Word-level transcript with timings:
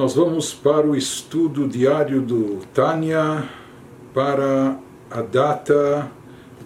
Nós 0.00 0.14
vamos 0.14 0.54
para 0.54 0.86
o 0.86 0.96
estudo 0.96 1.68
diário 1.68 2.22
do 2.22 2.60
Tânia 2.72 3.46
para 4.14 4.78
a 5.10 5.20
data 5.20 6.10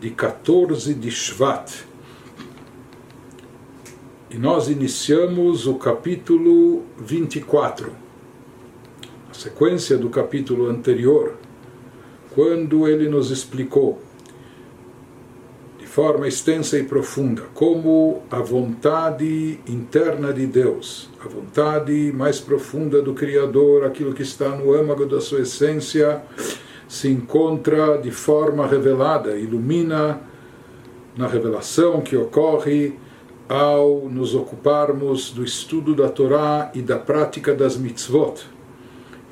de 0.00 0.10
14 0.10 0.94
de 0.94 1.10
Shvat. 1.10 1.84
E 4.30 4.38
nós 4.38 4.68
iniciamos 4.68 5.66
o 5.66 5.74
capítulo 5.74 6.84
24, 6.96 7.90
a 9.28 9.34
sequência 9.34 9.98
do 9.98 10.08
capítulo 10.10 10.70
anterior, 10.70 11.34
quando 12.36 12.86
ele 12.86 13.08
nos 13.08 13.32
explicou 13.32 14.00
forma 15.94 16.26
extensa 16.26 16.76
e 16.76 16.82
profunda, 16.82 17.42
como 17.54 18.24
a 18.28 18.40
vontade 18.40 19.60
interna 19.64 20.32
de 20.32 20.44
Deus, 20.44 21.08
a 21.24 21.28
vontade 21.28 22.12
mais 22.12 22.40
profunda 22.40 23.00
do 23.00 23.14
Criador, 23.14 23.84
aquilo 23.84 24.12
que 24.12 24.22
está 24.22 24.50
no 24.50 24.74
âmago 24.74 25.06
da 25.06 25.20
sua 25.20 25.40
essência, 25.40 26.22
se 26.88 27.08
encontra 27.08 27.96
de 27.98 28.10
forma 28.10 28.66
revelada, 28.66 29.36
ilumina 29.36 30.20
na 31.16 31.26
revelação 31.26 32.00
que 32.00 32.16
ocorre 32.16 32.98
ao 33.48 34.08
nos 34.08 34.34
ocuparmos 34.34 35.30
do 35.30 35.44
estudo 35.44 35.94
da 35.94 36.08
Torá 36.08 36.70
e 36.74 36.82
da 36.82 36.98
prática 36.98 37.54
das 37.54 37.76
mitzvot. 37.76 38.46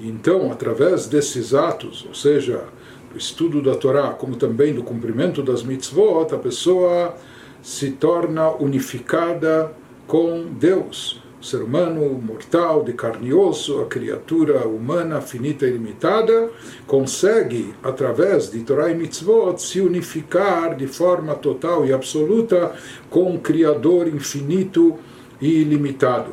Então, 0.00 0.50
através 0.50 1.06
desses 1.06 1.54
atos, 1.54 2.04
ou 2.06 2.14
seja, 2.14 2.64
do 3.10 3.18
estudo 3.18 3.62
da 3.62 3.74
Torá, 3.74 4.10
como 4.10 4.36
também 4.36 4.74
do 4.74 4.82
cumprimento 4.82 5.42
das 5.42 5.62
mitzvot, 5.62 6.34
a 6.34 6.38
pessoa 6.38 7.14
se 7.62 7.92
torna 7.92 8.50
unificada 8.50 9.72
com 10.06 10.46
Deus. 10.58 11.21
O 11.42 11.44
ser 11.44 11.60
humano 11.60 12.08
mortal, 12.22 12.84
de 12.84 12.92
carne 12.92 13.30
e 13.30 13.34
osso, 13.34 13.80
a 13.80 13.86
criatura 13.86 14.64
humana 14.64 15.20
finita 15.20 15.66
e 15.66 15.72
limitada, 15.72 16.48
consegue, 16.86 17.74
através 17.82 18.48
de 18.48 18.60
Torá 18.60 18.92
e 18.92 18.94
mitzvot, 18.94 19.60
se 19.60 19.80
unificar 19.80 20.76
de 20.76 20.86
forma 20.86 21.34
total 21.34 21.84
e 21.84 21.92
absoluta 21.92 22.72
com 23.10 23.34
o 23.34 23.40
Criador 23.40 24.06
infinito 24.06 24.96
e 25.40 25.62
ilimitado. 25.62 26.30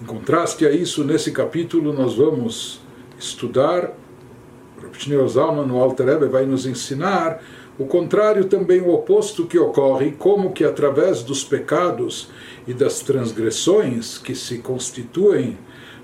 Em 0.00 0.04
contraste 0.04 0.64
a 0.64 0.70
isso, 0.70 1.02
nesse 1.02 1.32
capítulo, 1.32 1.92
nós 1.92 2.14
vamos 2.14 2.80
estudar 3.18 3.92
Shneur 4.92 5.28
Zalman 5.28 5.66
no 5.66 5.78
Alter 5.78 6.28
vai 6.28 6.46
nos 6.46 6.66
ensinar 6.66 7.40
o 7.78 7.86
contrário 7.86 8.46
também 8.46 8.80
o 8.80 8.92
oposto 8.92 9.46
que 9.46 9.58
ocorre, 9.58 10.12
como 10.18 10.52
que 10.52 10.64
através 10.64 11.22
dos 11.22 11.44
pecados 11.44 12.28
e 12.66 12.74
das 12.74 13.00
transgressões 13.00 14.18
que 14.18 14.34
se 14.34 14.58
constituem 14.58 15.56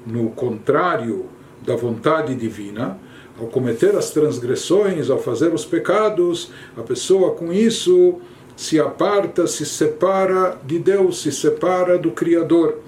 no 0.06 0.30
contrário 0.30 1.26
da 1.66 1.74
vontade 1.74 2.34
divina, 2.34 2.98
ao 3.40 3.46
cometer 3.48 3.96
as 3.96 4.10
transgressões, 4.10 5.10
ao 5.10 5.18
fazer 5.18 5.52
os 5.52 5.64
pecados, 5.64 6.52
a 6.76 6.82
pessoa 6.82 7.32
com 7.32 7.52
isso 7.52 8.20
se 8.56 8.78
aparta, 8.78 9.48
se 9.48 9.66
separa 9.66 10.56
de 10.64 10.78
Deus, 10.78 11.22
se 11.22 11.32
separa 11.32 11.98
do 11.98 12.12
Criador. 12.12 12.78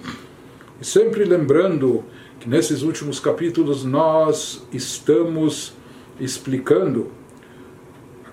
E 0.79 0.85
sempre 0.85 1.25
lembrando 1.25 2.05
que 2.39 2.47
nesses 2.47 2.83
últimos 2.83 3.19
capítulos 3.19 3.83
nós 3.83 4.65
estamos 4.71 5.73
explicando 6.19 7.16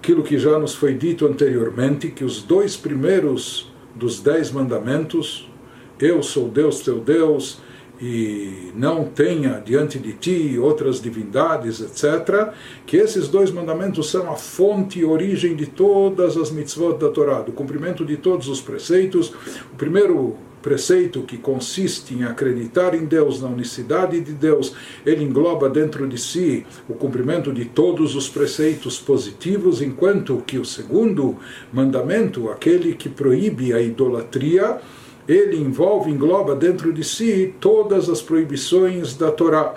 aquilo 0.04 0.22
que 0.22 0.36
já 0.38 0.58
nos 0.58 0.74
foi 0.74 0.92
dito 0.92 1.26
anteriormente, 1.26 2.10
que 2.10 2.24
os 2.24 2.42
dois 2.42 2.76
primeiros 2.76 3.72
dos 3.94 4.20
dez 4.20 4.52
mandamentos, 4.52 5.50
eu 5.98 6.22
sou 6.22 6.46
Deus 6.46 6.80
teu 6.80 7.00
Deus, 7.00 7.62
e 7.98 8.70
não 8.74 9.04
tenha 9.04 9.62
diante 9.64 9.98
de 9.98 10.12
ti 10.12 10.58
outras 10.58 11.00
divindades, 11.00 11.80
etc., 11.80 12.52
que 12.84 12.98
esses 12.98 13.28
dois 13.28 13.50
mandamentos 13.50 14.10
são 14.10 14.30
a 14.30 14.36
fonte 14.36 14.98
e 14.98 15.06
origem 15.06 15.56
de 15.56 15.64
todas 15.64 16.36
as 16.36 16.50
mitzvot 16.50 16.98
da 16.98 17.08
Torá, 17.08 17.40
do 17.40 17.52
cumprimento 17.52 18.04
de 18.04 18.18
todos 18.18 18.46
os 18.46 18.60
preceitos. 18.60 19.32
O 19.72 19.76
primeiro 19.78 20.36
preceito 20.64 21.20
que 21.24 21.36
consiste 21.36 22.14
em 22.14 22.24
acreditar 22.24 22.94
em 22.94 23.04
Deus, 23.04 23.42
na 23.42 23.48
unicidade 23.48 24.18
de 24.18 24.32
Deus, 24.32 24.74
ele 25.04 25.22
engloba 25.22 25.68
dentro 25.68 26.08
de 26.08 26.16
si 26.16 26.64
o 26.88 26.94
cumprimento 26.94 27.52
de 27.52 27.66
todos 27.66 28.16
os 28.16 28.30
preceitos 28.30 28.98
positivos, 28.98 29.82
enquanto 29.82 30.42
que 30.46 30.58
o 30.58 30.64
segundo 30.64 31.36
mandamento, 31.70 32.48
aquele 32.48 32.94
que 32.94 33.10
proíbe 33.10 33.74
a 33.74 33.82
idolatria, 33.82 34.80
ele 35.28 35.58
envolve, 35.58 36.10
engloba 36.10 36.56
dentro 36.56 36.94
de 36.94 37.04
si 37.04 37.54
todas 37.60 38.08
as 38.08 38.22
proibições 38.22 39.14
da 39.14 39.30
Torá. 39.30 39.74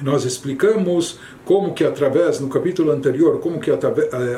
Nós 0.00 0.24
explicamos 0.24 1.18
como 1.44 1.74
que 1.74 1.84
através, 1.84 2.40
no 2.40 2.48
capítulo 2.48 2.90
anterior, 2.90 3.38
como 3.40 3.60
que 3.60 3.70
eh, 3.70 3.76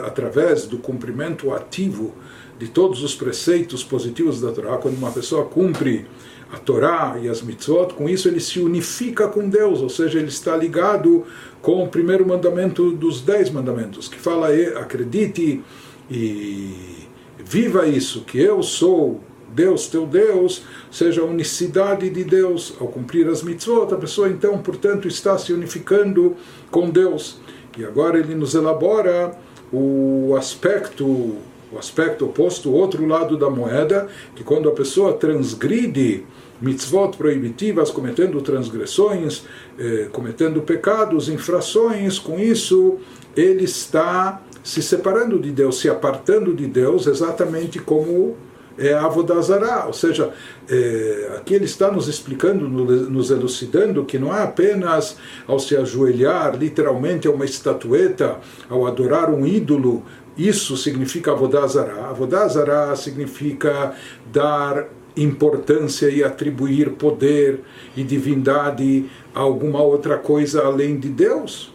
através 0.05 0.67
do 0.67 0.79
cumprimento 0.79 1.53
ativo 1.55 2.15
de 2.61 2.69
todos 2.69 3.03
os 3.03 3.15
preceitos 3.15 3.83
positivos 3.83 4.39
da 4.39 4.53
Torá, 4.53 4.77
quando 4.77 4.99
uma 4.99 5.11
pessoa 5.11 5.47
cumpre 5.47 6.05
a 6.53 6.59
Torá 6.59 7.19
e 7.23 7.27
as 7.27 7.41
mitzvot, 7.41 7.95
com 7.95 8.07
isso 8.07 8.29
ele 8.29 8.39
se 8.39 8.61
unifica 8.61 9.29
com 9.29 9.49
Deus, 9.49 9.81
ou 9.81 9.89
seja, 9.89 10.19
ele 10.19 10.29
está 10.29 10.55
ligado 10.55 11.25
com 11.63 11.83
o 11.83 11.89
primeiro 11.89 12.27
mandamento 12.27 12.91
dos 12.91 13.23
dez 13.23 13.49
mandamentos, 13.49 14.09
que 14.09 14.19
fala, 14.19 14.49
acredite 14.77 15.63
e 16.11 17.07
viva 17.39 17.87
isso, 17.87 18.25
que 18.25 18.39
eu 18.39 18.63
sou 18.63 19.21
Deus, 19.55 19.87
teu 19.87 20.07
Deus, 20.07 20.63
seja 20.91 21.23
a 21.23 21.25
unicidade 21.25 22.11
de 22.11 22.25
Deus. 22.25 22.75
Ao 22.79 22.87
cumprir 22.87 23.27
as 23.27 23.43
mitzvot, 23.43 23.93
a 23.95 23.97
pessoa 23.97 24.29
então, 24.29 24.59
portanto, 24.59 25.09
está 25.09 25.37
se 25.39 25.53
unificando 25.53 26.37
com 26.71 26.91
Deus. 26.91 27.41
E 27.77 27.85
agora 27.85 28.19
ele 28.19 28.35
nos 28.35 28.55
elabora 28.55 29.37
o 29.73 30.37
aspecto 30.37 31.37
o 31.73 31.79
aspecto 31.79 32.25
oposto, 32.25 32.71
o 32.71 32.75
outro 32.75 33.07
lado 33.07 33.37
da 33.37 33.49
moeda, 33.49 34.09
que 34.35 34.43
quando 34.43 34.69
a 34.69 34.73
pessoa 34.73 35.13
transgride 35.13 36.25
mitzvot 36.61 37.17
proibitivas, 37.17 37.91
cometendo 37.91 38.41
transgressões, 38.43 39.45
eh, 39.79 40.09
cometendo 40.13 40.61
pecados, 40.61 41.29
infrações, 41.29 42.19
com 42.19 42.39
isso 42.39 42.99
ele 43.37 43.65
está 43.65 44.43
se 44.63 44.83
separando 44.83 45.39
de 45.39 45.51
Deus, 45.51 45.81
se 45.81 45.89
apartando 45.89 46.55
de 46.55 46.67
Deus, 46.67 47.07
exatamente 47.07 47.79
como 47.79 48.37
é 48.79 48.95
Avodazará, 48.95 49.85
ou 49.87 49.93
seja, 49.93 50.33
é, 50.69 51.35
aqui 51.37 51.55
ele 51.55 51.67
está 51.67 51.91
nos 51.91 52.09
explicando, 52.09 52.67
nos 52.67 53.31
elucidando 53.31 54.05
que 54.07 54.19
não 54.19 54.35
é 54.35 54.43
apenas 54.43 55.19
ao 55.47 55.59
se 55.59 55.77
ajoelhar 55.77 56.57
literalmente 56.57 57.29
a 57.29 57.31
uma 57.31 57.45
estatueta, 57.45 58.39
ao 58.71 58.87
adorar 58.87 59.29
um 59.31 59.47
ídolo, 59.47 60.03
isso 60.37 60.77
significa 60.77 61.33
Avodazará. 61.33 62.09
Avodazará 62.09 62.95
significa 62.97 63.95
dar 64.33 64.89
importância 65.17 66.09
e 66.09 66.23
atribuir 66.23 66.91
poder 66.93 67.61
e 67.97 68.03
divindade 68.03 69.07
a 69.35 69.41
alguma 69.41 69.83
outra 69.83 70.17
coisa 70.17 70.65
além 70.65 70.99
de 70.99 71.09
Deus. 71.09 71.73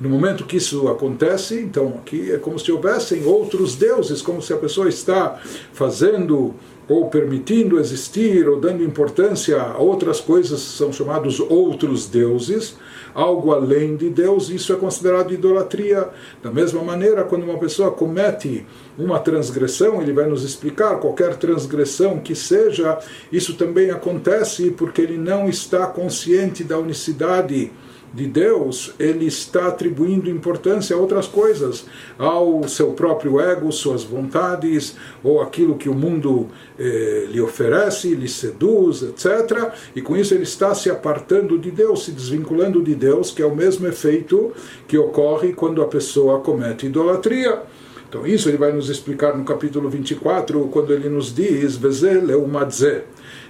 No 0.00 0.08
momento 0.08 0.44
que 0.44 0.56
isso 0.56 0.88
acontece, 0.88 1.60
então 1.60 2.00
aqui 2.02 2.32
é 2.32 2.36
como 2.36 2.58
se 2.58 2.72
houvessem 2.72 3.24
outros 3.24 3.76
deuses, 3.76 4.20
como 4.20 4.42
se 4.42 4.52
a 4.52 4.56
pessoa 4.56 4.88
está 4.88 5.40
fazendo 5.72 6.54
ou 6.92 7.08
permitindo 7.08 7.80
existir 7.80 8.46
ou 8.46 8.60
dando 8.60 8.84
importância 8.84 9.62
a 9.62 9.78
outras 9.78 10.20
coisas 10.20 10.60
são 10.60 10.92
chamados 10.92 11.40
outros 11.40 12.06
deuses, 12.06 12.76
algo 13.14 13.50
além 13.50 13.96
de 13.96 14.10
Deus, 14.10 14.50
isso 14.50 14.74
é 14.74 14.76
considerado 14.76 15.32
idolatria. 15.32 16.10
Da 16.42 16.50
mesma 16.50 16.82
maneira, 16.82 17.24
quando 17.24 17.44
uma 17.44 17.56
pessoa 17.56 17.90
comete 17.90 18.66
uma 18.98 19.18
transgressão, 19.18 20.02
ele 20.02 20.12
vai 20.12 20.26
nos 20.26 20.44
explicar 20.44 21.00
qualquer 21.00 21.36
transgressão 21.36 22.18
que 22.18 22.34
seja, 22.34 22.98
isso 23.32 23.54
também 23.54 23.90
acontece 23.90 24.70
porque 24.70 25.00
ele 25.00 25.16
não 25.16 25.48
está 25.48 25.86
consciente 25.86 26.62
da 26.62 26.78
unicidade 26.78 27.72
de 28.12 28.26
Deus, 28.26 28.94
ele 28.98 29.26
está 29.26 29.68
atribuindo 29.68 30.28
importância 30.28 30.94
a 30.94 30.98
outras 30.98 31.26
coisas, 31.26 31.86
ao 32.18 32.66
seu 32.68 32.92
próprio 32.92 33.40
ego, 33.40 33.72
suas 33.72 34.04
vontades, 34.04 34.96
ou 35.22 35.40
aquilo 35.40 35.76
que 35.76 35.88
o 35.88 35.94
mundo 35.94 36.48
eh, 36.78 37.26
lhe 37.30 37.40
oferece, 37.40 38.14
lhe 38.14 38.28
seduz, 38.28 39.02
etc. 39.02 39.72
E 39.96 40.02
com 40.02 40.16
isso 40.16 40.34
ele 40.34 40.42
está 40.42 40.74
se 40.74 40.90
apartando 40.90 41.58
de 41.58 41.70
Deus, 41.70 42.04
se 42.04 42.12
desvinculando 42.12 42.82
de 42.82 42.94
Deus, 42.94 43.30
que 43.30 43.42
é 43.42 43.46
o 43.46 43.54
mesmo 43.54 43.86
efeito 43.86 44.52
que 44.86 44.98
ocorre 44.98 45.52
quando 45.52 45.82
a 45.82 45.86
pessoa 45.86 46.40
comete 46.40 46.86
idolatria. 46.86 47.62
Então, 48.08 48.26
isso 48.26 48.50
ele 48.50 48.58
vai 48.58 48.70
nos 48.70 48.90
explicar 48.90 49.34
no 49.34 49.42
capítulo 49.42 49.88
24, 49.88 50.68
quando 50.68 50.92
ele 50.92 51.08
nos 51.08 51.34
diz: 51.34 51.76
Vezel 51.76 52.30
é 52.30 52.36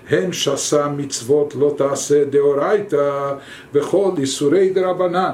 הן 0.09 0.31
שסה 0.31 0.87
מצוות 0.87 1.55
לא 1.55 1.73
תעשה 1.77 2.23
דאורייתא 2.25 3.33
וכל 3.73 4.11
איסורי 4.17 4.69
דרבנן. 4.69 5.33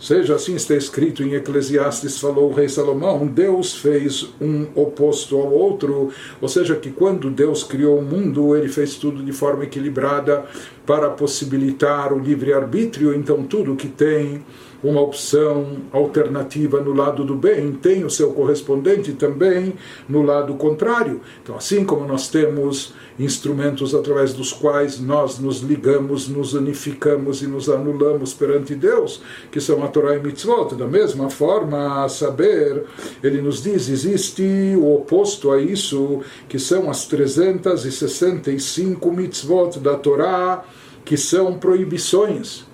Seja 0.00 0.36
assim 0.36 0.54
está 0.54 0.74
escrito 0.74 1.22
em 1.22 1.34
Eclesiastes, 1.34 2.18
falou 2.18 2.50
o 2.50 2.54
rei 2.54 2.70
Salomão, 2.70 3.26
Deus 3.26 3.76
fez 3.76 4.32
um 4.40 4.66
oposto 4.74 5.36
ao 5.36 5.52
outro, 5.52 6.08
ou 6.40 6.48
seja, 6.48 6.74
que 6.74 6.90
quando 6.90 7.28
Deus 7.28 7.62
criou 7.62 7.98
o 7.98 8.02
mundo, 8.02 8.56
ele 8.56 8.70
fez 8.70 8.94
tudo 8.94 9.22
de 9.22 9.30
forma 9.30 9.64
equilibrada 9.64 10.46
para 10.86 11.10
possibilitar 11.10 12.14
o 12.14 12.18
livre-arbítrio, 12.18 13.14
então 13.14 13.42
tudo 13.42 13.76
que 13.76 13.88
tem 13.88 14.42
uma 14.82 15.02
opção 15.02 15.76
alternativa 15.92 16.80
no 16.80 16.94
lado 16.94 17.22
do 17.22 17.34
bem, 17.34 17.72
tem 17.72 18.02
o 18.02 18.08
seu 18.08 18.32
correspondente 18.32 19.12
também 19.12 19.74
no 20.08 20.22
lado 20.22 20.54
contrário. 20.54 21.20
Então, 21.42 21.56
assim 21.56 21.84
como 21.84 22.06
nós 22.06 22.28
temos 22.28 22.94
instrumentos 23.17 23.95
através 23.95 24.33
dos 24.33 24.51
quais 24.51 24.99
nós 24.99 25.39
nos 25.39 25.59
ligamos, 25.59 26.27
nos 26.27 26.53
unificamos 26.53 27.41
e 27.41 27.47
nos 27.47 27.69
anulamos 27.69 28.33
perante 28.33 28.75
Deus, 28.75 29.21
que 29.51 29.61
são 29.61 29.83
a 29.83 29.87
Torá 29.87 30.15
e 30.15 30.19
Mitzvot, 30.19 30.75
da 30.75 30.87
mesma 30.87 31.29
forma, 31.29 32.03
a 32.03 32.09
saber, 32.09 32.83
ele 33.23 33.41
nos 33.41 33.63
diz, 33.63 33.87
existe 33.89 34.43
o 34.77 34.95
oposto 34.95 35.51
a 35.51 35.61
isso, 35.61 36.21
que 36.49 36.59
são 36.59 36.89
as 36.89 37.05
365 37.05 39.11
mitzvot 39.11 39.79
da 39.79 39.95
Torá, 39.95 40.65
que 41.05 41.15
são 41.15 41.57
proibições 41.57 42.64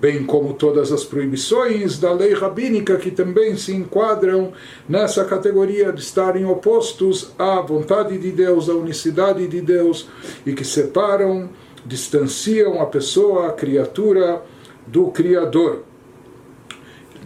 bem 0.00 0.24
como 0.24 0.54
todas 0.54 0.92
as 0.92 1.04
proibições 1.04 1.98
da 1.98 2.12
lei 2.12 2.34
rabínica 2.34 2.96
que 2.96 3.10
também 3.10 3.56
se 3.56 3.72
enquadram 3.72 4.52
nessa 4.88 5.24
categoria 5.24 5.92
de 5.92 6.00
estarem 6.00 6.44
opostos 6.44 7.32
à 7.38 7.60
vontade 7.60 8.18
de 8.18 8.30
Deus, 8.30 8.68
à 8.68 8.74
unicidade 8.74 9.46
de 9.48 9.60
Deus 9.60 10.08
e 10.44 10.52
que 10.52 10.64
separam, 10.64 11.48
distanciam 11.84 12.80
a 12.80 12.86
pessoa, 12.86 13.48
a 13.48 13.52
criatura 13.52 14.42
do 14.86 15.08
Criador. 15.08 15.82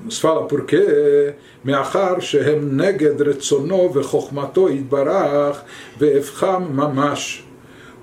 nos 0.04 0.18
fala 0.18 0.48
porque 0.48 0.76
מאחר 1.64 2.20
שהם 2.20 2.80
נגד 2.80 3.22
רצונו 3.22 3.90
וחוכמתו 3.94 4.70
יתברך 4.70 5.60
והפכם 5.98 6.76
ממש. 6.76 7.44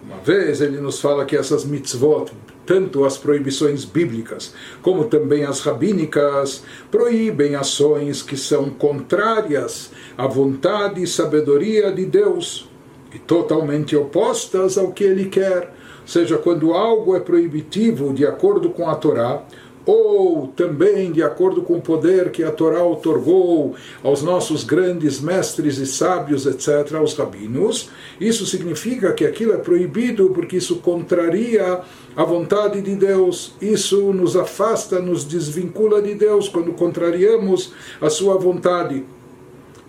Uma 0.08 0.24
vez 0.24 0.62
ele 0.62 0.80
nos 0.80 1.02
fala 1.02 1.26
que 1.26 1.36
essas 1.36 1.66
mitzvot, 1.66 2.32
tanto 2.65 3.05
as 3.05 3.17
proibições 3.17 3.85
bíblicas 3.85 4.55
como 4.81 5.05
também 5.05 5.45
as 5.45 5.61
rabínicas 5.61 6.63
proíbem 6.91 7.55
ações 7.55 8.23
que 8.23 8.37
são 8.37 8.71
contrárias 8.71 9.91
à 10.17 10.27
vontade 10.27 11.03
e 11.03 11.07
sabedoria 11.07 11.93
de 11.93 12.05
Deus 12.05 12.69
e 13.15 13.19
totalmente 13.19 13.95
opostas 13.97 14.79
ao 14.79 14.93
que 14.93 15.05
ele 15.05 15.27
quer. 15.27 15.75
Ou 16.03 16.09
seja, 16.09 16.39
quando 16.39 16.73
algo 16.73 17.15
é 17.15 17.21
proibitivo 17.21 18.13
de 18.13 18.27
acordo 18.27 18.71
com 18.71 18.89
a 18.89 18.95
Torá, 18.95 19.45
ou 19.85 20.49
também 20.49 21.11
de 21.11 21.23
acordo 21.23 21.63
com 21.63 21.75
o 21.75 21.83
poder 21.83 22.31
que 22.31 22.45
a 22.45 22.51
Torá 22.51 22.85
otorgou 22.85 23.75
aos 24.03 24.23
nossos 24.23 24.65
grandes 24.65 25.21
mestres 25.21 25.79
e 25.79 25.87
sábios, 25.87 26.47
etc., 26.47 26.95
aos 26.95 27.15
rabinos, 27.15 27.91
isso 28.21 28.47
significa 28.47 29.13
que 29.13 29.25
aquilo 29.25 29.53
é 29.53 29.59
proibido 29.59 30.31
porque 30.31 30.57
isso 30.57 30.77
contraria 30.77 31.81
a 32.15 32.25
vontade 32.25 32.81
de 32.81 32.95
Deus, 32.95 33.55
isso 33.61 34.13
nos 34.13 34.37
afasta, 34.37 35.01
nos 35.01 35.25
desvincula 35.25 36.01
de 36.03 36.15
Deus 36.15 36.49
quando 36.49 36.73
contrariamos 36.73 37.73
a 38.01 38.11
sua 38.11 38.37
vontade. 38.37 39.05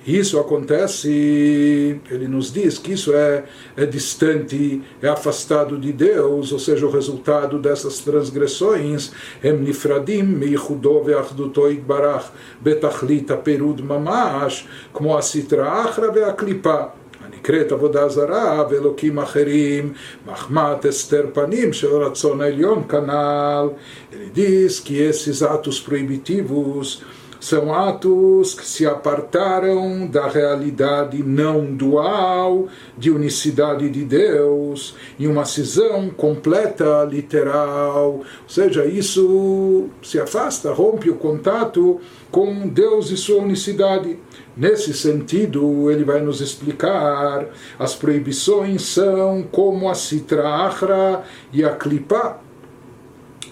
Isso 0.07 0.39
acontece, 0.41 2.01
ele 2.11 2.29
nos 2.29 2.51
diz 2.51 2.79
que 2.79 2.93
isso 2.93 3.13
é, 3.13 3.45
é 3.77 3.85
distante, 3.85 4.81
é 5.03 5.09
afastado 5.09 5.77
de 5.77 5.93
Deus, 5.93 6.51
ou 6.51 6.59
seja, 6.59 6.87
o 6.87 6.91
resultado 6.91 7.59
dessas 7.59 7.99
transgressões, 7.99 9.13
em 9.45 9.53
nifradim 9.53 10.23
meichudo 10.23 11.03
ve'achduto 11.03 11.71
itbarach 11.71 12.31
betachlit 12.59 13.31
perud 13.45 13.83
mamash, 13.83 14.67
como 14.95 15.15
a 15.15 15.21
sitra 15.21 15.69
achra 15.69 16.11
ve'aklipa. 16.11 16.95
הנקראת 17.39 17.73
עבודה 17.73 18.09
זרה 18.09 18.65
ואלוקים 18.71 19.19
אחרים, 19.19 19.93
מחמת 20.27 20.85
הסתר 20.85 21.27
פנים 21.33 21.73
של 21.73 21.95
רצון 21.95 22.41
העליון 22.41 22.85
כנ"ל. 22.89 23.69
Ele 24.13 24.31
diz 24.35 24.81
que 24.81 25.03
esses 25.03 25.43
atos 25.43 25.81
proibitivos 25.81 27.03
são 27.44 27.74
atos 27.74 28.54
que 28.54 28.66
se 28.66 28.86
apartaram 28.86 30.08
da 30.08 30.30
realidade 30.30 31.22
não 31.22 31.66
dual 31.76 32.70
de 32.98 33.12
unicidade 33.12 33.90
de 33.90 34.06
Deus 34.06 34.96
em 35.20 35.28
uma 35.28 35.44
cisão 35.44 36.10
completa, 36.10 37.04
literal. 37.04 38.12
Ou 38.14 38.26
seja, 38.48 38.86
isso 38.86 39.90
se 40.02 40.18
afasta, 40.22 40.72
rompe 40.72 41.10
o 41.10 41.16
contato 41.16 42.00
com 42.32 42.66
Deus 42.66 43.12
e 43.12 43.18
sua 43.18 43.42
unicidade. 43.42 44.18
Nesse 44.56 44.94
sentido, 44.94 45.92
ele 45.92 46.06
vai 46.06 46.22
nos 46.22 46.40
explicar 46.40 47.48
as 47.78 47.94
proibições 47.94 48.84
são 48.84 49.44
como 49.52 49.90
a 49.90 49.96
Sitra 49.96 50.48
Achra 50.48 51.24
e 51.52 51.62
a 51.62 51.72
Klipa 51.72 52.40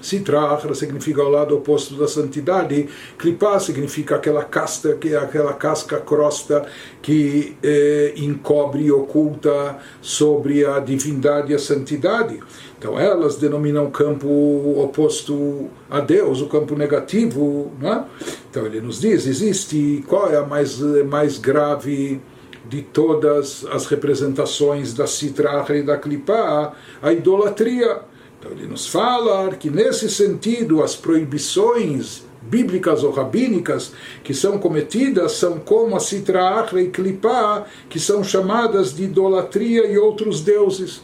Sitra 0.01 0.41
Achra 0.41 0.73
significa 0.73 1.23
o 1.23 1.29
lado 1.29 1.55
oposto 1.55 1.95
da 1.95 2.07
santidade. 2.07 2.89
Klipa 3.17 3.59
significa 3.59 4.15
aquela 4.15 4.43
casta, 4.43 4.95
que 4.95 5.15
aquela 5.15 5.53
casca 5.53 5.99
crosta 5.99 6.65
que 7.01 7.55
eh, 7.63 8.13
encobre 8.17 8.85
e 8.85 8.91
oculta 8.91 9.77
sobre 10.01 10.65
a 10.65 10.79
divindade 10.79 11.51
e 11.51 11.55
a 11.55 11.59
santidade. 11.59 12.39
Então 12.77 12.99
elas 12.99 13.35
denominam 13.35 13.85
o 13.85 13.91
campo 13.91 14.27
oposto 14.83 15.69
a 15.89 15.99
Deus, 15.99 16.41
o 16.41 16.47
campo 16.47 16.75
negativo. 16.75 17.71
Né? 17.79 18.05
Então 18.49 18.65
ele 18.65 18.81
nos 18.81 18.99
diz, 18.99 19.27
existe, 19.27 20.03
qual 20.07 20.31
é 20.31 20.37
a 20.37 20.45
mais, 20.45 20.79
mais 20.79 21.37
grave 21.37 22.19
de 22.65 22.81
todas 22.81 23.65
as 23.71 23.85
representações 23.85 24.93
da 24.93 25.05
Sitra 25.05 25.65
e 25.69 25.83
da 25.83 25.97
Klipa? 25.97 26.73
A 27.01 27.13
idolatria 27.13 28.10
então 28.41 28.51
ele 28.51 28.65
nos 28.65 28.87
fala 28.87 29.51
que 29.51 29.69
nesse 29.69 30.09
sentido 30.09 30.81
as 30.81 30.95
proibições 30.95 32.23
bíblicas 32.41 33.03
ou 33.03 33.11
rabínicas 33.11 33.93
que 34.23 34.33
são 34.33 34.57
cometidas 34.57 35.33
são 35.33 35.59
como 35.59 35.95
a 35.95 35.99
Achra 35.99 36.81
e 36.81 36.87
Klipá, 36.87 37.67
que 37.87 37.99
são 37.99 38.23
chamadas 38.23 38.95
de 38.95 39.03
idolatria 39.03 39.85
e 39.85 39.95
outros 39.95 40.41
deuses. 40.41 41.01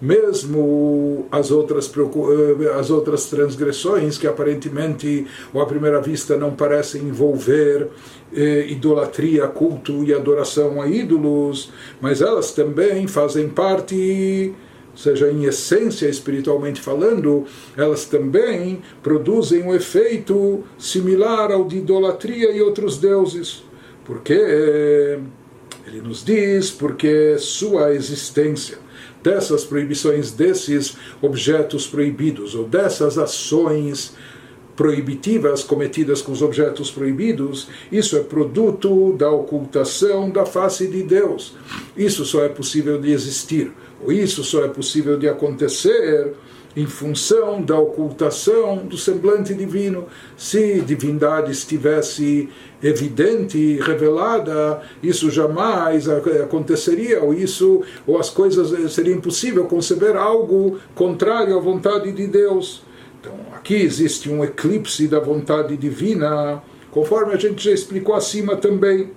Mesmo 0.00 1.26
as 1.30 1.50
outras, 1.50 1.92
eh, 1.92 2.78
as 2.78 2.88
outras 2.88 3.26
transgressões, 3.26 4.16
que 4.16 4.28
aparentemente 4.28 5.26
ou 5.52 5.60
à 5.60 5.66
primeira 5.66 6.00
vista 6.00 6.36
não 6.36 6.54
parecem 6.54 7.02
envolver 7.02 7.88
eh, 8.32 8.66
idolatria, 8.68 9.46
culto 9.48 10.04
e 10.04 10.14
adoração 10.14 10.80
a 10.80 10.86
ídolos, 10.86 11.70
mas 12.00 12.22
elas 12.22 12.52
também 12.52 13.06
fazem 13.08 13.48
parte 13.48 14.54
seja, 14.98 15.30
em 15.30 15.44
essência 15.44 16.08
espiritualmente 16.08 16.80
falando, 16.80 17.44
elas 17.76 18.04
também 18.04 18.82
produzem 19.02 19.62
um 19.62 19.72
efeito 19.72 20.64
similar 20.76 21.52
ao 21.52 21.64
de 21.64 21.76
idolatria 21.76 22.50
e 22.50 22.60
outros 22.60 22.98
deuses. 22.98 23.62
Porque 24.04 24.32
ele 24.32 26.00
nos 26.02 26.24
diz, 26.24 26.70
porque 26.70 27.36
sua 27.38 27.94
existência 27.94 28.78
dessas 29.22 29.64
proibições, 29.64 30.32
desses 30.32 30.96
objetos 31.22 31.86
proibidos 31.86 32.54
ou 32.54 32.64
dessas 32.64 33.18
ações 33.18 34.14
proibitivas 34.74 35.64
cometidas 35.64 36.22
com 36.22 36.30
os 36.30 36.40
objetos 36.40 36.90
proibidos, 36.90 37.68
isso 37.90 38.16
é 38.16 38.20
produto 38.20 39.12
da 39.14 39.30
ocultação 39.30 40.30
da 40.30 40.46
face 40.46 40.86
de 40.86 41.02
Deus. 41.02 41.56
Isso 41.96 42.24
só 42.24 42.44
é 42.44 42.48
possível 42.48 43.00
de 43.00 43.10
existir 43.10 43.72
isso 44.06 44.44
só 44.44 44.64
é 44.64 44.68
possível 44.68 45.18
de 45.18 45.28
acontecer 45.28 46.34
em 46.76 46.86
função 46.86 47.60
da 47.60 47.76
ocultação 47.76 48.86
do 48.86 48.96
semblante 48.96 49.52
divino. 49.52 50.06
Se 50.36 50.80
divindade 50.80 51.50
estivesse 51.50 52.48
evidente 52.80 53.80
revelada, 53.80 54.80
isso 55.02 55.30
jamais 55.30 56.08
aconteceria, 56.08 57.22
ou 57.22 57.34
isso, 57.34 57.82
ou 58.06 58.18
as 58.18 58.30
coisas 58.30 58.72
eh, 58.72 58.88
seria 58.88 59.12
impossível 59.14 59.64
conceber 59.64 60.16
algo 60.16 60.78
contrário 60.94 61.56
à 61.56 61.60
vontade 61.60 62.12
de 62.12 62.28
Deus. 62.28 62.82
Então, 63.20 63.34
aqui 63.56 63.74
existe 63.74 64.30
um 64.30 64.44
eclipse 64.44 65.08
da 65.08 65.18
vontade 65.18 65.76
divina, 65.76 66.62
conforme 66.92 67.34
a 67.34 67.36
gente 67.36 67.64
já 67.64 67.72
explicou 67.72 68.14
acima 68.14 68.54
também. 68.54 69.10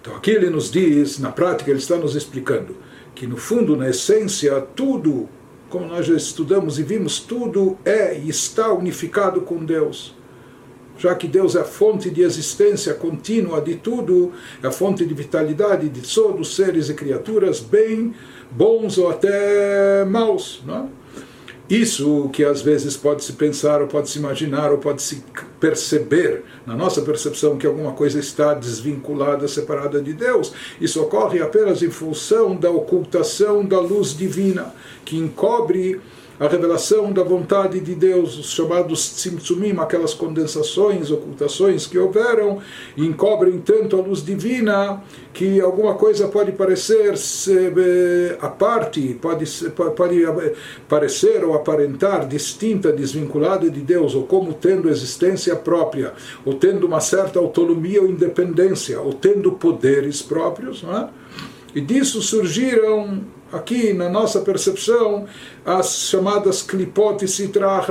Então, 0.00 0.16
aqui 0.16 0.30
ele 0.30 0.48
nos 0.48 0.70
diz, 0.70 1.18
na 1.18 1.30
prática, 1.30 1.70
ele 1.70 1.80
está 1.80 1.96
nos 1.96 2.16
explicando 2.16 2.85
que 3.16 3.26
no 3.26 3.38
fundo, 3.38 3.74
na 3.76 3.88
essência, 3.88 4.60
tudo, 4.60 5.26
como 5.70 5.86
nós 5.86 6.06
já 6.06 6.14
estudamos 6.14 6.78
e 6.78 6.82
vimos, 6.82 7.18
tudo 7.18 7.78
é 7.82 8.16
e 8.16 8.28
está 8.28 8.70
unificado 8.72 9.40
com 9.40 9.64
Deus. 9.64 10.14
Já 10.98 11.14
que 11.14 11.26
Deus 11.26 11.56
é 11.56 11.60
a 11.60 11.64
fonte 11.64 12.10
de 12.10 12.20
existência 12.22 12.92
contínua 12.92 13.60
de 13.60 13.74
tudo, 13.74 14.32
é 14.62 14.66
a 14.66 14.70
fonte 14.70 15.04
de 15.04 15.14
vitalidade 15.14 15.88
de 15.88 16.02
todos 16.02 16.48
os 16.48 16.56
seres 16.56 16.90
e 16.90 16.94
criaturas, 16.94 17.58
bem, 17.58 18.14
bons 18.50 18.98
ou 18.98 19.10
até 19.10 20.04
maus. 20.04 20.62
Não 20.64 20.76
é? 20.76 21.05
Isso 21.68 22.28
que 22.32 22.44
às 22.44 22.62
vezes 22.62 22.96
pode 22.96 23.24
se 23.24 23.32
pensar, 23.32 23.82
ou 23.82 23.88
pode 23.88 24.08
se 24.08 24.18
imaginar, 24.18 24.70
ou 24.70 24.78
pode 24.78 25.02
se 25.02 25.24
perceber, 25.58 26.44
na 26.64 26.76
nossa 26.76 27.02
percepção, 27.02 27.56
que 27.56 27.66
alguma 27.66 27.92
coisa 27.92 28.20
está 28.20 28.54
desvinculada, 28.54 29.48
separada 29.48 30.00
de 30.00 30.12
Deus, 30.12 30.52
isso 30.80 31.02
ocorre 31.02 31.42
apenas 31.42 31.82
em 31.82 31.90
função 31.90 32.54
da 32.54 32.70
ocultação 32.70 33.64
da 33.64 33.80
luz 33.80 34.16
divina, 34.16 34.72
que 35.04 35.16
encobre 35.16 36.00
a 36.38 36.46
revelação 36.46 37.12
da 37.12 37.22
vontade 37.22 37.80
de 37.80 37.94
Deus, 37.94 38.38
os 38.38 38.50
chamados 38.50 39.16
tzimtzumim, 39.16 39.74
aquelas 39.78 40.12
condensações, 40.12 41.10
ocultações 41.10 41.86
que 41.86 41.98
houveram, 41.98 42.58
e 42.96 43.06
encobrem 43.06 43.58
tanto 43.58 43.96
a 43.96 44.02
luz 44.02 44.24
divina 44.24 45.02
que 45.32 45.60
alguma 45.60 45.94
coisa 45.94 46.28
pode 46.28 46.52
parecer 46.52 47.14
a 48.40 48.48
parte, 48.48 49.18
pode, 49.20 49.46
pode 49.70 50.22
parecer 50.88 51.44
ou 51.44 51.54
aparentar 51.54 52.26
distinta, 52.26 52.92
desvinculada 52.92 53.70
de 53.70 53.80
Deus, 53.80 54.14
ou 54.14 54.24
como 54.24 54.52
tendo 54.52 54.88
existência 54.88 55.56
própria, 55.56 56.12
ou 56.44 56.54
tendo 56.54 56.86
uma 56.86 57.00
certa 57.00 57.38
autonomia 57.38 58.02
ou 58.02 58.08
independência, 58.08 59.00
ou 59.00 59.12
tendo 59.12 59.52
poderes 59.52 60.22
próprios, 60.22 60.82
não 60.82 60.96
é? 60.96 61.08
E 61.76 61.80
disso 61.82 62.22
surgiram 62.22 63.20
aqui 63.52 63.92
na 63.92 64.08
nossa 64.08 64.40
percepção 64.40 65.26
as 65.62 66.08
chamadas 66.08 66.62
klipot 66.62 67.22
e 67.22 67.28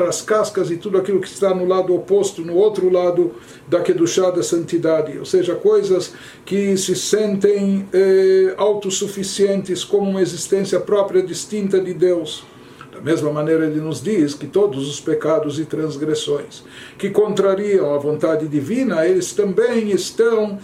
as 0.09 0.21
cascas 0.23 0.71
e 0.71 0.77
tudo 0.77 0.97
aquilo 0.97 1.21
que 1.21 1.27
está 1.27 1.53
no 1.53 1.67
lado 1.67 1.93
oposto, 1.93 2.41
no 2.41 2.55
outro 2.55 2.89
lado 2.89 3.35
da 3.67 3.81
kedushá 3.81 4.31
da 4.31 4.41
santidade, 4.41 5.19
ou 5.19 5.23
seja, 5.23 5.53
coisas 5.53 6.15
que 6.43 6.75
se 6.77 6.95
sentem 6.95 7.87
eh, 7.93 8.55
autossuficientes 8.57 9.83
como 9.83 10.09
uma 10.09 10.21
existência 10.23 10.79
própria 10.79 11.21
distinta 11.21 11.79
de 11.79 11.93
Deus. 11.93 12.43
Da 12.91 13.01
mesma 13.01 13.31
maneira, 13.31 13.67
ele 13.67 13.81
nos 13.81 14.01
diz 14.01 14.33
que 14.33 14.47
todos 14.47 14.89
os 14.89 14.99
pecados 14.99 15.59
e 15.59 15.65
transgressões 15.65 16.63
que 16.97 17.11
contrariam 17.11 17.93
a 17.93 17.99
vontade 17.99 18.47
divina, 18.47 19.05
eles 19.05 19.31
também 19.33 19.91
estão 19.91 20.57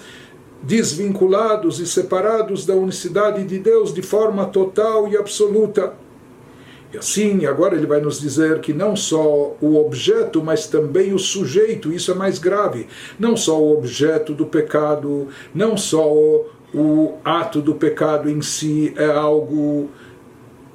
desvinculados 0.63 1.79
e 1.79 1.87
separados 1.87 2.65
da 2.65 2.75
unicidade 2.75 3.43
de 3.43 3.57
Deus 3.57 3.93
de 3.93 4.01
forma 4.01 4.45
total 4.45 5.07
e 5.07 5.17
absoluta. 5.17 5.93
E 6.93 6.97
assim, 6.97 7.45
agora 7.45 7.75
ele 7.75 7.85
vai 7.85 8.01
nos 8.01 8.19
dizer 8.19 8.59
que 8.59 8.73
não 8.73 8.95
só 8.95 9.55
o 9.61 9.77
objeto, 9.77 10.43
mas 10.43 10.67
também 10.67 11.13
o 11.13 11.19
sujeito, 11.19 11.91
isso 11.91 12.11
é 12.11 12.13
mais 12.13 12.37
grave. 12.37 12.87
Não 13.17 13.37
só 13.37 13.59
o 13.59 13.77
objeto 13.77 14.33
do 14.33 14.45
pecado, 14.45 15.29
não 15.55 15.77
só 15.77 16.05
o 16.73 17.13
ato 17.23 17.61
do 17.61 17.75
pecado 17.75 18.29
em 18.29 18.41
si 18.41 18.93
é 18.97 19.05
algo 19.05 19.89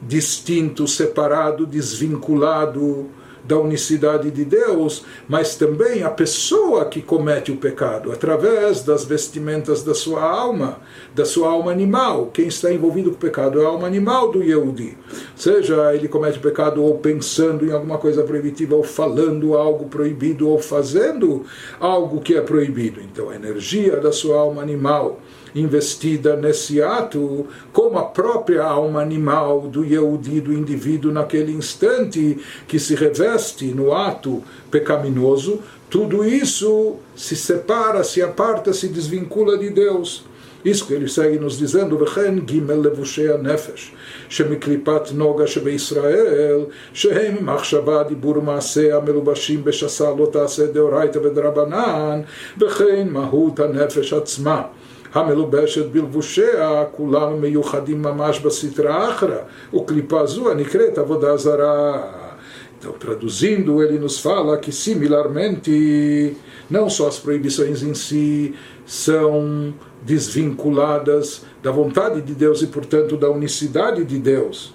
distinto, 0.00 0.86
separado, 0.86 1.66
desvinculado 1.66 3.08
da 3.46 3.58
unicidade 3.58 4.30
de 4.30 4.44
Deus, 4.44 5.04
mas 5.28 5.54
também 5.54 6.02
a 6.02 6.10
pessoa 6.10 6.84
que 6.86 7.00
comete 7.00 7.52
o 7.52 7.56
pecado, 7.56 8.12
através 8.12 8.82
das 8.82 9.04
vestimentas 9.04 9.82
da 9.82 9.94
sua 9.94 10.22
alma, 10.22 10.80
da 11.14 11.24
sua 11.24 11.48
alma 11.48 11.70
animal. 11.70 12.30
Quem 12.32 12.48
está 12.48 12.72
envolvido 12.72 13.10
com 13.10 13.16
o 13.16 13.20
pecado 13.20 13.60
é 13.60 13.64
a 13.64 13.68
alma 13.68 13.86
animal 13.86 14.30
do 14.30 14.42
Yehudi. 14.42 14.96
Seja 15.34 15.94
ele 15.94 16.08
comete 16.08 16.38
o 16.38 16.42
pecado 16.42 16.82
ou 16.82 16.98
pensando 16.98 17.64
em 17.64 17.72
alguma 17.72 17.98
coisa 17.98 18.22
proibitiva, 18.22 18.74
ou 18.74 18.82
falando 18.82 19.56
algo 19.56 19.86
proibido, 19.86 20.48
ou 20.48 20.58
fazendo 20.58 21.44
algo 21.78 22.20
que 22.20 22.34
é 22.34 22.40
proibido. 22.40 23.00
Então 23.00 23.30
a 23.30 23.36
energia 23.36 23.98
da 23.98 24.12
sua 24.12 24.38
alma 24.38 24.62
animal 24.62 25.20
investida 25.55 26.35
nesse 26.35 26.81
ato, 26.81 27.47
como 27.73 27.97
a 27.97 28.03
própria 28.03 28.63
alma 28.63 29.01
animal 29.01 29.61
do 29.61 29.83
Yehudi, 29.83 30.39
do 30.39 30.53
indivíduo 30.53 31.11
naquele 31.11 31.51
instante 31.51 32.39
que 32.67 32.79
se 32.79 32.95
reveste 32.95 33.65
no 33.65 33.93
ato 33.93 34.43
pecaminoso, 34.69 35.59
tudo 35.89 36.23
isso 36.23 36.95
se 37.15 37.35
separa, 37.35 38.03
se 38.03 38.21
aparta, 38.21 38.71
se 38.71 38.87
desvincula 38.87 39.57
de 39.57 39.69
Deus. 39.69 40.23
Isso 40.63 40.85
que 40.85 40.93
ele 40.93 41.09
segue 41.09 41.39
nos 41.39 41.57
dizendo, 41.57 41.97
וכן 42.01 42.39
ג' 42.39 42.71
לבושי 42.71 43.29
הנפש, 43.29 43.91
שמקליפת 44.29 45.11
נוגה 45.13 45.47
שבישראל, 45.47 46.59
שהם 46.93 47.45
מחשבה, 47.45 48.03
דיבור 48.03 48.37
ומעשה 48.37 48.97
המלובשים 48.97 49.63
בשסה 49.63 50.11
לא 50.17 50.29
תעשה 50.31 50.65
דאורייתא 50.67 51.17
ודרבנן, 51.17 52.21
וכן 52.59 53.07
מהות 53.11 53.59
הנפש 53.59 54.13
עצמה. 54.13 54.61
המלובשת 55.15 55.85
בלבושיה, 55.85 56.83
כולם 56.91 57.41
מיוחדים 57.41 58.01
ממש 58.01 58.39
בסטרה 58.39 59.09
אחרא, 59.09 59.37
וקליפה 59.73 60.25
זו 60.25 60.51
הנקראת 60.51 60.97
עבודה 60.97 61.37
זרה. 61.37 62.01
Então, 62.81 62.93
traduzindo, 62.93 63.83
ele 63.83 63.99
nos 63.99 64.19
fala 64.19 64.57
que, 64.57 64.71
similarmente, 64.71 66.35
não 66.67 66.89
só 66.89 67.09
as 67.09 67.19
proibições 67.19 67.83
em 67.83 67.93
si 67.93 68.55
são 68.87 69.71
desvinculadas 70.01 71.45
da 71.61 71.69
vontade 71.69 72.23
de 72.23 72.33
Deus 72.33 72.63
e, 72.63 72.67
portanto, 72.67 73.15
da 73.15 73.29
unicidade 73.29 74.03
de 74.03 74.17
Deus. 74.17 74.73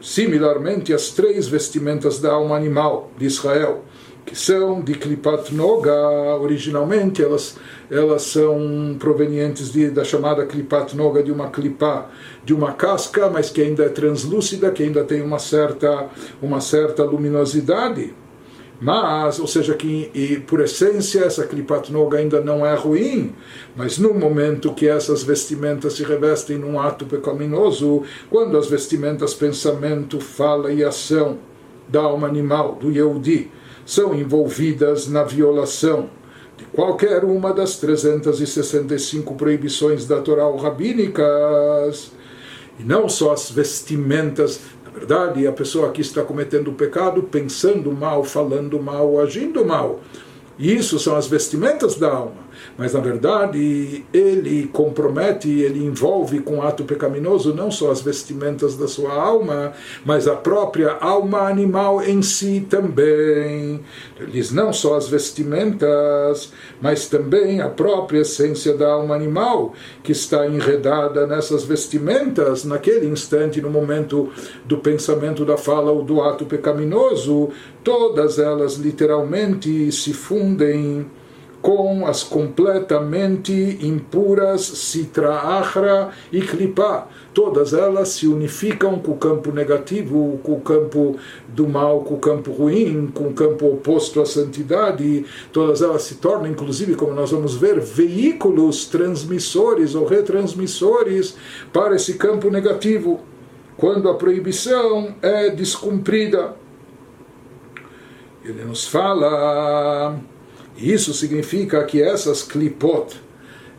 Similarmente, 0.00 0.94
as 0.94 1.10
três 1.10 1.48
vestimentas 1.48 2.20
da 2.20 2.30
alma 2.34 2.54
animal 2.54 3.10
de 3.18 3.26
Israel 3.26 3.82
que 4.25 4.35
são 4.35 4.81
de 4.81 4.95
Klipat 4.95 5.53
Noga, 5.53 5.93
originalmente 6.41 7.23
elas, 7.23 7.57
elas 7.91 8.23
são 8.23 8.95
provenientes 8.97 9.71
de, 9.71 9.91
da 9.91 10.03
chamada 10.03 10.45
Klipat 10.45 10.95
Noga, 10.95 11.21
de 11.21 11.31
uma 11.31 11.49
clipa, 11.49 12.09
de 12.43 12.53
uma 12.53 12.73
casca, 12.73 13.29
mas 13.29 13.51
que 13.51 13.61
ainda 13.61 13.83
é 13.83 13.89
translúcida, 13.89 14.71
que 14.71 14.81
ainda 14.81 15.03
tem 15.03 15.21
uma 15.21 15.37
certa, 15.37 16.09
uma 16.41 16.59
certa 16.59 17.03
luminosidade. 17.03 18.15
Mas, 18.81 19.39
ou 19.39 19.47
seja, 19.47 19.73
que 19.73 20.09
e, 20.13 20.37
por 20.39 20.59
essência 20.59 21.21
essa 21.21 21.45
Klipat 21.45 21.91
Noga 21.93 22.17
ainda 22.17 22.41
não 22.41 22.65
é 22.65 22.75
ruim, 22.75 23.33
mas 23.75 23.97
no 23.97 24.13
momento 24.13 24.73
que 24.73 24.87
essas 24.87 25.23
vestimentas 25.23 25.93
se 25.93 26.03
revestem 26.03 26.57
num 26.57 26.79
ato 26.79 27.05
pecaminoso, 27.05 28.03
quando 28.29 28.57
as 28.57 28.67
vestimentas 28.67 29.33
pensamento, 29.33 30.19
fala 30.19 30.73
e 30.73 30.83
ação 30.83 31.37
da 31.87 32.01
alma 32.01 32.27
animal, 32.27 32.75
do 32.75 32.91
Yehudi, 32.91 33.49
são 33.85 34.15
envolvidas 34.15 35.07
na 35.07 35.23
violação 35.23 36.09
de 36.57 36.65
qualquer 36.65 37.23
uma 37.23 37.53
das 37.53 37.77
365 37.77 39.35
proibições 39.35 40.05
da 40.05 40.21
Torá 40.21 40.49
rabínicas, 40.59 42.11
e 42.79 42.83
não 42.83 43.07
só 43.07 43.33
as 43.33 43.51
vestimentas. 43.51 44.61
Na 44.83 44.91
verdade, 44.91 45.45
a 45.45 45.51
pessoa 45.51 45.91
que 45.91 46.01
está 46.01 46.23
cometendo 46.23 46.69
o 46.69 46.73
pecado 46.73 47.23
pensando 47.23 47.91
mal, 47.91 48.23
falando 48.23 48.81
mal, 48.81 49.19
agindo 49.19 49.65
mal. 49.65 49.99
Isso 50.57 50.97
são 50.97 51.15
as 51.15 51.27
vestimentas 51.27 51.95
da 51.95 52.09
alma 52.09 52.44
mas 52.77 52.93
na 52.93 52.99
verdade 52.99 54.03
ele 54.13 54.67
compromete, 54.67 55.49
ele 55.49 55.83
envolve 55.83 56.39
com 56.39 56.61
ato 56.61 56.83
pecaminoso 56.83 57.53
não 57.53 57.71
só 57.71 57.91
as 57.91 58.01
vestimentas 58.01 58.75
da 58.75 58.87
sua 58.87 59.13
alma, 59.13 59.73
mas 60.05 60.27
a 60.27 60.35
própria 60.35 60.97
alma 60.99 61.47
animal 61.47 62.03
em 62.03 62.21
si 62.21 62.65
também. 62.69 63.79
Ele 64.19 64.31
diz 64.31 64.51
não 64.51 64.73
só 64.73 64.95
as 64.95 65.07
vestimentas, 65.07 66.51
mas 66.81 67.07
também 67.07 67.61
a 67.61 67.69
própria 67.69 68.19
essência 68.19 68.75
da 68.75 68.91
alma 68.91 69.15
animal, 69.15 69.73
que 70.03 70.11
está 70.11 70.45
enredada 70.47 71.25
nessas 71.25 71.63
vestimentas, 71.63 72.65
naquele 72.65 73.07
instante, 73.07 73.61
no 73.61 73.69
momento 73.69 74.29
do 74.65 74.77
pensamento, 74.77 75.45
da 75.45 75.57
fala 75.57 75.91
ou 75.91 76.03
do 76.03 76.21
ato 76.21 76.45
pecaminoso, 76.45 77.49
todas 77.83 78.39
elas 78.39 78.75
literalmente 78.75 79.91
se 79.91 80.13
fundem 80.13 81.05
com 81.65 82.05
as 82.05 82.21
completamente 82.21 83.79
impuras 83.81 84.61
Sitra 84.61 85.33
Achra 85.33 86.11
e 86.31 86.39
Klipa. 86.39 87.07
Todas 87.33 87.73
elas 87.73 88.09
se 88.09 88.27
unificam 88.27 88.99
com 88.99 89.13
o 89.13 89.17
campo 89.17 89.51
negativo, 89.51 90.39
com 90.43 90.51
o 90.51 90.61
campo 90.61 91.17
do 91.47 91.67
mal, 91.67 92.01
com 92.01 92.13
o 92.13 92.19
campo 92.19 92.51
ruim, 92.51 93.07
com 93.11 93.29
o 93.29 93.33
campo 93.33 93.65
oposto 93.65 94.21
à 94.21 94.27
santidade. 94.27 95.25
Todas 95.51 95.81
elas 95.81 96.03
se 96.03 96.17
tornam, 96.17 96.51
inclusive, 96.51 96.93
como 96.93 97.15
nós 97.15 97.31
vamos 97.31 97.55
ver, 97.55 97.79
veículos 97.79 98.85
transmissores 98.85 99.95
ou 99.95 100.05
retransmissores 100.05 101.35
para 101.73 101.95
esse 101.95 102.13
campo 102.13 102.51
negativo, 102.51 103.21
quando 103.75 104.07
a 104.07 104.13
proibição 104.13 105.15
é 105.19 105.49
descumprida. 105.49 106.53
Ele 108.43 108.63
nos 108.65 108.87
fala 108.87 110.15
isso 110.77 111.13
significa 111.13 111.83
que 111.83 112.01
essas 112.01 112.43
klipot, 112.43 113.15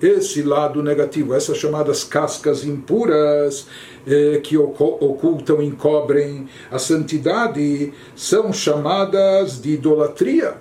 esse 0.01 0.43
lado 0.43 0.83
negativo, 0.83 1.35
essas 1.35 1.57
chamadas 1.59 2.05
cascas 2.05 2.65
impuras 2.65 3.67
eh, 4.07 4.41
que 4.43 4.57
ocultam 4.57 5.63
encobrem 5.63 6.49
a 6.71 6.79
santidade, 6.79 7.93
são 8.15 8.53
chamadas 8.53 9.61
de 9.61 9.71
idolatria. 9.71 10.55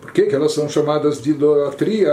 Por 0.00 0.12
que, 0.12 0.22
que 0.26 0.34
elas 0.34 0.52
são 0.52 0.68
chamadas 0.68 1.22
de 1.22 1.30
idolatria? 1.30 2.10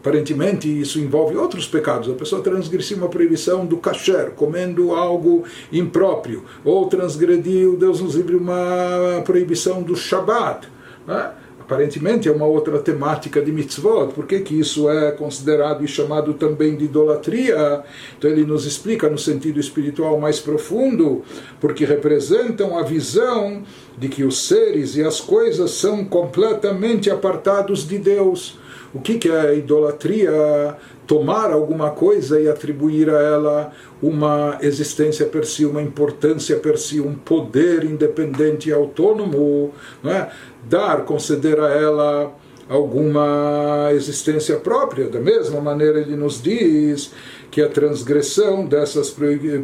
Aparentemente, 0.00 0.68
isso 0.68 1.00
envolve 1.00 1.36
outros 1.36 1.66
pecados. 1.66 2.08
A 2.08 2.14
pessoa 2.14 2.40
transgrediu 2.40 2.98
uma 2.98 3.08
proibição 3.08 3.66
do 3.66 3.78
kasher, 3.78 4.30
comendo 4.30 4.94
algo 4.94 5.44
impróprio, 5.72 6.44
ou 6.64 6.86
transgrediu, 6.86 7.76
Deus 7.76 8.00
nos 8.00 8.14
livre, 8.14 8.36
uma 8.36 9.22
proibição 9.24 9.82
do 9.82 9.96
Shabbat. 9.96 10.68
Né? 11.06 11.32
Aparentemente 11.68 12.26
é 12.26 12.32
uma 12.32 12.46
outra 12.46 12.78
temática 12.78 13.42
de 13.42 13.52
mitzvot. 13.52 14.14
Por 14.14 14.26
que, 14.26 14.40
que 14.40 14.58
isso 14.58 14.88
é 14.88 15.10
considerado 15.10 15.84
e 15.84 15.86
chamado 15.86 16.32
também 16.32 16.74
de 16.74 16.86
idolatria? 16.86 17.84
Então 18.16 18.30
ele 18.30 18.46
nos 18.46 18.64
explica 18.64 19.06
no 19.10 19.18
sentido 19.18 19.60
espiritual 19.60 20.18
mais 20.18 20.40
profundo, 20.40 21.22
porque 21.60 21.84
representam 21.84 22.78
a 22.78 22.82
visão 22.82 23.64
de 23.98 24.08
que 24.08 24.24
os 24.24 24.48
seres 24.48 24.96
e 24.96 25.04
as 25.04 25.20
coisas 25.20 25.72
são 25.72 26.06
completamente 26.06 27.10
apartados 27.10 27.86
de 27.86 27.98
Deus 27.98 28.56
o 28.92 29.00
que, 29.00 29.18
que 29.18 29.30
é 29.30 29.56
idolatria? 29.56 30.76
Tomar 31.06 31.50
alguma 31.50 31.90
coisa 31.90 32.40
e 32.40 32.48
atribuir 32.48 33.08
a 33.08 33.18
ela 33.18 33.72
uma 34.02 34.58
existência 34.60 35.24
per 35.24 35.46
si, 35.46 35.64
uma 35.64 35.80
importância 35.80 36.56
per 36.56 36.78
si, 36.78 37.00
um 37.00 37.14
poder 37.14 37.84
independente 37.84 38.68
e 38.68 38.72
autônomo, 38.72 39.72
não 40.02 40.10
é? 40.10 40.30
Dar, 40.64 41.04
conceder 41.04 41.60
a 41.60 41.68
ela 41.68 42.34
alguma 42.68 43.90
existência 43.92 44.56
própria. 44.56 45.08
Da 45.08 45.20
mesma 45.20 45.60
maneira, 45.60 46.00
ele 46.00 46.16
nos 46.16 46.42
diz 46.42 47.12
que 47.50 47.62
a 47.62 47.68
transgressão 47.68 48.66
dessas 48.66 49.14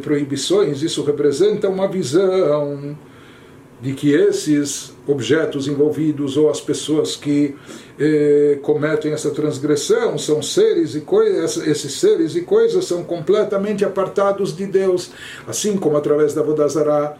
proibições, 0.01 0.81
isso 0.81 1.03
representa 1.03 1.69
uma 1.69 1.87
visão 1.87 2.97
de 3.81 3.93
que 3.93 4.13
esses 4.13 4.93
objetos 5.05 5.67
envolvidos 5.67 6.37
ou 6.37 6.49
as 6.49 6.61
pessoas 6.61 7.15
que 7.15 7.55
eh, 7.99 8.57
cometem 8.61 9.11
essa 9.11 9.29
transgressão 9.31 10.17
são 10.17 10.41
seres 10.41 10.95
e 10.95 11.01
coisas, 11.01 11.57
esses 11.67 11.93
seres 11.93 12.35
e 12.35 12.41
coisas 12.41 12.85
são 12.85 13.03
completamente 13.03 13.83
apartados 13.83 14.55
de 14.55 14.65
Deus, 14.65 15.11
assim 15.45 15.77
como 15.77 15.97
através 15.97 16.33
da 16.33 16.41
Vodazara 16.41 17.17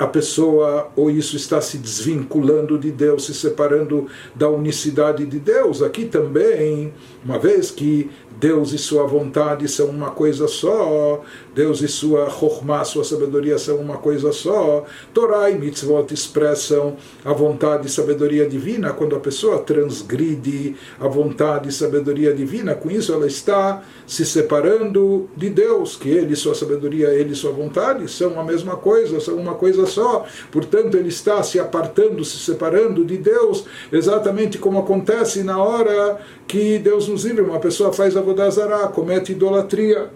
a 0.00 0.06
pessoa 0.06 0.90
ou 0.96 1.10
isso 1.10 1.36
está 1.36 1.60
se 1.60 1.76
desvinculando 1.76 2.78
de 2.78 2.90
Deus, 2.90 3.26
se 3.26 3.34
separando 3.34 4.06
da 4.34 4.48
unicidade 4.48 5.26
de 5.26 5.38
Deus. 5.38 5.82
Aqui 5.82 6.06
também, 6.06 6.90
uma 7.22 7.38
vez 7.38 7.70
que 7.70 8.10
Deus 8.38 8.72
e 8.72 8.78
sua 8.78 9.06
vontade 9.06 9.68
são 9.68 9.86
uma 9.86 10.10
coisa 10.10 10.48
só, 10.48 11.22
Deus 11.54 11.82
e 11.82 11.88
sua 11.88 12.30
chokmah, 12.30 12.84
sua 12.84 13.04
sabedoria 13.04 13.58
são 13.58 13.76
uma 13.76 13.98
coisa 13.98 14.32
só. 14.32 14.84
Torá 15.12 15.50
e 15.50 15.58
mitzvot 15.58 16.12
expressam 16.12 16.96
a 17.24 17.32
vontade 17.32 17.86
e 17.86 17.90
sabedoria 17.90 18.48
divina. 18.48 18.92
Quando 18.92 19.16
a 19.16 19.20
pessoa 19.20 19.58
transgride 19.58 20.76
a 20.98 21.08
vontade 21.08 21.68
e 21.68 21.72
sabedoria 21.72 22.32
divina, 22.32 22.74
com 22.74 22.90
isso 22.90 23.12
ela 23.12 23.26
está 23.26 23.82
se 24.06 24.24
separando 24.24 25.28
de 25.36 25.50
Deus, 25.50 25.96
que 25.96 26.08
Ele, 26.08 26.34
sua 26.36 26.54
sabedoria, 26.54 27.08
Ele, 27.08 27.34
sua 27.34 27.52
vontade 27.52 28.10
são 28.10 28.38
a 28.40 28.44
mesma 28.44 28.76
coisa, 28.76 29.20
são 29.20 29.36
uma 29.36 29.54
coisa 29.54 29.86
só. 29.86 30.24
Portanto, 30.50 30.96
ele 30.96 31.08
está 31.08 31.42
se 31.42 31.58
apartando, 31.58 32.24
se 32.24 32.38
separando 32.38 33.04
de 33.04 33.16
Deus, 33.16 33.64
exatamente 33.92 34.58
como 34.58 34.78
acontece 34.78 35.42
na 35.42 35.62
hora 35.62 36.20
que 36.46 36.78
Deus 36.78 37.08
nos 37.08 37.24
livre. 37.24 37.42
Uma 37.42 37.60
pessoa 37.60 37.92
faz 37.92 38.16
a 38.16 38.19
Vodazara, 38.21 38.87
comete 38.87 39.31
idolatria. 39.31 40.09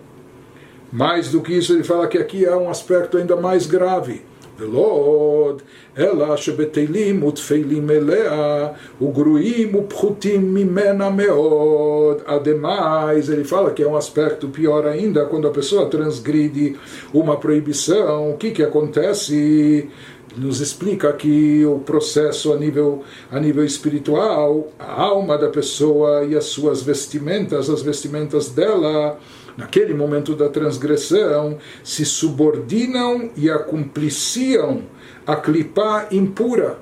Mais 0.91 1.29
do 1.29 1.41
que 1.41 1.53
isso, 1.53 1.74
ele 1.74 1.84
fala 1.84 2.08
que 2.08 2.18
aqui 2.18 2.46
há 2.46 2.58
um 2.58 2.70
aspecto 2.70 3.18
ainda 3.18 3.36
mais 3.36 3.68
grave. 3.68 4.22
ולא 4.60 5.56
אלא 5.98 6.36
שבתהילים 6.36 7.24
ותפילים 7.24 7.89
אליה 7.89 8.68
וגרועים 9.01 9.75
ופחותים 9.75 10.53
ממנה 10.53 11.10
מאוד. 11.10 12.22
Ademais, 12.25 13.29
ele 13.29 13.44
fala 13.44 13.72
que 13.72 13.84
é 13.84 13.88
um 13.88 13.96
aspecto 13.96 14.48
pior 14.50 14.86
ainda 14.86 15.25
quando 15.25 15.48
a 15.48 15.51
pessoa 15.51 15.86
transgride 15.86 16.75
uma 17.13 17.38
proibição. 17.38 18.32
O 18.32 18.38
que, 18.38 18.51
que 18.51 18.63
acontece? 18.63 19.89
Nos 20.37 20.61
explica 20.61 21.09
aqui 21.09 21.64
o 21.64 21.79
processo 21.79 22.53
a 22.53 22.57
nível, 22.57 23.03
a 23.31 23.38
nível 23.38 23.64
espiritual, 23.64 24.69
a 24.79 25.00
alma 25.00 25.38
da 25.38 25.49
pessoa 25.49 26.25
e 26.25 26.37
as 26.37 26.47
suas 26.47 26.83
vestimentas, 26.83 27.71
as 27.71 27.83
vestimentas 27.83 28.49
dela, 28.49 29.19
naquele 29.57 29.95
momento 29.95 30.35
da 30.35 30.49
transgressão, 30.49 31.59
se 31.83 32.05
subordinam 32.05 33.30
e 33.37 33.50
acumpliciam 33.50 34.82
a 35.26 35.37
clipá 35.37 36.08
impura. 36.11 36.78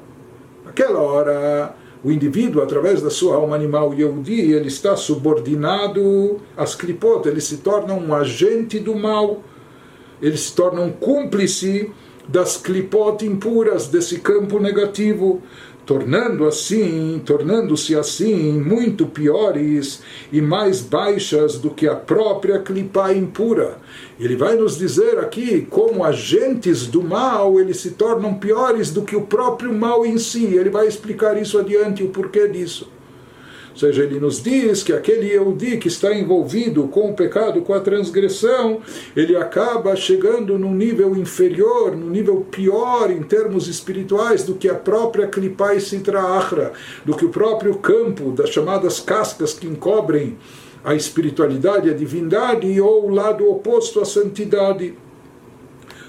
Naquela 0.64 1.00
hora, 1.00 1.74
o 2.03 2.11
indivíduo, 2.11 2.62
através 2.62 3.03
da 3.03 3.11
sua 3.11 3.37
alma 3.37 3.55
animal 3.55 3.94
Yehudi, 3.94 4.53
ele 4.53 4.68
está 4.68 4.96
subordinado 4.96 6.40
às 6.57 6.74
clipot, 6.74 7.29
ele 7.29 7.40
se 7.40 7.59
torna 7.59 7.94
um 7.94 8.14
agente 8.14 8.79
do 8.79 8.94
mal, 8.96 9.42
ele 10.20 10.37
se 10.37 10.55
torna 10.55 10.81
um 10.81 10.90
cúmplice 10.90 11.92
das 12.28 12.56
clipot 12.56 13.24
impuras, 13.24 13.88
desse 13.88 14.20
campo 14.20 14.58
negativo 14.61 15.42
tornando 15.85 16.46
assim, 16.46 17.20
tornando-se 17.24 17.96
assim 17.96 18.52
muito 18.61 19.06
piores 19.06 20.02
e 20.30 20.40
mais 20.40 20.80
baixas 20.80 21.58
do 21.58 21.70
que 21.70 21.88
a 21.88 21.96
própria 21.96 22.61
clipa 22.61 23.12
impura. 23.12 23.78
Ele 24.18 24.37
vai 24.37 24.54
nos 24.54 24.78
dizer 24.78 25.18
aqui 25.18 25.66
como 25.68 26.04
agentes 26.04 26.87
do 26.87 27.02
mal 27.02 27.58
eles 27.58 27.78
se 27.78 27.92
tornam 27.92 28.35
piores 28.35 28.90
do 28.90 29.02
que 29.02 29.16
o 29.16 29.22
próprio 29.22 29.72
mal 29.72 30.06
em 30.06 30.18
si. 30.18 30.44
Ele 30.44 30.70
vai 30.70 30.87
explicar 30.87 31.40
isso 31.40 31.58
adiante 31.58 32.02
o 32.02 32.08
porquê 32.08 32.46
disso. 32.46 32.91
Ou 33.72 33.78
seja, 33.78 34.02
ele 34.02 34.20
nos 34.20 34.42
diz 34.42 34.82
que 34.82 34.92
aquele 34.92 35.30
Eudi 35.32 35.78
que 35.78 35.88
está 35.88 36.14
envolvido 36.14 36.87
com 36.88 37.11
o 37.11 37.14
pecado, 37.14 37.62
com 37.62 37.72
a 37.72 37.80
transgressão, 37.80 38.80
ele 39.16 39.35
acaba 39.35 39.96
chegando 39.96 40.58
num 40.58 40.74
nível 40.74 41.16
inferior, 41.16 41.96
num 41.96 42.11
nível 42.11 42.46
pior 42.50 43.11
em 43.11 43.22
termos 43.22 43.68
espirituais 43.68 44.44
do 44.44 44.54
que 44.54 44.68
a 44.68 44.74
própria 44.74 45.26
Klipai 45.26 45.80
Sitra 45.80 46.20
Achra, 46.20 46.72
do 47.04 47.16
que 47.16 47.24
o 47.24 47.30
próprio 47.30 47.76
campo 47.76 48.30
das 48.30 48.50
chamadas 48.50 49.00
cascas 49.00 49.54
que 49.54 49.66
encobrem 49.66 50.37
a 50.85 50.94
espiritualidade, 50.94 51.88
a 51.88 51.94
divindade, 51.94 52.80
ou 52.80 53.06
o 53.06 53.11
lado 53.11 53.48
oposto 53.48 54.00
à 54.00 54.04
santidade. 54.04 54.94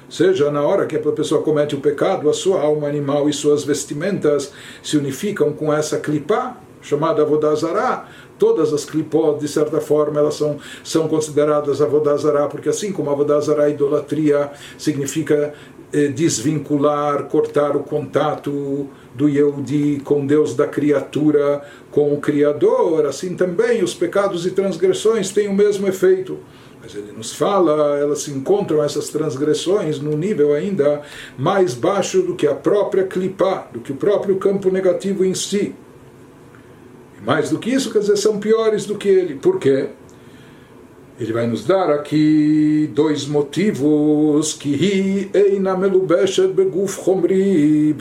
Seja 0.09 0.51
na 0.51 0.61
hora 0.61 0.85
que 0.85 0.95
a 0.95 0.99
pessoa 1.11 1.41
comete 1.41 1.75
o 1.75 1.79
pecado, 1.79 2.29
a 2.29 2.33
sua 2.33 2.61
alma 2.61 2.87
animal 2.87 3.27
e 3.27 3.33
suas 3.33 3.63
vestimentas 3.63 4.51
se 4.83 4.97
unificam 4.97 5.53
com 5.53 5.73
essa 5.73 5.97
clipá, 5.97 6.61
chamada 6.83 7.23
Avodazará, 7.23 8.07
todas 8.37 8.71
as 8.73 8.85
clipot, 8.85 9.39
de 9.39 9.47
certa 9.47 9.81
forma, 9.81 10.19
elas 10.19 10.35
são, 10.35 10.57
são 10.83 11.07
consideradas 11.07 11.81
Avodazará, 11.81 12.47
porque 12.47 12.69
assim 12.69 12.91
como 12.91 13.09
Avodazará, 13.09 13.69
idolatria, 13.69 14.51
significa 14.77 15.53
eh, 15.91 16.07
desvincular, 16.09 17.23
cortar 17.25 17.75
o 17.75 17.81
contato 17.81 18.89
do 19.15 19.29
Yehudi 19.29 20.01
com 20.03 20.25
Deus 20.25 20.55
da 20.55 20.67
criatura, 20.67 21.61
com 21.91 22.13
o 22.13 22.19
Criador, 22.19 23.05
assim 23.05 23.35
também 23.35 23.83
os 23.83 23.93
pecados 23.93 24.45
e 24.45 24.51
transgressões 24.51 25.31
têm 25.31 25.47
o 25.47 25.53
mesmo 25.53 25.87
efeito. 25.87 26.39
Mas 26.81 26.95
ele 26.95 27.13
nos 27.13 27.33
fala, 27.33 27.97
elas 27.97 28.23
se 28.23 28.31
encontram 28.31 28.83
essas 28.83 29.07
transgressões 29.07 29.99
no 29.99 30.17
nível 30.17 30.53
ainda 30.53 31.01
mais 31.37 31.73
baixo 31.73 32.21
do 32.23 32.35
que 32.35 32.45
a 32.45 32.53
própria 32.53 33.05
clipá, 33.05 33.67
do 33.71 33.79
que 33.79 33.93
o 33.93 33.95
próprio 33.95 34.35
campo 34.37 34.69
negativo 34.69 35.23
em 35.23 35.33
si. 35.33 35.73
Mais 37.25 37.49
do 37.49 37.57
que 37.57 37.69
isso, 37.69 37.91
quer 37.91 37.99
dizer, 37.99 38.17
são 38.17 38.39
piores 38.39 38.85
do 38.85 38.95
que 38.95 39.07
ele. 39.07 39.35
Por 39.35 39.59
quê? 39.59 39.89
Ele 41.19 41.31
vai 41.31 41.45
nos 41.45 41.63
dar 41.63 41.91
aqui 41.91 42.89
dois 42.91 43.27
motivos 43.27 44.53
que 44.53 44.73
hi 44.73 45.29
eina 45.31 45.77
melubeshet 45.77 46.51
beguf 46.53 46.97
chomri 47.05 47.93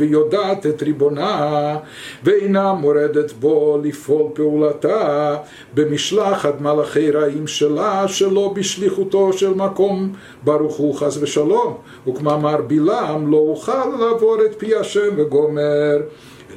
ריבונה 0.82 1.76
ואינה 2.24 2.72
מורדת 2.72 3.32
בו 3.32 3.78
לפעול 3.84 4.30
פעולתה 4.34 5.36
במשלחת 5.74 6.60
מלאכי 6.60 7.10
רעים 7.10 7.46
שלה 7.46 8.08
שלא 8.08 8.52
בשליחותו 8.56 9.32
של 9.32 9.54
מקום 9.54 10.12
ברוך 10.44 10.76
הוא 10.76 10.94
חס 10.94 11.18
ושלום 11.20 11.74
וכמאמר 12.08 12.62
בלעם 12.66 13.30
לא 13.30 13.36
אוכל 13.36 13.88
לעבור 14.00 14.36
את 14.46 14.54
פי 14.58 14.74
השם 14.74 15.08
וגומר 15.16 15.98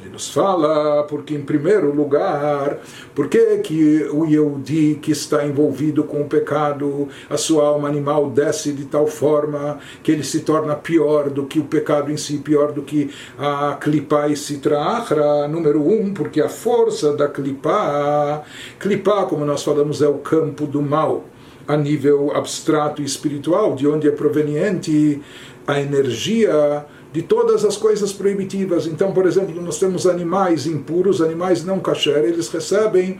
nos 0.06 0.30
fala, 0.30 1.04
porque 1.04 1.34
em 1.34 1.42
primeiro 1.42 1.94
lugar, 1.94 2.78
por 3.14 3.28
que, 3.28 4.08
o 4.12 4.24
Yehudi 4.24 4.98
que 5.00 5.12
está 5.12 5.46
envolvido 5.46 6.04
com 6.04 6.22
o 6.22 6.26
pecado, 6.26 7.08
a 7.28 7.36
sua 7.36 7.66
alma 7.66 7.88
animal 7.88 8.30
desce 8.30 8.72
de 8.72 8.84
tal 8.84 9.06
forma 9.06 9.78
que 10.02 10.12
ele 10.12 10.22
se 10.22 10.40
torna 10.40 10.74
pior 10.74 11.30
do 11.30 11.46
que 11.46 11.58
o 11.58 11.64
pecado 11.64 12.10
em 12.10 12.16
si, 12.16 12.38
pior 12.38 12.72
do 12.72 12.82
que 12.82 13.10
a 13.38 13.76
Klipa 13.80 14.28
e 14.28 14.36
Sitra 14.36 14.80
Achra, 14.80 15.48
número 15.48 15.82
um, 15.82 16.12
porque 16.12 16.40
a 16.40 16.48
força 16.48 17.14
da 17.14 17.28
Klipa, 17.28 18.42
Klipa, 18.78 19.26
como 19.26 19.44
nós 19.44 19.62
falamos, 19.62 20.02
é 20.02 20.08
o 20.08 20.18
campo 20.18 20.66
do 20.66 20.82
mal. 20.82 21.24
A 21.68 21.76
nível 21.76 22.30
abstrato 22.32 23.02
e 23.02 23.04
espiritual, 23.04 23.74
de 23.74 23.88
onde 23.88 24.06
é 24.06 24.12
proveniente 24.12 25.20
a 25.66 25.80
energia 25.80 26.86
de 27.16 27.22
todas 27.22 27.64
as 27.64 27.78
coisas 27.78 28.12
proibitivas. 28.12 28.86
Então, 28.86 29.10
por 29.10 29.24
exemplo, 29.24 29.58
nós 29.62 29.78
temos 29.78 30.06
animais 30.06 30.66
impuros, 30.66 31.22
animais 31.22 31.64
não 31.64 31.80
kasher, 31.80 32.18
eles 32.24 32.50
recebem 32.50 33.18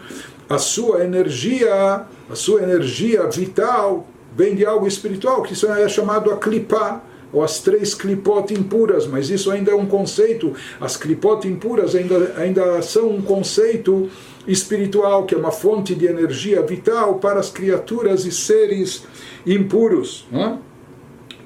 a 0.51 0.59
sua 0.59 1.03
energia, 1.03 2.05
a 2.31 2.35
sua 2.35 2.63
energia 2.63 3.27
vital 3.27 4.07
vem 4.37 4.55
de 4.55 4.67
algo 4.67 4.87
espiritual, 4.87 5.43
que 5.43 5.55
isso 5.55 5.67
é 5.67 5.89
chamado 5.89 6.31
a 6.31 6.37
clipar 6.37 7.03
ou 7.33 7.43
as 7.43 7.61
três 7.61 7.95
clipot 7.95 8.53
impuras, 8.53 9.07
mas 9.07 9.31
isso 9.31 9.51
ainda 9.51 9.71
é 9.71 9.75
um 9.75 9.87
conceito. 9.87 10.53
As 10.79 10.99
clipot 10.99 11.49
impuras 11.49 11.95
ainda, 11.95 12.35
ainda 12.37 12.83
são 12.83 13.09
um 13.09 13.23
conceito 13.23 14.11
espiritual, 14.47 15.25
que 15.25 15.35
é 15.35 15.39
uma 15.39 15.51
fonte 15.51 15.95
de 15.95 16.05
energia 16.05 16.61
vital 16.61 17.15
para 17.15 17.41
as 17.41 17.49
criaturas 17.49 18.27
e 18.27 18.31
seres 18.31 19.05
impuros. 19.47 20.27
Né? 20.31 20.59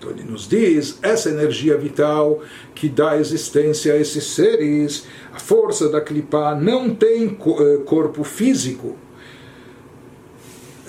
Então 0.00 0.10
ele 0.10 0.24
nos 0.24 0.48
diz 0.48 0.98
essa 1.02 1.28
energia 1.28 1.76
vital 1.76 2.42
que 2.74 2.88
dá 2.88 3.18
existência 3.18 3.92
a 3.92 3.98
esses 3.98 4.24
seres, 4.24 5.06
a 5.30 5.38
força 5.38 5.90
da 5.90 6.00
clipá 6.00 6.54
não 6.54 6.88
tem 6.94 7.26
eh, 7.26 7.76
corpo 7.84 8.24
físico 8.24 8.96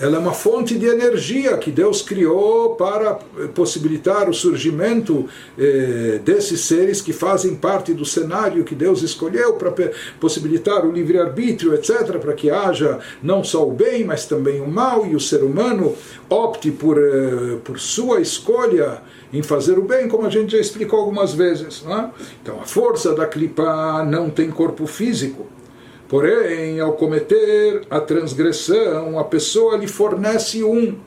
ela 0.02 0.16
é 0.16 0.20
uma 0.20 0.34
fonte 0.34 0.78
de 0.80 0.88
energia 0.88 1.56
que 1.58 1.70
Deus 1.70 2.02
criou 2.02 2.76
para 2.76 3.20
possibilitar 3.54 4.28
o 4.28 4.34
surgimento 4.34 5.28
eh, 5.58 6.20
desses 6.26 6.62
seres 6.62 7.02
que 7.02 7.14
fazem 7.14 7.56
parte 7.56 7.94
do 7.94 8.04
cenário 8.04 8.64
que 8.64 8.74
Deus 8.74 9.04
escolheu 9.04 9.54
para 9.54 9.72
possibilitar 10.20 10.84
o 10.88 10.92
livre-arbítrio, 10.92 11.76
etc., 11.76 12.18
para 12.18 12.34
que 12.34 12.50
haja 12.50 12.98
não 13.22 13.44
só 13.44 13.68
o 13.68 13.72
bem, 13.72 14.04
mas 14.04 14.26
também 14.26 14.60
o 14.60 14.68
mal, 14.68 15.06
e 15.06 15.16
o 15.16 15.20
ser 15.20 15.44
humano 15.44 15.96
opte 16.28 16.72
por, 16.72 16.98
eh, 16.98 17.58
por 17.64 17.80
sua 17.80 18.20
escolha 18.22 19.04
em 19.32 19.44
fazer 19.44 19.78
o 19.78 19.84
bem, 19.84 20.08
como 20.08 20.26
a 20.26 20.30
gente 20.30 20.54
já 20.54 20.58
explicou 20.58 21.00
algumas 21.00 21.32
vezes. 21.32 21.86
É? 21.88 22.10
Então, 22.42 22.60
a 22.60 22.66
força 22.66 23.14
da 23.14 23.28
clipa 23.28 24.04
não 24.04 24.32
tem 24.32 24.50
corpo 24.50 24.88
físico 24.88 25.46
Porém, 26.12 26.78
ao 26.82 26.92
cometer 26.92 27.84
a 27.90 28.02
transgressão, 28.02 29.18
a 29.18 29.24
pessoa 29.24 29.78
lhe 29.78 29.88
fornece 29.88 30.62
um, 30.62 30.98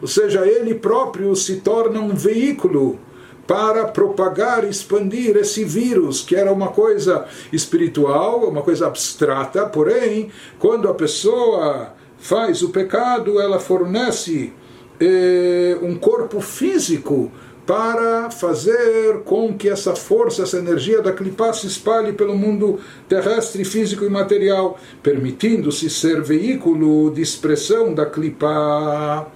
ou 0.00 0.08
seja, 0.08 0.46
ele 0.46 0.74
próprio 0.74 1.36
se 1.36 1.56
torna 1.56 2.00
um 2.00 2.14
veículo 2.14 2.98
para 3.46 3.84
propagar, 3.84 4.64
expandir 4.64 5.36
esse 5.36 5.64
vírus, 5.64 6.22
que 6.22 6.34
era 6.34 6.50
uma 6.50 6.68
coisa 6.68 7.26
espiritual, 7.52 8.48
uma 8.48 8.62
coisa 8.62 8.86
abstrata, 8.86 9.66
porém, 9.66 10.30
quando 10.58 10.88
a 10.88 10.94
pessoa 10.94 11.92
faz 12.16 12.62
o 12.62 12.70
pecado, 12.70 13.38
ela 13.38 13.60
fornece 13.60 14.50
eh, 14.98 15.76
um 15.82 15.94
corpo 15.94 16.40
físico 16.40 17.30
para 17.66 18.30
fazer 18.30 19.20
com 19.24 19.54
que 19.54 19.68
essa 19.68 19.94
força, 19.94 20.42
essa 20.42 20.58
energia 20.58 21.00
da 21.00 21.12
clipá 21.12 21.52
se 21.52 21.66
espalhe 21.66 22.12
pelo 22.12 22.36
mundo 22.36 22.80
terrestre, 23.08 23.64
físico 23.64 24.04
e 24.04 24.10
material, 24.10 24.78
permitindo-se 25.02 25.88
ser 25.88 26.20
veículo 26.20 27.10
de 27.12 27.22
expressão 27.22 27.94
da 27.94 28.04
clipá. 28.06 29.26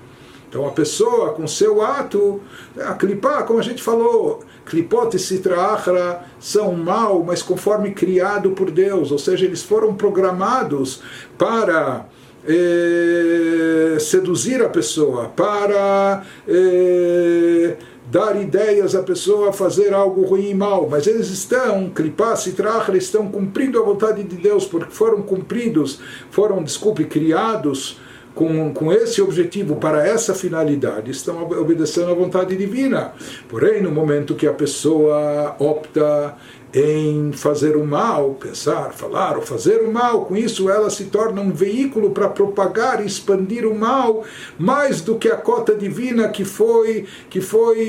Então 0.49 0.67
a 0.67 0.71
pessoa, 0.71 1.33
com 1.35 1.47
seu 1.47 1.83
ato, 1.83 2.41
a 2.79 2.95
clipá, 2.95 3.43
como 3.43 3.59
a 3.59 3.63
gente 3.63 3.83
falou, 3.83 4.43
clipot 4.65 5.15
e 5.15 5.19
citra 5.19 6.25
são 6.41 6.73
mal, 6.73 7.23
mas 7.23 7.43
conforme 7.43 7.93
criado 7.93 8.51
por 8.51 8.71
Deus, 8.71 9.13
ou 9.13 9.19
seja, 9.19 9.45
eles 9.45 9.63
foram 9.63 9.95
programados 9.95 11.03
para 11.39 12.07
eh, 12.49 13.97
seduzir 13.99 14.63
a 14.63 14.69
pessoa, 14.69 15.29
para 15.29 16.25
eh, 16.49 17.77
dar 18.11 18.41
ideias 18.41 18.95
à 18.95 19.03
pessoa 19.03 19.51
a 19.51 19.53
fazer 19.53 19.93
algo 19.93 20.23
ruim 20.23 20.51
e 20.51 20.55
mal, 20.55 20.89
mas 20.89 21.07
eles 21.07 21.29
estão, 21.29 21.91
Kripas 21.91 22.47
e 22.47 22.53
Trachra, 22.53 22.97
estão 22.97 23.29
cumprindo 23.29 23.81
a 23.81 23.85
vontade 23.85 24.23
de 24.23 24.37
Deus, 24.37 24.65
porque 24.65 24.93
foram 24.93 25.23
cumpridos, 25.23 26.01
foram, 26.31 26.63
desculpe, 26.63 27.05
criados 27.05 27.99
com, 28.37 28.73
com 28.73 28.93
esse 28.93 29.21
objetivo, 29.23 29.77
para 29.77 30.07
essa 30.07 30.35
finalidade, 30.35 31.11
estão 31.11 31.43
obedecendo 31.43 32.11
à 32.11 32.15
vontade 32.15 32.55
divina. 32.55 33.13
Porém, 33.49 33.83
no 33.83 33.91
momento 33.91 34.35
que 34.35 34.47
a 34.47 34.53
pessoa 34.53 35.57
opta 35.59 36.37
em 36.79 37.33
fazer 37.33 37.75
o 37.75 37.87
mal, 37.87 38.35
pensar, 38.35 38.93
falar 38.93 39.37
ou 39.37 39.43
fazer 39.43 39.81
o 39.81 39.91
mal, 39.91 40.27
com 40.27 40.37
isso 40.37 40.69
ela 40.69 40.91
se 40.91 41.05
torna 41.05 41.41
um 41.41 41.51
veículo 41.51 42.11
para 42.11 42.29
propagar 42.29 43.03
e 43.03 43.07
expandir 43.07 43.67
o 43.67 43.75
mal 43.75 44.25
mais 44.59 45.01
do 45.01 45.17
que 45.17 45.29
a 45.29 45.37
cota 45.37 45.75
divina 45.75 46.29
que 46.29 46.45
foi 46.45 47.07
que 47.31 47.41
foi 47.41 47.81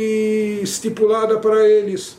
estipulada 0.63 1.37
para 1.37 1.67
eles. 1.67 2.17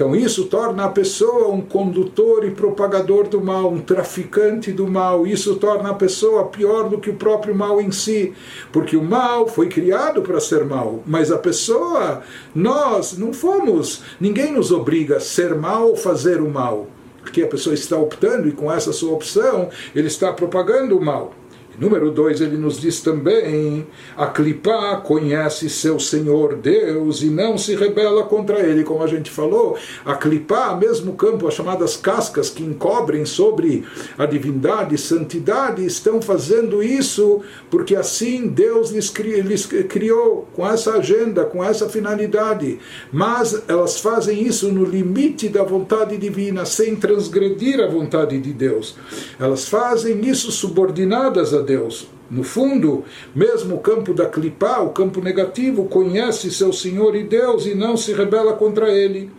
Então 0.00 0.16
isso 0.16 0.46
torna 0.46 0.86
a 0.86 0.88
pessoa 0.88 1.48
um 1.48 1.60
condutor 1.60 2.46
e 2.46 2.50
propagador 2.50 3.28
do 3.28 3.38
mal, 3.38 3.70
um 3.70 3.82
traficante 3.82 4.72
do 4.72 4.86
mal. 4.86 5.26
Isso 5.26 5.56
torna 5.56 5.90
a 5.90 5.94
pessoa 5.94 6.46
pior 6.46 6.88
do 6.88 6.96
que 6.96 7.10
o 7.10 7.16
próprio 7.16 7.54
mal 7.54 7.82
em 7.82 7.92
si, 7.92 8.32
porque 8.72 8.96
o 8.96 9.04
mal 9.04 9.46
foi 9.46 9.68
criado 9.68 10.22
para 10.22 10.40
ser 10.40 10.64
mal, 10.64 11.02
mas 11.06 11.30
a 11.30 11.36
pessoa, 11.36 12.22
nós 12.54 13.18
não 13.18 13.34
fomos, 13.34 14.02
ninguém 14.18 14.54
nos 14.54 14.72
obriga 14.72 15.18
a 15.18 15.20
ser 15.20 15.54
mal 15.54 15.88
ou 15.88 15.96
fazer 15.96 16.40
o 16.40 16.48
mal. 16.48 16.86
Porque 17.20 17.42
a 17.42 17.46
pessoa 17.46 17.74
está 17.74 17.98
optando 17.98 18.48
e 18.48 18.52
com 18.52 18.72
essa 18.72 18.94
sua 18.94 19.12
opção 19.12 19.68
ele 19.94 20.06
está 20.06 20.32
propagando 20.32 20.96
o 20.96 21.04
mal. 21.04 21.34
Número 21.80 22.10
dois, 22.10 22.42
ele 22.42 22.58
nos 22.58 22.78
diz 22.78 23.00
também: 23.00 23.86
a 24.14 24.26
clipá 24.26 24.98
conhece 24.98 25.70
seu 25.70 25.98
Senhor 25.98 26.56
Deus 26.56 27.22
e 27.22 27.30
não 27.30 27.56
se 27.56 27.74
rebela 27.74 28.24
contra 28.24 28.60
ele. 28.60 28.84
Como 28.84 29.02
a 29.02 29.06
gente 29.06 29.30
falou, 29.30 29.78
a 30.04 30.14
clipá, 30.14 30.76
mesmo 30.76 31.14
campo, 31.14 31.48
as 31.48 31.54
chamadas 31.54 31.96
cascas 31.96 32.50
que 32.50 32.62
encobrem 32.62 33.24
sobre 33.24 33.84
a 34.18 34.26
divindade 34.26 34.94
e 34.94 34.98
santidade, 34.98 35.84
estão 35.84 36.20
fazendo 36.20 36.82
isso 36.82 37.40
porque 37.70 37.96
assim 37.96 38.48
Deus 38.48 38.90
lhes, 38.90 39.10
lhes 39.14 39.64
criou 39.66 40.46
com 40.52 40.66
essa 40.66 40.94
agenda, 40.96 41.46
com 41.46 41.64
essa 41.64 41.88
finalidade. 41.88 42.78
Mas 43.10 43.62
elas 43.66 43.98
fazem 44.00 44.42
isso 44.42 44.70
no 44.70 44.84
limite 44.84 45.48
da 45.48 45.62
vontade 45.62 46.18
divina, 46.18 46.66
sem 46.66 46.94
transgredir 46.94 47.80
a 47.80 47.88
vontade 47.88 48.38
de 48.38 48.52
Deus. 48.52 48.96
Elas 49.38 49.66
fazem 49.66 50.20
isso 50.28 50.52
subordinadas 50.52 51.54
a 51.54 51.62
Deus. 51.62 51.69
Deus. 51.70 52.08
No 52.28 52.42
fundo, 52.42 53.04
mesmo 53.32 53.76
o 53.76 53.80
campo 53.80 54.12
da 54.12 54.26
clipá, 54.26 54.80
o 54.80 54.90
campo 54.90 55.20
negativo, 55.20 55.84
conhece 55.84 56.50
seu 56.50 56.72
Senhor 56.72 57.14
e 57.14 57.22
Deus 57.22 57.64
e 57.64 57.76
não 57.76 57.96
se 57.96 58.12
rebela 58.12 58.54
contra 58.54 58.90
ele. 58.90 59.30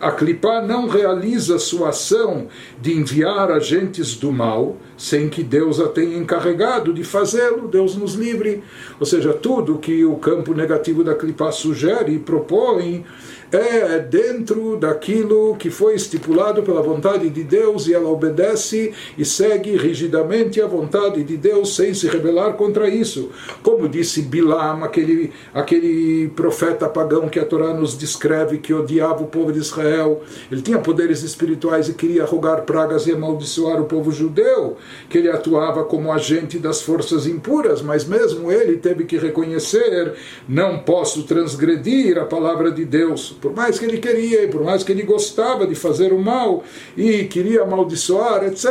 A 0.00 0.10
clipá 0.10 0.60
não 0.60 0.88
realiza 0.88 1.58
sua 1.58 1.88
ação 1.88 2.48
de 2.82 2.92
enviar 2.92 3.50
agentes 3.50 4.14
do 4.14 4.30
mal 4.30 4.76
sem 4.96 5.28
que 5.28 5.42
Deus 5.42 5.80
a 5.80 5.88
tenha 5.88 6.18
encarregado 6.18 6.92
de 6.92 7.02
fazê-lo, 7.02 7.66
Deus 7.68 7.96
nos 7.96 8.14
livre. 8.14 8.62
Ou 9.00 9.06
seja, 9.06 9.32
tudo 9.32 9.78
que 9.78 10.04
o 10.04 10.16
campo 10.16 10.52
negativo 10.52 11.02
da 11.02 11.14
clipá 11.14 11.50
sugere 11.50 12.12
e 12.12 12.18
propõe 12.18 13.06
é 13.52 13.98
dentro 13.98 14.76
daquilo 14.76 15.56
que 15.56 15.70
foi 15.70 15.94
estipulado 15.94 16.62
pela 16.62 16.82
vontade 16.82 17.30
de 17.30 17.44
Deus 17.44 17.86
e 17.86 17.94
ela 17.94 18.08
obedece 18.08 18.92
e 19.16 19.24
segue 19.24 19.76
rigidamente 19.76 20.60
a 20.60 20.66
vontade 20.66 21.22
de 21.22 21.36
Deus 21.36 21.76
sem 21.76 21.94
se 21.94 22.08
rebelar 22.08 22.54
contra 22.54 22.88
isso. 22.88 23.30
Como 23.62 23.88
disse 23.88 24.22
Bilam, 24.22 24.82
aquele, 24.82 25.32
aquele 25.54 26.28
profeta 26.28 26.88
pagão 26.88 27.28
que 27.28 27.38
a 27.38 27.44
Torá 27.44 27.72
nos 27.72 27.96
descreve 27.96 28.58
que 28.58 28.74
odiava 28.74 29.22
o 29.22 29.28
povo 29.28 29.52
de 29.52 29.58
Israel, 29.58 30.22
ele 30.50 30.62
tinha 30.62 30.78
poderes 30.78 31.22
espirituais 31.22 31.88
e 31.88 31.94
queria 31.94 32.24
rogar 32.24 32.62
pragas 32.62 33.06
e 33.06 33.12
amaldiçoar 33.12 33.80
o 33.80 33.84
povo 33.84 34.10
judeu, 34.10 34.76
que 35.08 35.18
ele 35.18 35.30
atuava 35.30 35.84
como 35.84 36.12
agente 36.12 36.58
das 36.58 36.82
forças 36.82 37.26
impuras, 37.26 37.80
mas 37.80 38.04
mesmo 38.04 38.50
ele 38.50 38.76
teve 38.76 39.04
que 39.04 39.16
reconhecer: 39.16 40.14
não 40.48 40.78
posso 40.78 41.22
transgredir 41.24 42.18
a 42.18 42.24
palavra 42.24 42.70
de 42.70 42.84
Deus 42.84 43.36
por 43.46 43.54
mais 43.54 43.78
que 43.78 43.84
ele 43.84 43.98
queria 43.98 44.42
e 44.42 44.48
por 44.48 44.64
mais 44.64 44.82
que 44.82 44.90
ele 44.90 45.04
gostava 45.04 45.68
de 45.68 45.76
fazer 45.76 46.12
o 46.12 46.18
mal 46.18 46.64
e 46.96 47.24
queria 47.24 47.62
amaldiçoar, 47.62 48.42
etc., 48.42 48.66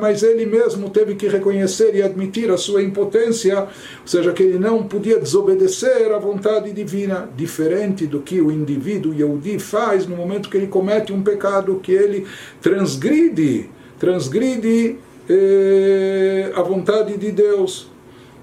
mas 0.00 0.22
ele 0.22 0.46
mesmo 0.46 0.88
teve 0.88 1.16
que 1.16 1.26
reconhecer 1.26 1.96
e 1.96 2.02
admitir 2.02 2.48
a 2.48 2.56
sua 2.56 2.80
impotência, 2.80 3.62
ou 3.62 4.06
seja, 4.06 4.32
que 4.32 4.44
ele 4.44 4.58
não 4.58 4.84
podia 4.84 5.18
desobedecer 5.18 6.12
à 6.12 6.18
vontade 6.18 6.70
divina, 6.70 7.28
diferente 7.36 8.06
do 8.06 8.20
que 8.20 8.40
o 8.40 8.52
indivíduo 8.52 9.12
Yehudi 9.12 9.58
faz 9.58 10.06
no 10.06 10.16
momento 10.16 10.48
que 10.48 10.56
ele 10.56 10.68
comete 10.68 11.12
um 11.12 11.22
pecado, 11.22 11.80
que 11.82 11.90
ele 11.90 12.24
transgride, 12.62 13.68
transgride 13.98 14.96
eh, 15.28 16.52
a 16.54 16.62
vontade 16.62 17.16
de 17.16 17.32
Deus. 17.32 17.89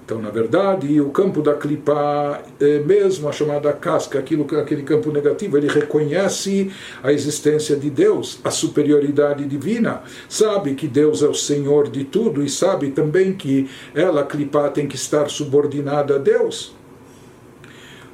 Então, 0.07 0.21
na 0.21 0.29
verdade, 0.29 1.01
o 1.01 1.09
campo 1.09 1.41
da 1.41 1.53
clipa, 1.53 2.41
é 2.61 2.79
mesmo 2.79 3.27
a 3.27 3.33
chamada 3.33 3.73
casca, 3.73 4.17
aquilo, 4.17 4.47
aquele 4.57 4.83
campo 4.83 5.11
negativo, 5.11 5.57
ele 5.57 5.67
reconhece 5.67 6.71
a 7.03 7.11
existência 7.11 7.75
de 7.75 7.89
Deus, 7.89 8.39
a 8.41 8.49
superioridade 8.49 9.43
divina, 9.43 10.03
sabe 10.29 10.75
que 10.75 10.87
Deus 10.87 11.21
é 11.21 11.27
o 11.27 11.33
Senhor 11.33 11.89
de 11.89 12.05
tudo 12.05 12.41
e 12.41 12.49
sabe 12.49 12.91
também 12.91 13.33
que 13.33 13.69
ela, 13.93 14.23
clipa, 14.23 14.69
tem 14.69 14.87
que 14.87 14.95
estar 14.95 15.29
subordinada 15.29 16.15
a 16.15 16.17
Deus. 16.17 16.73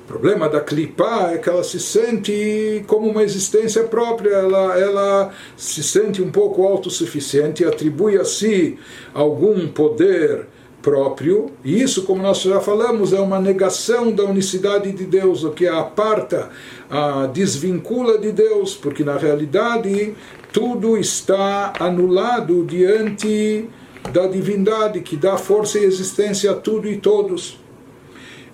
O 0.03 0.07
problema 0.07 0.49
da 0.49 0.61
clipa 0.61 1.29
é 1.31 1.37
que 1.37 1.47
ela 1.47 1.63
se 1.63 1.79
sente 1.79 2.83
como 2.87 3.07
uma 3.07 3.21
existência 3.21 3.83
própria, 3.83 4.31
ela, 4.31 4.79
ela 4.79 5.31
se 5.55 5.83
sente 5.83 6.23
um 6.23 6.31
pouco 6.31 6.65
autossuficiente, 6.65 7.63
atribui 7.63 8.17
a 8.17 8.25
si 8.25 8.79
algum 9.13 9.67
poder 9.67 10.47
próprio, 10.83 11.49
e 11.63 11.81
isso, 11.81 12.03
como 12.03 12.21
nós 12.21 12.41
já 12.41 12.59
falamos, 12.59 13.13
é 13.13 13.19
uma 13.19 13.39
negação 13.39 14.11
da 14.11 14.25
unicidade 14.25 14.91
de 14.91 15.05
Deus, 15.05 15.43
o 15.43 15.51
que 15.51 15.65
aparta, 15.65 16.49
a 16.89 17.25
desvincula 17.25 18.19
de 18.19 18.33
Deus, 18.33 18.75
porque 18.75 19.03
na 19.03 19.17
realidade 19.17 20.13
tudo 20.51 20.97
está 20.97 21.73
anulado 21.79 22.65
diante 22.65 23.67
da 24.11 24.27
divindade 24.27 24.99
que 24.99 25.15
dá 25.15 25.37
força 25.37 25.79
e 25.79 25.85
existência 25.85 26.51
a 26.51 26.53
tudo 26.53 26.87
e 26.87 26.97
todos. 26.97 27.57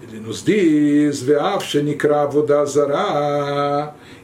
Ele 0.02 0.20
nos 0.20 0.44
diz, 0.44 1.22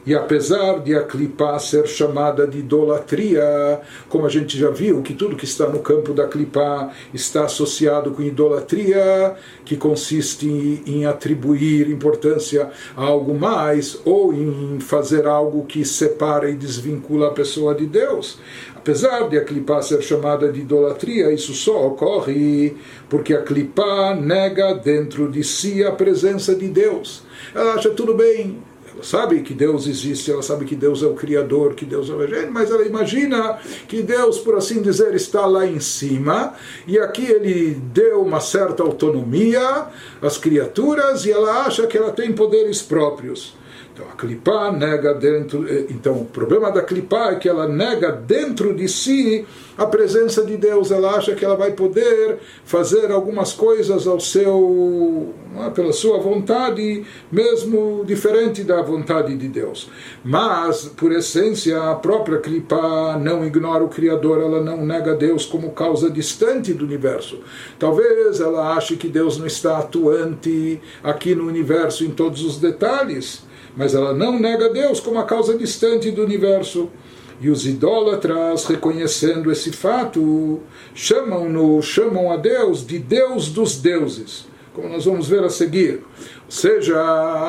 e 0.06 0.14
apesar 0.14 0.78
de 0.80 0.94
a 0.94 1.02
clipá 1.02 1.58
ser 1.58 1.88
chamada 1.88 2.46
de 2.46 2.58
idolatria, 2.58 3.80
como 4.08 4.24
a 4.24 4.28
gente 4.28 4.56
já 4.56 4.70
viu, 4.70 5.02
que 5.02 5.12
tudo 5.12 5.34
que 5.34 5.44
está 5.44 5.68
no 5.68 5.80
campo 5.80 6.12
da 6.14 6.28
clipá 6.28 6.92
está 7.12 7.44
associado 7.44 8.12
com 8.12 8.22
idolatria, 8.22 9.34
que 9.64 9.76
consiste 9.76 10.46
em 10.86 11.06
atribuir 11.06 11.90
importância 11.90 12.70
a 12.96 13.02
algo 13.02 13.34
mais, 13.34 14.00
ou 14.04 14.32
em 14.32 14.78
fazer 14.78 15.26
algo 15.26 15.66
que 15.66 15.84
separa 15.84 16.48
e 16.48 16.54
desvincula 16.54 17.28
a 17.28 17.32
pessoa 17.32 17.74
de 17.74 17.86
Deus. 17.86 18.38
Apesar 18.76 19.28
de 19.28 19.36
a 19.36 19.44
clipá 19.44 19.82
ser 19.82 20.00
chamada 20.02 20.52
de 20.52 20.60
idolatria, 20.60 21.32
isso 21.32 21.52
só 21.52 21.88
ocorre 21.88 22.76
porque 23.08 23.34
a 23.34 23.42
clipá 23.42 24.14
nega 24.14 24.72
dentro 24.74 25.28
de 25.28 25.42
si 25.42 25.82
a 25.82 25.90
presença 25.90 26.54
de 26.54 26.68
Deus. 26.68 27.24
Ela 27.52 27.74
acha 27.74 27.90
tudo 27.90 28.14
bem, 28.14 28.62
ela 28.96 29.04
sabe 29.04 29.42
que 29.42 29.52
Deus 29.52 29.86
existe, 29.86 30.32
ela 30.32 30.42
sabe 30.42 30.64
que 30.64 30.74
Deus 30.74 31.02
é 31.02 31.06
o 31.06 31.12
Criador, 31.12 31.74
que 31.74 31.84
Deus 31.84 32.08
é 32.08 32.14
o 32.14 32.18
regente, 32.18 32.50
mas 32.50 32.70
ela 32.70 32.82
imagina 32.82 33.58
que 33.86 34.02
Deus, 34.02 34.38
por 34.38 34.56
assim 34.56 34.80
dizer, 34.80 35.14
está 35.14 35.44
lá 35.44 35.66
em 35.66 35.78
cima 35.80 36.54
e 36.86 36.98
aqui 36.98 37.30
ele 37.30 37.74
deu 37.92 38.22
uma 38.22 38.40
certa 38.40 38.82
autonomia 38.82 39.88
às 40.22 40.38
criaturas 40.38 41.26
e 41.26 41.30
ela 41.30 41.66
acha 41.66 41.86
que 41.86 41.98
ela 41.98 42.10
tem 42.10 42.32
poderes 42.32 42.80
próprios. 42.80 43.54
Então 43.96 44.06
a 44.12 44.12
clipá 44.12 44.70
nega 44.70 45.14
dentro. 45.14 45.66
Eh, 45.66 45.86
então 45.88 46.20
o 46.20 46.24
problema 46.26 46.70
da 46.70 46.82
clipá 46.82 47.30
é 47.30 47.36
que 47.36 47.48
ela 47.48 47.66
nega 47.66 48.12
dentro 48.12 48.74
de 48.74 48.86
si 48.88 49.46
a 49.78 49.86
presença 49.86 50.44
de 50.44 50.58
Deus. 50.58 50.90
Ela 50.90 51.12
acha 51.12 51.34
que 51.34 51.42
ela 51.42 51.56
vai 51.56 51.72
poder 51.72 52.36
fazer 52.66 53.10
algumas 53.10 53.54
coisas 53.54 54.06
ao 54.06 54.20
seu, 54.20 55.32
é, 55.58 55.70
pela 55.70 55.94
sua 55.94 56.18
vontade, 56.18 57.06
mesmo 57.32 58.04
diferente 58.04 58.62
da 58.62 58.82
vontade 58.82 59.34
de 59.34 59.48
Deus. 59.48 59.88
Mas 60.22 60.84
por 60.94 61.10
essência 61.10 61.82
a 61.90 61.94
própria 61.94 62.38
clipá 62.38 63.18
não 63.18 63.46
ignora 63.46 63.82
o 63.82 63.88
Criador. 63.88 64.42
Ela 64.42 64.60
não 64.60 64.84
nega 64.84 65.14
Deus 65.14 65.46
como 65.46 65.70
causa 65.70 66.10
distante 66.10 66.74
do 66.74 66.84
universo. 66.84 67.40
Talvez 67.78 68.40
ela 68.40 68.74
ache 68.76 68.94
que 68.96 69.08
Deus 69.08 69.38
não 69.38 69.46
está 69.46 69.78
atuante 69.78 70.82
aqui 71.02 71.34
no 71.34 71.46
universo 71.46 72.04
em 72.04 72.10
todos 72.10 72.42
os 72.42 72.58
detalhes 72.58 73.45
mas 73.76 73.94
ela 73.94 74.12
não 74.14 74.38
nega 74.38 74.70
Deus 74.70 74.98
como 74.98 75.18
a 75.18 75.24
causa 75.24 75.56
distante 75.56 76.10
do 76.10 76.24
universo. 76.24 76.88
E 77.38 77.50
os 77.50 77.66
idólatras, 77.66 78.64
reconhecendo 78.64 79.52
esse 79.52 79.70
fato, 79.70 80.60
chamam-no, 80.94 81.82
chamam 81.82 82.32
a 82.32 82.36
Deus 82.38 82.86
de 82.86 82.98
Deus 82.98 83.48
dos 83.48 83.76
deuses, 83.76 84.46
como 84.72 84.88
nós 84.88 85.04
vamos 85.04 85.28
ver 85.28 85.44
a 85.44 85.50
seguir. 85.50 86.02
Ou 86.46 86.50
seja, 86.50 86.98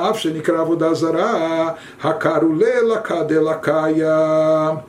Afshenikravo 0.10 0.76
Dazara, 0.76 1.78
Hakarulela 2.04 3.00
Kadelakaya. 3.00 4.84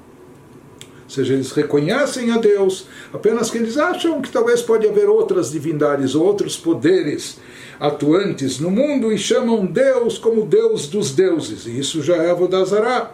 Ou 1.08 1.10
seja, 1.10 1.34
eles 1.34 1.52
reconhecem 1.52 2.32
a 2.32 2.38
Deus, 2.38 2.88
apenas 3.14 3.52
que 3.52 3.58
eles 3.58 3.78
acham 3.78 4.22
que 4.22 4.32
talvez 4.32 4.62
pode 4.62 4.88
haver 4.88 5.08
outras 5.08 5.52
divindades, 5.52 6.16
outros 6.16 6.58
poderes 6.58 7.40
atuantes 7.80 8.60
no 8.60 8.72
mundo 8.72 9.12
e 9.12 9.18
chamam 9.18 9.66
Deus 9.66 10.18
como 10.18 10.46
Deus 10.46 10.88
dos 10.88 11.14
deuses. 11.14 11.66
E 11.66 11.78
isso 11.78 12.02
já 12.02 12.16
é 12.16 12.32
Avodazará. 12.32 13.12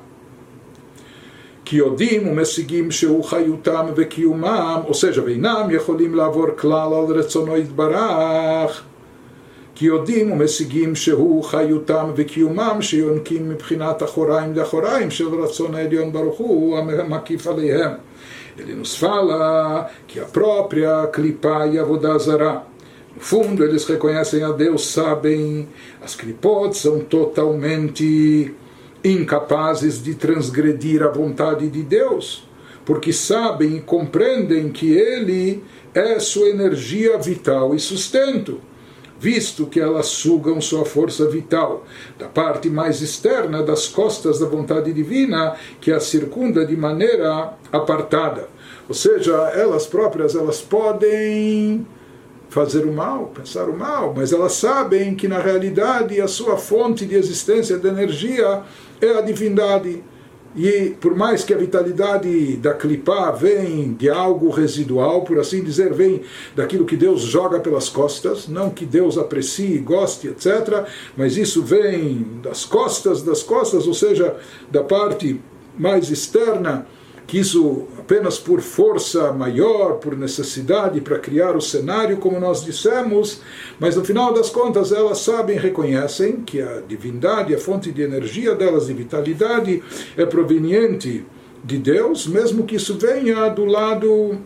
כי 1.70 1.76
יודעים 1.76 2.28
ומשיגים 2.28 2.92
שהוא 2.92 3.24
חיותם 3.24 3.86
וקיומם, 3.96 4.82
או 4.88 4.94
seja, 4.94 5.22
ואינם 5.26 5.68
יכולים 5.70 6.16
לעבור 6.16 6.46
כלל 6.58 6.94
על 6.94 7.18
רצונו 7.18 7.58
יתברך. 7.58 8.84
כי 9.76 9.86
יודעים 9.86 10.32
ומשיגים 10.32 10.96
שהוא 10.96 11.44
חיותם 11.44 12.12
וקיומם 12.16 12.78
שיונקים 12.82 13.50
מבחינת 13.50 14.04
אחוריים 14.04 14.56
לאחוריים 14.56 15.12
של 15.12 15.28
רצון 15.28 15.76
העליון 15.76 16.12
ברוך 16.12 16.38
הוא 16.38 16.78
המקיף 16.78 17.48
עליהם. 17.48 17.92
Ele 18.58 18.76
nos 18.76 18.94
fala 18.98 19.90
que 20.06 20.20
a 20.20 20.26
própria 20.26 21.08
clipa 21.08 21.66
e 21.68 21.80
a 21.80 21.84
vodazara 21.86 22.52
no 23.16 23.22
fundo, 23.22 23.64
eles 23.64 23.86
reconhecem 23.86 24.44
a 24.44 24.52
Deus, 24.52 24.86
sabem, 24.86 25.68
as 26.02 26.16
clipotes 26.16 26.80
são 26.80 27.00
totalmente 27.00 28.54
incapazes 29.04 30.02
de 30.02 30.14
transgredir 30.16 31.02
a 31.02 31.10
vontade 31.10 31.68
de 31.70 31.82
Deus, 31.82 32.48
porque 32.86 33.12
sabem 33.12 33.78
e 33.78 33.82
compreendem 33.82 34.72
que 34.72 34.92
Ele 34.92 35.64
é 35.94 36.20
sua 36.20 36.50
energia 36.50 37.18
vital 37.18 37.74
e 37.74 37.80
sustento, 37.80 38.62
visto 39.19 39.67
que 39.67 39.81
elas 39.81 40.07
sugam 40.07 40.61
sua 40.61 40.85
força 40.85 41.27
vital 41.29 41.85
da 42.19 42.29
parte 42.29 42.69
mais 42.69 43.01
externa 43.01 43.63
das 43.63 43.87
costas 43.87 44.39
da 44.39 44.47
vontade 44.47 44.93
divina, 44.93 45.57
que 45.81 45.93
a 45.93 46.01
circunda 46.01 46.67
de 46.67 46.77
maneira 46.77 47.55
apartada. 47.73 48.49
Ou 48.89 48.95
seja, 48.95 49.33
elas 49.55 49.87
próprias 49.87 50.35
elas 50.35 50.61
podem 50.61 51.87
fazer 52.49 52.85
o 52.85 52.93
mal, 52.93 53.33
pensar 53.35 53.69
o 53.69 53.77
mal, 53.77 54.15
mas 54.17 54.33
elas 54.33 54.53
sabem 54.53 55.15
que 55.15 55.27
na 55.27 55.39
realidade 55.39 56.21
a 56.21 56.29
sua 56.29 56.57
fonte 56.57 57.05
de 57.05 57.17
existência 57.17 57.79
de 57.79 57.89
energia 57.89 58.63
é 59.01 59.19
a 59.19 59.21
divindade. 59.21 60.05
E 60.57 60.95
por 61.01 61.17
mais 61.17 61.43
que 61.43 61.53
a 61.53 61.57
vitalidade 61.57 62.57
da 62.57 62.73
clipá 62.75 63.33
vem 63.33 63.93
de 63.95 64.09
algo 64.09 64.51
residual, 64.51 65.23
por 65.23 65.39
assim 65.39 65.65
dizer, 65.65 65.93
vem 65.93 66.23
daquilo 66.55 66.85
que 66.85 66.97
Deus 66.97 67.23
joga 67.23 67.59
pelas 67.59 67.89
costas, 67.89 68.47
não 68.47 68.71
que 68.71 68.87
Deus 68.87 69.19
aprecie, 69.19 69.79
goste, 69.79 70.29
etc., 70.29 70.87
mas 71.17 71.37
isso 71.37 71.63
vem 71.63 72.39
das 72.43 72.65
costas 72.65 73.23
das 73.23 73.43
costas, 73.43 73.87
ou 73.87 73.95
seja, 73.95 74.37
da 74.71 74.85
parte 74.85 75.41
mais 75.77 76.11
externa 76.11 76.87
que 77.27 77.39
isso 77.39 77.87
apenas 77.99 78.39
por 78.39 78.61
força 78.61 79.33
maior, 79.33 79.95
por 79.95 80.17
necessidade, 80.17 81.01
para 81.01 81.19
criar 81.19 81.57
o 81.57 81.61
cenário, 81.61 82.19
como 82.19 82.39
nós 82.39 82.65
dissemos, 82.65 83.41
mas 83.81 83.97
no 83.97 84.05
final 84.05 84.33
das 84.33 84.51
contas 84.51 84.93
elas 84.93 85.19
sabem, 85.19 85.57
reconhecem 85.57 86.43
que 86.43 86.61
a 86.61 86.83
divindade, 86.87 87.55
a 87.55 87.59
fonte 87.59 87.91
de 87.91 88.03
energia 88.03 88.55
delas, 88.55 88.87
de 88.87 88.93
vitalidade, 88.93 89.83
é 90.17 90.27
proveniente 90.27 91.25
de 91.65 91.79
Deus, 91.79 92.27
mesmo 92.27 92.65
que 92.65 92.77
isso 92.77 92.99
venha 92.99 93.49
do 93.49 93.65
lado 93.65 94.39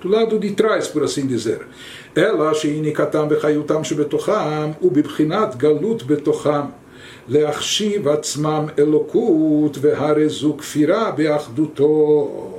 do 0.00 0.10
lado 0.10 0.38
de 0.38 0.50
trás, 0.50 0.86
por 0.86 1.02
assim 1.02 1.26
dizer. 1.26 1.66
Ela, 2.14 2.52
she'inikatam 2.52 3.26
Bechayutam 3.26 3.82
shebetocham, 3.82 4.76
ubibchinat 4.82 5.56
galut 5.56 6.04
betocham. 6.04 6.83
להחשיב 7.27 8.07
עצמם 8.07 8.65
אלוקות, 8.79 9.77
והרי 9.81 10.29
זו 10.29 10.55
כפירה 10.57 11.11
באחדותו. 11.11 12.55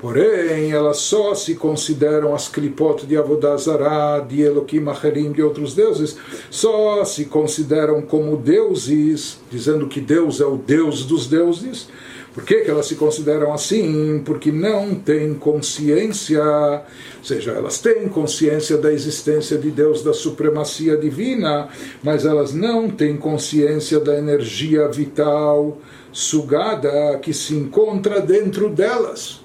Porém, 0.00 0.72
elas 0.72 0.96
só 0.96 1.34
se 1.34 1.54
consideram 1.54 2.34
as 2.34 2.48
clipot 2.48 3.04
de 3.06 3.18
Avodazará, 3.18 4.20
de 4.20 4.40
Elohim 4.40 4.88
Acherim, 4.88 5.30
de 5.30 5.42
outros 5.42 5.74
deuses, 5.74 6.16
só 6.50 7.04
se 7.04 7.26
consideram 7.26 8.00
como 8.00 8.34
deuses, 8.38 9.38
dizendo 9.50 9.88
que 9.88 10.00
Deus 10.00 10.40
é 10.40 10.46
o 10.46 10.56
Deus 10.56 11.04
dos 11.04 11.26
deuses, 11.26 11.86
por 12.35 12.43
que, 12.43 12.61
que 12.65 12.69
elas 12.69 12.87
se 12.87 12.95
consideram 12.95 13.53
assim? 13.53 14.21
Porque 14.25 14.51
não 14.51 14.93
têm 14.93 15.33
consciência, 15.33 16.43
ou 16.43 17.23
seja, 17.23 17.53
elas 17.53 17.79
têm 17.79 18.09
consciência 18.09 18.77
da 18.77 18.91
existência 18.91 19.57
de 19.57 19.71
Deus, 19.71 20.03
da 20.03 20.13
supremacia 20.13 20.97
divina, 20.97 21.69
mas 22.03 22.25
elas 22.25 22.53
não 22.53 22.89
têm 22.89 23.15
consciência 23.15 24.01
da 24.01 24.17
energia 24.17 24.85
vital 24.89 25.77
sugada 26.11 27.17
que 27.19 27.33
se 27.33 27.55
encontra 27.55 28.19
dentro 28.19 28.69
delas, 28.69 29.39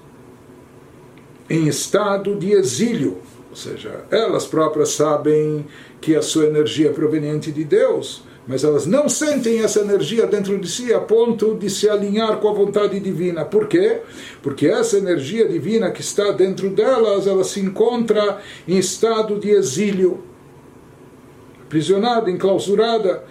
em 1.48 1.68
estado 1.68 2.34
de 2.34 2.50
exílio. 2.50 3.18
Ou 3.50 3.56
seja, 3.56 4.04
elas 4.10 4.46
próprias 4.46 4.88
sabem 4.90 5.64
que 6.00 6.16
a 6.16 6.22
sua 6.22 6.46
energia 6.46 6.88
é 6.88 6.92
proveniente 6.92 7.52
de 7.52 7.62
Deus 7.62 8.28
mas 8.46 8.64
elas 8.64 8.86
não 8.86 9.08
sentem 9.08 9.62
essa 9.62 9.80
energia 9.80 10.26
dentro 10.26 10.58
de 10.58 10.68
si 10.68 10.92
a 10.92 11.00
ponto 11.00 11.54
de 11.54 11.68
se 11.70 11.88
alinhar 11.88 12.38
com 12.38 12.48
a 12.48 12.52
vontade 12.52 12.98
divina. 12.98 13.44
Por 13.44 13.66
quê? 13.66 14.00
Porque 14.42 14.66
essa 14.66 14.98
energia 14.98 15.48
divina 15.48 15.90
que 15.90 16.00
está 16.00 16.32
dentro 16.32 16.70
delas, 16.70 17.26
ela 17.26 17.44
se 17.44 17.60
encontra 17.60 18.40
em 18.66 18.76
estado 18.78 19.38
de 19.38 19.50
exílio, 19.50 20.22
aprisionada, 21.62 22.30
enclausurada. 22.30 23.22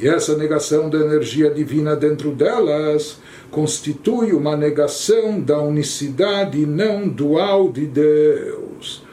E 0.00 0.06
essa 0.06 0.36
negação 0.36 0.88
da 0.88 0.98
energia 0.98 1.50
divina 1.50 1.96
dentro 1.96 2.30
delas 2.30 3.18
constitui 3.50 4.32
uma 4.32 4.56
negação 4.56 5.40
da 5.40 5.60
unicidade 5.60 6.64
não 6.66 7.08
dual 7.08 7.72
de 7.72 7.86
Deus 7.86 9.08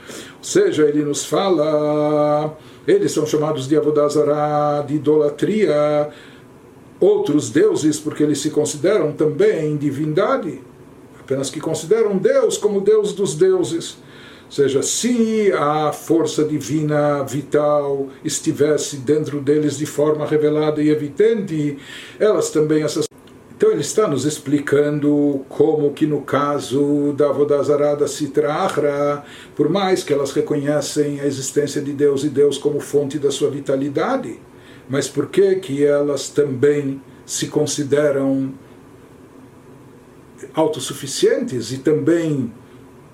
seja, 0.45 0.83
ele 0.83 1.03
nos 1.03 1.25
fala, 1.25 2.55
eles 2.87 3.11
são 3.11 3.25
chamados 3.25 3.67
de 3.67 3.75
Avodazara, 3.75 4.83
de 4.85 4.95
idolatria, 4.95 6.09
outros 6.99 7.49
deuses, 7.49 7.99
porque 7.99 8.23
eles 8.23 8.39
se 8.39 8.51
consideram 8.51 9.11
também 9.11 9.75
divindade, 9.75 10.61
apenas 11.19 11.49
que 11.49 11.59
consideram 11.59 12.17
Deus 12.17 12.57
como 12.57 12.81
Deus 12.81 13.13
dos 13.13 13.35
deuses. 13.35 13.97
Ou 14.45 14.51
seja, 14.51 14.83
se 14.83 15.51
a 15.53 15.91
força 15.91 16.43
divina 16.43 17.23
vital 17.23 18.09
estivesse 18.23 18.97
dentro 18.97 19.41
deles 19.41 19.77
de 19.77 19.87
forma 19.87 20.25
revelada 20.25 20.81
e 20.81 20.89
evidente, 20.89 21.77
elas 22.19 22.51
também, 22.51 22.83
essas 22.83 23.07
então 23.55 23.71
ele 23.71 23.79
está 23.79 24.05
nos 24.05 24.25
explicando 24.25 25.45
como 25.47 25.93
que 25.93 26.05
no 26.05 26.21
caso 26.21 27.13
da 27.13 27.31
Vodazarada 27.31 28.05
Sitrahra, 28.05 29.23
por 29.55 29.69
mais 29.69 30.03
que 30.03 30.11
elas 30.11 30.33
reconhecem 30.33 31.21
a 31.21 31.25
existência 31.25 31.81
de 31.81 31.93
Deus 31.93 32.25
e 32.25 32.29
Deus 32.29 32.57
como 32.57 32.81
fonte 32.81 33.17
da 33.17 33.31
sua 33.31 33.49
vitalidade, 33.49 34.41
mas 34.89 35.07
por 35.07 35.27
que 35.27 35.55
que 35.55 35.85
elas 35.85 36.27
também 36.27 37.01
se 37.25 37.47
consideram 37.47 38.53
autossuficientes 40.53 41.71
e 41.71 41.77
também 41.77 42.51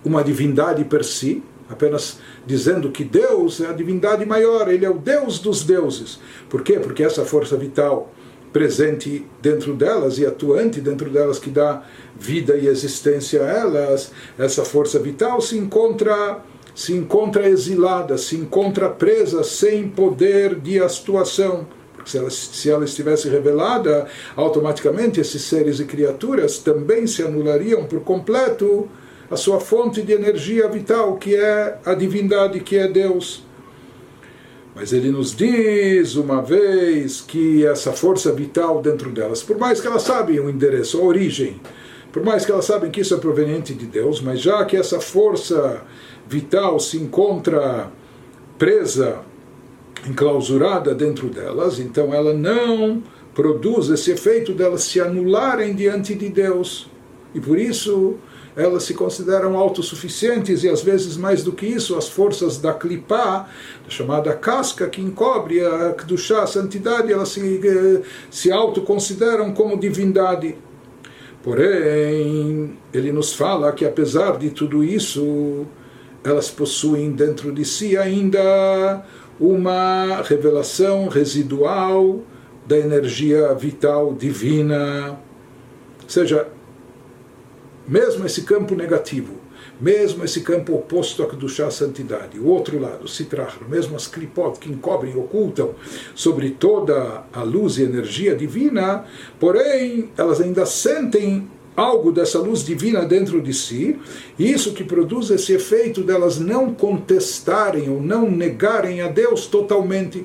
uma 0.04 0.24
divindade 0.24 0.84
per 0.86 1.06
si, 1.06 1.44
apenas 1.70 2.18
dizendo 2.48 2.90
que 2.90 3.04
Deus 3.04 3.62
é 3.62 3.68
a 3.68 3.74
divindade 3.74 4.26
maior, 4.26 4.68
ele 4.70 4.86
é 4.86 4.90
o 4.90 4.98
Deus 4.98 5.38
dos 5.38 5.64
deuses. 5.64 6.20
Por 6.50 6.64
quê? 6.64 6.80
Porque 6.80 7.04
essa 7.04 7.24
força 7.24 7.56
vital 7.56 8.12
presente 8.52 9.26
dentro 9.42 9.74
delas 9.74 10.18
e 10.18 10.26
atuante 10.26 10.82
dentro 10.82 11.10
delas 11.10 11.40
que 11.40 11.50
dá 11.50 11.84
vida 12.20 12.58
e 12.58 12.68
existência 12.68 13.44
a 13.44 13.48
elas, 13.48 14.12
essa 14.38 14.64
força 14.66 15.00
vital 15.00 15.42
se 15.42 15.58
encontra 15.58 16.44
se 16.74 16.94
encontra 16.94 17.50
exilada, 17.50 18.18
se 18.18 18.38
encontra 18.38 18.90
presa 18.90 19.44
sem 19.44 19.90
poder 19.90 20.56
de 20.56 20.80
atuação. 20.80 21.68
Se 22.06 22.18
ela, 22.18 22.30
se 22.30 22.70
ela 22.70 22.86
estivesse 22.86 23.30
revelada, 23.30 24.08
automaticamente 24.36 25.20
esses 25.20 25.42
seres 25.44 25.80
e 25.80 25.86
criaturas 25.86 26.58
também 26.58 27.06
se 27.06 27.22
anulariam 27.22 27.86
por 27.86 28.00
completo 28.02 28.90
a 29.30 29.36
sua 29.36 29.60
fonte 29.60 30.02
de 30.02 30.12
energia 30.12 30.68
vital, 30.68 31.18
que 31.18 31.36
é 31.36 31.78
a 31.86 31.94
divindade, 31.94 32.60
que 32.60 32.78
é 32.78 32.88
Deus. 32.88 33.44
Mas 34.76 34.94
ele 34.94 35.12
nos 35.12 35.36
diz 35.36 36.16
uma 36.16 36.42
vez 36.42 37.22
que 37.22 37.66
essa 37.66 37.92
força 37.92 38.32
vital 38.32 38.82
dentro 38.82 39.10
delas, 39.12 39.44
por 39.44 39.58
mais 39.58 39.82
que 39.82 39.88
elas 39.88 40.04
sabem 40.04 40.40
o 40.40 40.50
endereço, 40.50 41.00
a 41.00 41.04
origem, 41.04 41.60
por 42.12 42.24
mais 42.24 42.46
que 42.46 42.52
elas 42.52 42.66
sabem 42.66 42.90
que 42.90 43.02
isso 43.02 43.14
é 43.14 43.18
proveniente 43.18 43.74
de 43.74 43.86
Deus, 43.86 44.22
mas 44.22 44.40
já 44.40 44.64
que 44.66 44.78
essa 44.78 45.00
força 45.00 45.82
vital 46.28 46.80
se 46.80 46.98
encontra 46.98 47.92
presa, 48.58 49.20
enclausurada 50.08 50.96
dentro 50.96 51.30
delas, 51.30 51.80
então 51.80 52.14
ela 52.14 52.34
não 52.34 53.04
produz 53.34 53.90
esse 53.90 54.12
efeito 54.12 54.54
delas 54.54 54.84
se 54.84 55.00
anularem 55.00 55.76
diante 55.76 56.16
de 56.16 56.30
Deus. 56.30 56.90
E 57.34 57.40
por 57.40 57.58
isso 57.58 58.16
elas 58.56 58.84
se 58.84 58.94
consideram 58.94 59.58
autossuficientes 59.58 60.64
e 60.64 60.70
às 60.70 60.82
vezes 60.82 61.16
mais 61.18 61.44
do 61.44 61.52
que 61.52 61.66
isso, 61.66 61.98
as 61.98 62.10
forças 62.10 62.58
da 62.58 62.74
clipá, 62.74 63.48
chamada 63.88 64.34
casca 64.34 64.88
que 64.88 65.02
encobre 65.02 65.66
a 65.66 65.94
Kedushá, 65.94 66.44
a 66.44 66.48
santidade, 66.48 67.12
elas 67.12 67.30
se, 67.30 67.62
eh, 67.64 68.02
se 68.30 68.52
autoconsideram 68.52 69.54
como 69.54 69.78
divindade. 69.78 70.56
Porém, 71.44 72.78
ele 72.94 73.12
nos 73.12 73.34
fala 73.34 73.72
que 73.72 73.86
apesar 73.86 74.38
de 74.38 74.52
tudo 74.52 74.84
isso, 74.84 75.66
elas 76.24 76.52
possuem 76.52 77.12
dentro 77.12 77.52
de 77.52 77.66
si 77.66 77.98
ainda 77.98 79.04
uma 79.40 80.22
revelação 80.22 81.08
residual 81.08 82.22
da 82.68 82.78
energia 82.78 83.54
vital 83.56 84.14
divina. 84.14 85.20
Ou 86.04 86.10
seja, 86.10 86.48
mesmo 87.88 88.26
esse 88.26 88.44
campo 88.44 88.76
negativo, 88.76 89.34
mesmo 89.80 90.24
esse 90.24 90.42
campo 90.42 90.76
oposto 90.76 91.24
a 91.24 91.28
Kedushá, 91.28 91.68
a 91.68 91.72
santidade, 91.72 92.40
o 92.40 92.46
outro 92.46 92.80
lado, 92.80 93.08
Sitrah, 93.08 93.52
mesmo 93.68 93.96
as 93.96 94.08
clipot 94.08 94.60
que 94.60 94.70
encobrem 94.70 95.14
e 95.14 95.18
ocultam 95.18 95.74
sobre 96.14 96.52
toda 96.52 97.24
a 97.34 97.42
luz 97.42 97.78
e 97.78 97.84
energia 97.84 98.36
divina, 98.36 99.06
porém 99.40 100.12
elas 100.16 100.40
ainda 100.40 100.66
sentem 100.66 101.48
algo 101.76 102.12
dessa 102.12 102.38
luz 102.38 102.64
divina 102.64 103.06
dentro 103.06 103.42
de 103.42 103.54
si, 103.54 104.00
isso 104.38 104.74
que 104.74 104.84
produz 104.84 105.32
esse 105.32 105.54
efeito 105.54 106.04
delas 106.04 106.38
não 106.38 106.74
contestarem 106.74 107.90
ou 107.90 108.00
não 108.00 108.30
negarem 108.30 109.02
a 109.02 109.08
Deus 109.08 109.48
totalmente. 109.48 110.20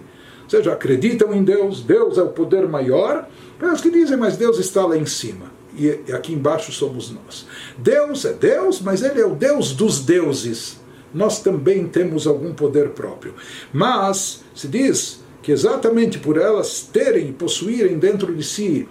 Ou 0.45 0.51
seja, 0.51 0.73
acreditam 0.73 1.33
em 1.33 1.43
Deus, 1.43 1.83
Deus 1.83 2.19
é 2.19 2.23
o 2.23 2.29
poder 2.29 2.69
maior, 2.69 3.27
mas 3.61 3.81
que 3.81 3.91
dizem, 3.91 4.17
mas 4.17 4.37
Deus 4.37 4.59
está 4.59 4.85
lá 4.85 4.97
em 4.97 5.07
cima 5.07 5.56
e 5.77 6.13
aqui 6.13 6.33
embaixo 6.33 6.73
somos 6.73 7.11
nós. 7.11 7.47
Deus 7.79 8.25
é 8.25 8.33
Deus, 8.33 8.81
mas 8.81 9.03
Ele 9.03 9.21
é 9.21 9.27
o 9.27 9.35
Deus 9.35 9.73
dos 9.73 10.01
deuses. 10.01 10.79
Nós 11.13 11.41
também 11.41 11.87
temos 11.87 12.27
algum 12.27 12.53
poder 12.53 12.91
próprio. 12.91 13.35
Mas 13.73 14.45
se 14.55 14.69
diz 14.69 15.21
que 15.43 15.53
exatamente 15.53 16.19
por 16.19 16.37
elas 16.37 16.89
terem, 16.93 17.33
possuírem 17.33 17.99
dentro 17.99 18.35
de 18.35 18.43
si, 18.43 18.89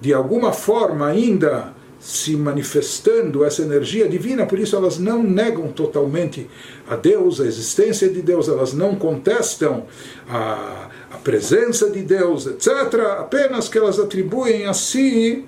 de 0.00 0.14
alguma 0.14 0.52
forma 0.52 1.06
ainda 1.06 1.74
se 2.00 2.36
manifestando 2.36 3.44
essa 3.44 3.62
energia 3.62 4.08
divina, 4.08 4.46
por 4.46 4.58
isso 4.58 4.76
elas 4.76 4.98
não 4.98 5.22
negam 5.22 5.68
totalmente 5.72 6.48
a 6.88 6.94
Deus, 6.94 7.40
a 7.40 7.46
existência 7.46 8.08
de 8.08 8.22
Deus, 8.22 8.48
elas 8.48 8.72
não 8.72 8.94
contestam 8.94 9.84
a, 10.28 10.88
a 11.10 11.16
presença 11.18 11.90
de 11.90 12.02
Deus, 12.02 12.46
etc. 12.46 12.94
Apenas 13.18 13.68
que 13.68 13.76
elas 13.76 13.98
atribuem 13.98 14.66
a 14.66 14.72
si 14.72 15.44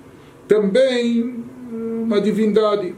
também 0.51 1.45
uma 2.03 2.19
divindade. 2.19 2.93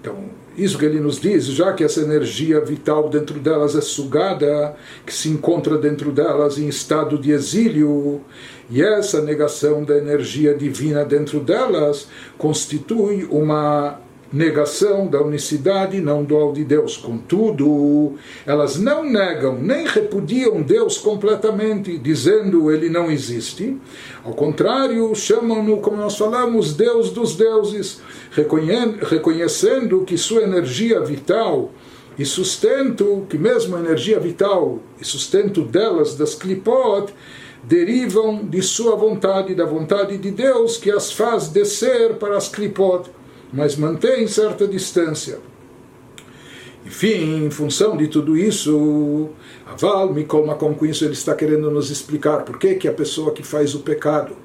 Então, 0.00 0.16
isso 0.56 0.78
que 0.78 0.86
ele 0.86 0.98
nos 0.98 1.20
diz, 1.20 1.44
já 1.44 1.74
que 1.74 1.84
essa 1.84 2.00
energia 2.00 2.58
vital 2.58 3.10
dentro 3.10 3.38
delas 3.38 3.76
é 3.76 3.82
sugada, 3.82 4.74
que 5.04 5.12
se 5.12 5.28
encontra 5.28 5.76
dentro 5.76 6.10
delas 6.10 6.56
em 6.56 6.66
estado 6.68 7.18
de 7.18 7.32
exílio, 7.32 8.22
e 8.70 8.82
essa 8.82 9.20
negação 9.20 9.84
da 9.84 9.98
energia 9.98 10.54
divina 10.54 11.04
dentro 11.04 11.38
delas 11.38 12.08
constitui 12.38 13.24
uma 13.30 14.00
negação 14.32 15.06
da 15.06 15.22
unicidade 15.22 16.00
não 16.00 16.24
dual 16.24 16.52
de 16.52 16.64
Deus. 16.64 16.96
Contudo, 16.96 18.14
elas 18.44 18.78
não 18.78 19.04
negam 19.04 19.58
nem 19.60 19.86
repudiam 19.86 20.62
Deus 20.62 20.98
completamente, 20.98 21.96
dizendo 21.98 22.70
ele 22.70 22.88
não 22.88 23.10
existe. 23.10 23.76
Ao 24.24 24.32
contrário, 24.32 25.14
chamam-no, 25.14 25.78
como 25.78 25.96
nós 25.96 26.16
falamos, 26.16 26.74
Deus 26.74 27.10
dos 27.10 27.36
deuses, 27.36 28.00
reconhecendo 29.08 30.04
que 30.04 30.18
sua 30.18 30.42
energia 30.42 31.00
vital 31.00 31.70
e 32.18 32.24
sustento, 32.24 33.26
que 33.28 33.38
mesmo 33.38 33.76
a 33.76 33.80
energia 33.80 34.18
vital 34.18 34.80
e 35.00 35.04
sustento 35.04 35.62
delas, 35.62 36.16
das 36.16 36.34
clipot, 36.34 37.12
derivam 37.62 38.44
de 38.44 38.62
sua 38.62 38.96
vontade, 38.96 39.54
da 39.54 39.64
vontade 39.64 40.16
de 40.18 40.30
Deus, 40.30 40.76
que 40.76 40.90
as 40.90 41.12
faz 41.12 41.48
descer 41.48 42.14
para 42.14 42.36
as 42.36 42.48
clipot 42.48 43.10
mas 43.56 43.74
mantém 43.74 44.28
certa 44.28 44.68
distância. 44.68 45.38
Enfim, 46.84 47.46
em 47.46 47.50
função 47.50 47.96
de 47.96 48.06
tudo 48.06 48.36
isso, 48.36 49.30
Aval 49.66 50.12
Mikol 50.12 50.46
Makom, 50.46 50.74
com 50.74 50.84
isso 50.84 51.04
ele 51.04 51.14
está 51.14 51.34
querendo 51.34 51.70
nos 51.70 51.90
explicar 51.90 52.44
por 52.44 52.58
que, 52.58 52.74
que 52.74 52.86
a 52.86 52.92
pessoa 52.92 53.32
que 53.32 53.42
faz 53.42 53.74
o 53.74 53.80
pecado 53.80 54.36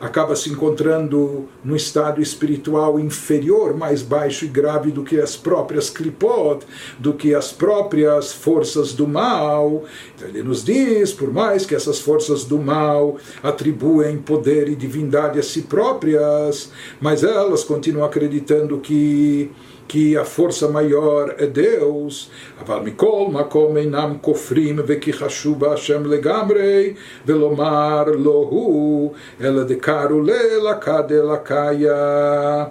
acaba 0.00 0.36
se 0.36 0.50
encontrando 0.50 1.48
no 1.64 1.74
estado 1.74 2.20
espiritual 2.20 2.98
inferior, 3.00 3.76
mais 3.76 4.02
baixo 4.02 4.44
e 4.44 4.48
grave 4.48 4.90
do 4.90 5.02
que 5.02 5.20
as 5.20 5.36
próprias 5.36 5.90
klipot, 5.90 6.64
do 6.98 7.12
que 7.12 7.34
as 7.34 7.52
próprias 7.52 8.32
forças 8.32 8.92
do 8.92 9.06
mal. 9.06 9.84
Então 10.14 10.28
ele 10.28 10.42
nos 10.42 10.64
diz, 10.64 11.12
por 11.12 11.32
mais 11.32 11.66
que 11.66 11.74
essas 11.74 11.98
forças 11.98 12.44
do 12.44 12.58
mal 12.58 13.16
atribuem 13.42 14.18
poder 14.18 14.68
e 14.68 14.76
divindade 14.76 15.38
a 15.38 15.42
si 15.42 15.62
próprias, 15.62 16.70
mas 17.00 17.24
elas 17.24 17.64
continuam 17.64 18.06
acreditando 18.06 18.78
que 18.78 19.50
que 19.87 20.17
a 20.17 20.25
força 20.25 20.67
maior 20.69 21.35
é 21.37 21.45
Deus, 21.45 22.29
אבל 22.59 22.79
מכל 22.83 23.25
מקום 23.31 23.77
אינם 23.77 24.13
כופרים 24.21 24.79
וכי 24.85 25.13
חשוב 25.13 25.59
בהשם 25.59 26.05
לגמרי, 26.05 26.93
ולומר 27.25 28.03
לא 28.17 28.47
הוא, 28.49 29.13
אלא 29.41 29.63
דקרו 29.63 30.21
ללקה 30.21 31.01
דלקיה. 31.01 32.65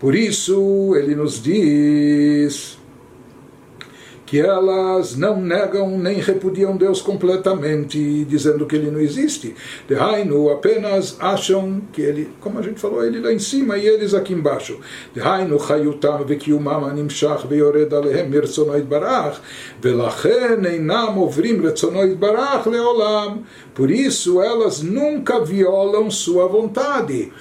Por 0.00 0.14
isso 0.14 0.94
ele 0.96 1.14
nos 1.14 1.42
diz 1.42 2.78
que 4.25 4.39
elas 4.39 5.15
não 5.15 5.39
negam 5.39 5.97
nem 5.97 6.19
repudiam 6.19 6.75
Deus 6.75 7.01
completamente, 7.01 8.25
dizendo 8.25 8.65
que 8.65 8.75
ele 8.75 8.89
não 8.89 8.99
existe. 8.99 9.55
De 9.87 9.95
Hainu 9.95 10.49
apenas 10.49 11.15
acham 11.19 11.81
que 11.93 12.01
ele, 12.01 12.29
como 12.39 12.57
a 12.57 12.61
gente 12.61 12.79
falou, 12.79 13.05
ele 13.05 13.19
lá 13.19 13.31
em 13.31 13.39
cima 13.39 13.77
e 13.77 13.85
eles 13.85 14.13
aqui 14.13 14.33
embaixo. 14.33 14.79
De 15.13 15.21
Hainu 15.21 15.59
chayutam 15.59 16.25
vekiumam 16.25 16.85
animshach 16.85 17.45
veyored 17.47 17.93
alehem 17.93 18.29
mirtzono 18.29 18.81
barach, 18.83 19.37
velachen 19.81 20.65
einam 20.65 21.19
ovrim 21.19 21.61
retzono 21.61 22.15
barach 22.15 22.65
leolam. 22.67 23.43
Por 23.75 23.91
isso 23.91 24.41
elas 24.41 24.81
nunca 24.81 25.43
violam 25.43 26.09
sua 26.09 26.47
vontade, 26.47 27.31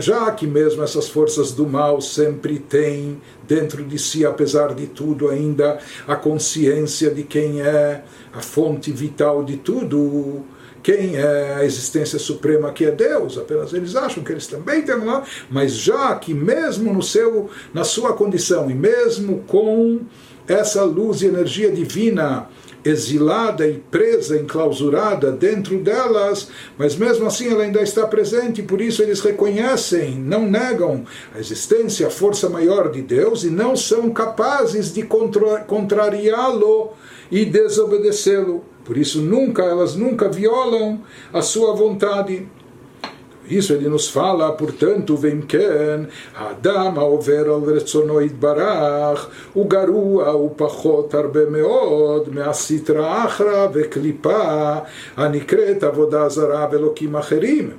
já 0.00 0.30
que 0.32 0.46
mesmo 0.46 0.82
essas 0.82 1.08
forças 1.08 1.52
do 1.52 1.66
mal 1.66 2.00
sempre 2.00 2.58
têm 2.58 3.20
dentro 3.48 3.82
de 3.82 3.98
si, 3.98 4.26
apesar 4.26 4.74
de 4.74 4.86
tudo, 4.86 5.30
ainda 5.30 5.78
a 6.06 6.14
consciência 6.14 7.10
de 7.10 7.22
quem 7.22 7.62
é 7.62 8.04
a 8.32 8.40
fonte 8.40 8.92
vital 8.92 9.42
de 9.42 9.56
tudo, 9.56 10.44
quem 10.82 11.16
é 11.16 11.54
a 11.56 11.64
existência 11.64 12.18
suprema 12.18 12.70
que 12.72 12.84
é 12.84 12.90
Deus. 12.90 13.38
Apenas 13.38 13.72
eles 13.72 13.96
acham 13.96 14.22
que 14.22 14.30
eles 14.30 14.46
também 14.46 14.82
têm 14.82 15.04
lá, 15.04 15.24
mas 15.50 15.72
já 15.72 16.14
que 16.16 16.34
mesmo 16.34 16.92
no 16.92 17.02
seu, 17.02 17.50
na 17.72 17.84
sua 17.84 18.12
condição 18.12 18.70
e 18.70 18.74
mesmo 18.74 19.42
com 19.46 20.00
essa 20.46 20.82
luz 20.84 21.22
e 21.22 21.26
energia 21.26 21.70
divina 21.72 22.48
exilada 22.84 23.66
e 23.66 23.78
presa, 23.90 24.38
enclausurada 24.38 25.32
dentro 25.32 25.78
delas, 25.78 26.48
mas 26.76 26.96
mesmo 26.96 27.26
assim 27.26 27.48
ela 27.48 27.64
ainda 27.64 27.82
está 27.82 28.06
presente, 28.06 28.62
por 28.62 28.80
isso 28.80 29.02
eles 29.02 29.20
reconhecem, 29.20 30.14
não 30.14 30.48
negam 30.48 31.04
a 31.34 31.38
existência, 31.38 32.06
a 32.06 32.10
força 32.10 32.48
maior 32.48 32.90
de 32.90 33.02
Deus 33.02 33.44
e 33.44 33.50
não 33.50 33.76
são 33.76 34.10
capazes 34.10 34.92
de 34.92 35.02
contrariá-lo 35.66 36.92
e 37.30 37.44
desobedecê-lo. 37.44 38.64
Por 38.84 38.96
isso 38.96 39.20
nunca 39.20 39.62
elas 39.64 39.94
nunca 39.94 40.30
violam 40.30 41.02
a 41.32 41.42
sua 41.42 41.74
vontade. 41.74 42.48
Isso 43.50 43.72
ele 43.72 43.88
nos 43.88 44.08
fala, 44.10 44.52
portanto, 44.52 45.16
vem 45.16 45.40
ken, 45.40 46.06
האדם 46.36 46.98
העובר 46.98 47.52
על 47.54 47.76
רצונו 47.76 48.20
יתברך, 48.20 49.28
הוא 49.52 49.70
גרוע 49.70 50.36
ופחות 50.36 51.14
הרבה 51.14 51.50
מאוד 51.50 52.28
מהסטרא 52.34 53.24
אחרא 53.26 53.68
וקליפה 53.72 54.74
הנקראת 55.16 55.82
עבודה 55.82 56.28
זרה 56.28 56.66
ואלוקים 56.72 57.16
אחרים. 57.16 57.70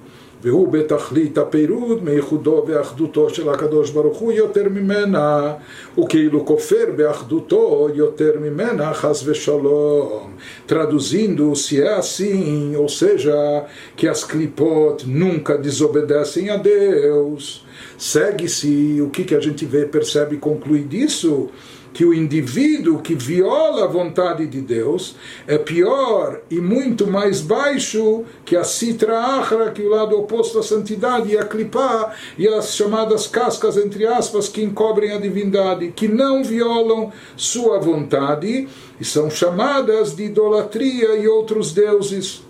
והוא 0.45 0.73
בתכלית 0.73 1.39
הפירוד 1.39 2.05
מייחודו 2.05 2.65
ואחדותו 2.67 3.31
של 3.31 3.49
הקדוש 3.49 3.91
ברוך 3.91 4.19
הוא 4.19 4.33
יותר 4.33 4.69
ממנה, 4.69 5.53
וכאילו 5.99 6.47
כופר 6.47 6.85
באחדותו 6.97 7.89
יותר 7.95 8.33
ממנה, 8.41 8.95
חס 8.95 9.23
ושלום. 9.27 10.35
Traduzindo, 10.67 11.55
se 11.55 11.83
é 11.83 11.95
assim, 11.95 12.77
ou 12.77 12.89
seja, 12.89 13.65
que 13.97 14.07
as 14.09 14.25
clipot 14.25 14.97
nunca 15.07 15.59
desobedecem 15.59 16.51
a 16.51 16.57
Deus, 16.57 17.65
segue-se 17.99 19.01
o 19.01 19.09
que, 19.11 19.25
que 19.25 19.35
a 19.35 19.41
gente 19.41 19.65
vê, 19.65 19.85
percebe 19.85 20.37
e 20.37 20.39
conclui 20.39 20.83
disso? 20.83 21.51
Que 21.94 22.06
o 22.06 22.14
indivíduo 22.14 23.02
que 23.02 23.16
viola 23.16 23.84
a 23.84 23.88
vontade 23.88 24.46
de 24.48 24.62
Deus 24.62 25.16
é 25.48 25.58
pior 25.58 26.42
e 26.50 26.60
muito 26.60 27.08
mais 27.08 27.42
baixo 27.42 28.24
que 28.46 28.56
a 28.56 28.64
citra 28.64 29.20
achra, 29.20 29.72
que 29.72 29.82
é 29.82 29.86
o 29.86 29.90
lado 29.90 30.18
oposto 30.18 30.60
à 30.60 30.64
santidade, 30.64 31.32
e 31.32 31.38
a 31.38 31.46
clipá, 31.46 32.14
e 32.38 32.48
as 32.48 32.76
chamadas 32.76 33.28
cascas, 33.28 33.78
entre 33.78 34.06
aspas, 34.06 34.48
que 34.48 34.62
encobrem 34.62 35.12
a 35.12 35.20
divindade, 35.20 35.92
que 35.92 36.08
não 36.08 36.44
violam 36.44 37.12
sua 37.36 37.80
vontade 37.80 38.68
e 39.00 39.06
são 39.06 39.30
chamadas 39.30 40.16
de 40.16 40.24
idolatria 40.24 41.16
e 41.16 41.28
outros 41.28 41.72
deuses. 41.72 42.44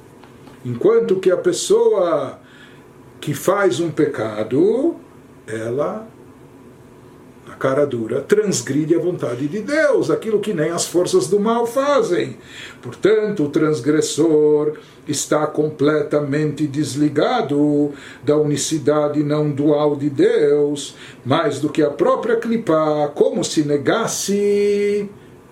Enquanto 0.66 1.18
que 1.18 1.32
a 1.32 1.38
pessoa 1.38 2.40
que 3.22 3.34
faz 3.34 3.80
um 3.80 3.90
pecado, 3.90 4.96
ela 5.48 6.08
cara 7.60 7.86
dura, 7.86 8.22
transgride 8.22 8.96
a 8.96 9.00
vontade 9.00 9.48
de 9.48 9.60
Deus, 9.60 10.10
aquilo 10.10 10.40
que 10.40 10.54
nem 10.54 10.72
as 10.72 10.86
forças 10.86 11.28
do 11.28 11.40
mal 11.40 11.68
fazem. 11.68 12.38
Portanto, 12.82 13.44
o 13.44 13.50
transgressor 13.50 14.78
está 15.06 15.46
completamente 15.46 16.66
desligado 16.66 17.92
da 18.24 18.38
unicidade 18.38 19.22
não 19.24 19.52
dual 19.52 19.96
de 19.96 20.10
Deus, 20.10 20.96
mais 21.26 21.60
do 21.60 21.70
que 21.70 21.82
a 21.82 21.90
própria 21.90 22.38
clipa, 22.38 23.12
como 23.14 23.44
se 23.44 23.64
negasse 23.64 25.10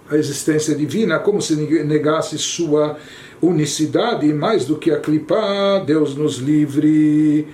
a 0.09 0.15
existência 0.15 0.73
divina, 0.73 1.19
como 1.19 1.41
se 1.41 1.55
negasse 1.83 2.37
sua 2.37 2.97
unicidade, 3.41 4.31
mais 4.33 4.65
do 4.65 4.77
que 4.77 4.91
a 4.91 4.99
clipa, 4.99 5.83
Deus 5.85 6.15
nos 6.15 6.37
livre 6.37 7.45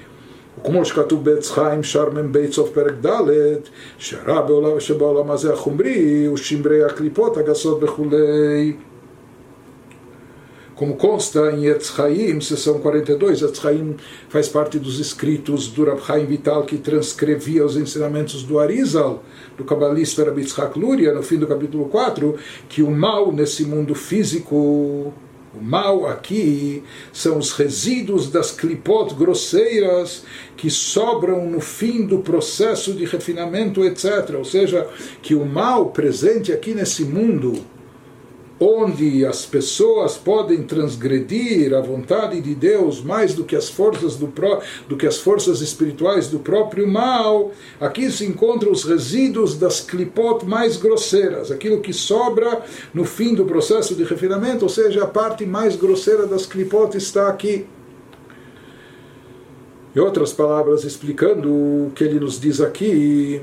כמו 0.65 0.85
שכתוב 0.85 1.25
בעץ 1.25 1.51
חיים 1.51 1.83
שר 1.83 2.11
מ"ב 2.11 2.51
סוף 2.51 2.71
פרק 2.71 2.95
ד' 3.07 3.57
שהרע 3.99 4.41
בעולם, 4.41 4.81
שבעולם 4.81 5.31
הזה 5.31 5.53
החומרי 5.53 6.25
הוא 6.25 6.37
שמרי 6.37 6.85
הקליפות 6.85 7.37
הגסות 7.37 7.83
וכולי 7.83 8.73
como 10.79 10.95
consta 10.95 11.51
em 11.51 11.67
Etz 11.67 11.91
Chaim, 11.97 12.41
sessão 12.41 12.79
42, 12.79 13.43
Etz 13.43 13.59
Chaim 13.59 13.97
faz 14.29 14.49
parte 14.49 14.79
dos 14.79 15.01
escritos 15.01 15.67
do 15.67 15.85
Rab 15.85 16.01
Chaim 16.01 16.25
Vital 16.25 16.63
que 16.63 16.79
transcrevia 16.79 17.67
os 17.67 17.77
ensinamentos 17.77 18.45
do 18.45 18.61
Arizal, 18.61 19.25
do 19.57 19.65
cabalista 19.65 20.25
Rabbi 20.25 20.45
Tzchak 20.45 20.79
Luria, 20.79 21.13
no 21.13 21.25
fim 21.25 21.37
do 21.37 21.49
capítulo 21.49 21.87
4, 21.87 22.37
que 22.69 22.81
o 22.85 22.93
mal 22.93 23.33
nesse 23.33 23.65
mundo 23.65 23.93
físico 23.93 25.13
o 25.56 25.64
mal 25.64 26.08
aqui 26.08 26.84
são 27.12 27.38
os 27.38 27.52
resíduos 27.52 28.30
das 28.32 28.52
clipot 28.52 29.14
grosseiras 29.14 30.24
que 30.58 30.70
sobram 30.70 31.46
no 31.46 31.60
fim 31.60 32.06
do 32.08 32.20
processo 32.20 32.94
de 32.94 33.06
refinamento, 33.06 33.84
etc. 33.86 34.36
Ou 34.36 34.46
seja, 34.46 34.88
que 35.22 35.36
o 35.36 35.46
mal 35.46 35.92
presente 35.92 36.52
aqui 36.52 36.74
nesse 36.74 37.04
mundo 37.04 37.64
onde 38.64 39.26
as 39.26 39.46
pessoas 39.46 40.16
podem 40.16 40.64
transgredir 40.64 41.74
a 41.74 41.82
vontade 41.82 42.40
de 42.40 42.56
Deus 42.56 43.04
mais 43.04 43.34
do 43.34 43.44
que 43.44 43.56
as 43.56 43.68
forças 43.68 44.16
do, 44.16 44.32
do 44.88 44.96
que 44.96 45.06
as 45.06 45.18
forças 45.18 45.60
espirituais 45.60 46.30
do 46.30 46.40
próprio 46.40 46.88
mal, 46.88 47.52
aqui 47.80 48.10
se 48.10 48.26
encontram 48.26 48.72
os 48.72 48.86
resíduos 48.86 49.58
das 49.58 49.82
clipot 49.82 50.46
mais 50.46 50.78
grosseiras, 50.78 51.52
aquilo 51.52 51.82
que 51.82 51.92
sobra 51.92 52.64
no 52.94 53.04
fim 53.04 53.36
do 53.36 53.46
processo 53.46 53.96
de 53.96 54.04
refinamento, 54.04 54.64
ou 54.64 54.70
seja, 54.70 55.04
a 55.04 55.08
parte 55.08 55.46
mais 55.46 55.76
grosseira 55.76 56.26
das 56.26 56.46
clipot 56.46 56.96
está 56.96 57.28
aqui. 57.28 57.66
Em 59.96 60.00
outras 60.00 60.32
palavras, 60.32 60.86
explicando 60.86 61.50
o 61.50 61.92
que 61.94 62.04
ele 62.04 62.20
nos 62.20 62.40
diz 62.40 62.62
aqui, 62.62 63.42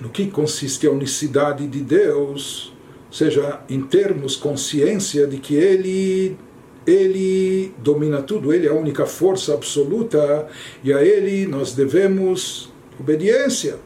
no 0.00 0.08
que 0.08 0.30
consiste 0.30 0.86
a 0.86 0.90
unicidade 0.90 1.66
de 1.66 1.80
Deus, 1.80 2.72
seja, 3.10 3.60
em 3.68 3.80
termos 3.82 4.36
consciência 4.36 5.26
de 5.26 5.38
que 5.38 5.54
ele 5.54 6.36
ele 6.86 7.74
domina 7.78 8.22
tudo, 8.22 8.52
ele 8.52 8.66
é 8.66 8.70
a 8.70 8.74
única 8.74 9.04
força 9.04 9.52
absoluta 9.52 10.48
e 10.82 10.90
a 10.90 11.02
ele 11.04 11.46
nós 11.46 11.74
devemos 11.74 12.72
obediência. 12.98 13.76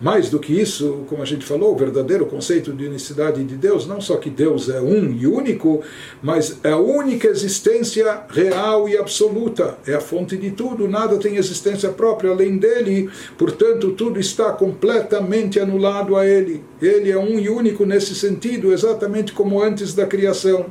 Mais 0.00 0.30
do 0.30 0.38
que 0.38 0.58
isso, 0.58 1.04
como 1.08 1.22
a 1.22 1.26
gente 1.26 1.44
falou, 1.44 1.74
o 1.74 1.76
verdadeiro 1.76 2.24
conceito 2.24 2.72
de 2.72 2.86
unicidade 2.86 3.44
de 3.44 3.54
Deus, 3.54 3.86
não 3.86 4.00
só 4.00 4.16
que 4.16 4.30
Deus 4.30 4.70
é 4.70 4.80
um 4.80 5.12
e 5.12 5.26
único, 5.26 5.82
mas 6.22 6.58
é 6.64 6.70
a 6.70 6.78
única 6.78 7.28
existência 7.28 8.22
real 8.30 8.88
e 8.88 8.96
absoluta, 8.96 9.76
é 9.86 9.94
a 9.94 10.00
fonte 10.00 10.38
de 10.38 10.52
tudo, 10.52 10.88
nada 10.88 11.18
tem 11.18 11.36
existência 11.36 11.90
própria 11.90 12.30
além 12.30 12.56
dele, 12.56 13.10
portanto, 13.36 13.90
tudo 13.92 14.18
está 14.18 14.52
completamente 14.52 15.60
anulado 15.60 16.16
a 16.16 16.26
ele. 16.26 16.64
Ele 16.80 17.10
é 17.10 17.18
um 17.18 17.38
e 17.38 17.50
único 17.50 17.84
nesse 17.84 18.14
sentido, 18.14 18.72
exatamente 18.72 19.34
como 19.34 19.62
antes 19.62 19.92
da 19.92 20.06
criação. 20.06 20.66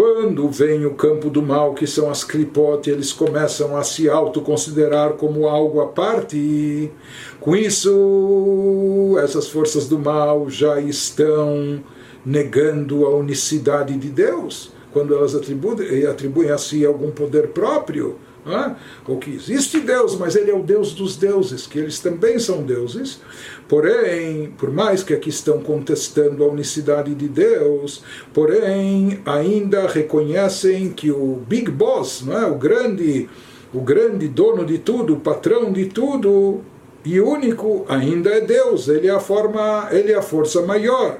Quando 0.00 0.48
vem 0.48 0.86
o 0.86 0.94
campo 0.94 1.28
do 1.28 1.42
mal, 1.42 1.74
que 1.74 1.86
são 1.86 2.08
as 2.08 2.24
clipote, 2.24 2.88
eles 2.88 3.12
começam 3.12 3.76
a 3.76 3.84
se 3.84 4.08
autoconsiderar 4.08 5.12
como 5.12 5.46
algo 5.46 5.78
à 5.82 5.88
parte. 5.88 6.90
Com 7.38 7.54
isso, 7.54 9.14
essas 9.22 9.48
forças 9.48 9.86
do 9.88 9.98
mal 9.98 10.48
já 10.48 10.80
estão 10.80 11.84
negando 12.24 13.04
a 13.04 13.14
unicidade 13.14 13.94
de 13.98 14.08
Deus, 14.08 14.72
quando 14.90 15.14
elas 15.14 15.34
atribuem, 15.34 16.06
atribuem 16.06 16.50
a 16.50 16.56
si 16.56 16.86
algum 16.86 17.10
poder 17.10 17.48
próprio. 17.48 18.16
É? 18.52 18.74
Ou 19.06 19.18
que 19.18 19.30
existe 19.30 19.80
Deus, 19.80 20.16
mas 20.16 20.36
ele 20.36 20.50
é 20.50 20.54
o 20.54 20.62
Deus 20.62 20.92
dos 20.92 21.16
deuses, 21.16 21.66
que 21.66 21.78
eles 21.78 21.98
também 21.98 22.38
são 22.38 22.62
deuses. 22.62 23.20
Porém, 23.68 24.52
por 24.58 24.70
mais 24.70 25.02
que 25.02 25.14
aqui 25.14 25.28
estão 25.28 25.60
contestando 25.60 26.42
a 26.42 26.48
unicidade 26.48 27.14
de 27.14 27.28
Deus, 27.28 28.02
porém 28.32 29.20
ainda 29.24 29.86
reconhecem 29.86 30.90
que 30.90 31.10
o 31.10 31.42
Big 31.46 31.70
Boss, 31.70 32.22
não 32.22 32.36
é, 32.36 32.46
o 32.46 32.56
grande, 32.56 33.28
o 33.72 33.80
grande 33.80 34.26
dono 34.28 34.64
de 34.64 34.78
tudo, 34.78 35.14
o 35.14 35.20
patrão 35.20 35.72
de 35.72 35.86
tudo, 35.86 36.62
e 37.04 37.20
único 37.20 37.86
ainda 37.88 38.30
é 38.30 38.40
Deus, 38.40 38.88
ele 38.88 39.06
é 39.06 39.10
a 39.10 39.20
forma, 39.20 39.88
ele 39.90 40.12
é 40.12 40.16
a 40.16 40.22
força 40.22 40.62
maior. 40.62 41.18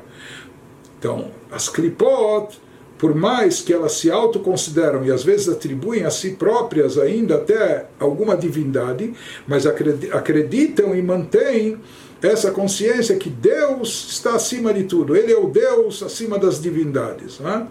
Então, 0.99 1.31
as 1.51 1.69
klipot, 1.69 2.61
por 3.01 3.15
mais 3.15 3.63
que 3.63 3.73
elas 3.73 3.93
se 3.93 4.11
autoconsideram 4.11 5.03
e 5.07 5.11
às 5.11 5.25
vezes 5.25 5.49
atribuem 5.49 6.05
a 6.05 6.11
si 6.11 6.33
próprias 6.33 6.99
ainda 6.99 7.37
até 7.37 7.87
alguma 7.99 8.37
divindade, 8.37 9.15
mas 9.49 9.65
acreditam 9.67 10.95
e 10.95 11.01
mantêm 11.01 11.79
essa 12.21 12.51
consciência 12.51 13.17
que 13.17 13.31
Deus 13.31 14.09
está 14.11 14.35
acima 14.35 14.75
de 14.75 14.85
tudo, 14.85 15.17
Ele 15.17 15.33
é 15.33 15.39
o 15.39 15.49
Deus 15.49 16.03
acima 16.03 16.39
das 16.39 16.61
divindades. 16.61 17.39
Né? 17.39 17.67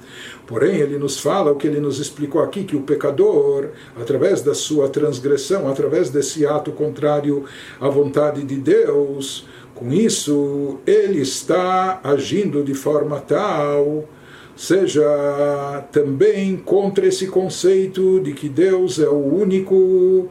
Porém, 0.48 0.78
ele 0.78 0.98
nos 0.98 1.20
fala 1.20 1.52
o 1.52 1.56
que 1.56 1.68
ele 1.68 1.80
nos 1.80 2.00
explicou 2.00 2.42
aqui, 2.42 2.64
que 2.64 2.76
o 2.76 2.82
pecador, 2.82 3.68
através 4.02 4.42
da 4.42 4.56
sua 4.56 4.90
transgressão, 4.90 5.70
através 5.70 6.10
desse 6.10 6.48
ato 6.48 6.72
contrário 6.72 7.46
à 7.80 7.88
vontade 7.88 8.42
de 8.42 8.56
Deus, 8.56 9.46
com 9.76 9.94
isso 9.94 10.80
ele 10.88 11.22
está 11.22 12.00
agindo 12.04 12.64
de 12.64 12.74
forma 12.74 13.20
tal 13.20 14.10
seja 14.60 15.88
também 15.90 16.58
contra 16.58 17.08
esse 17.08 17.28
conceito 17.28 18.20
de 18.20 18.34
que 18.34 18.50
Deus 18.50 19.00
é 19.00 19.08
o 19.08 19.16
único 19.16 20.28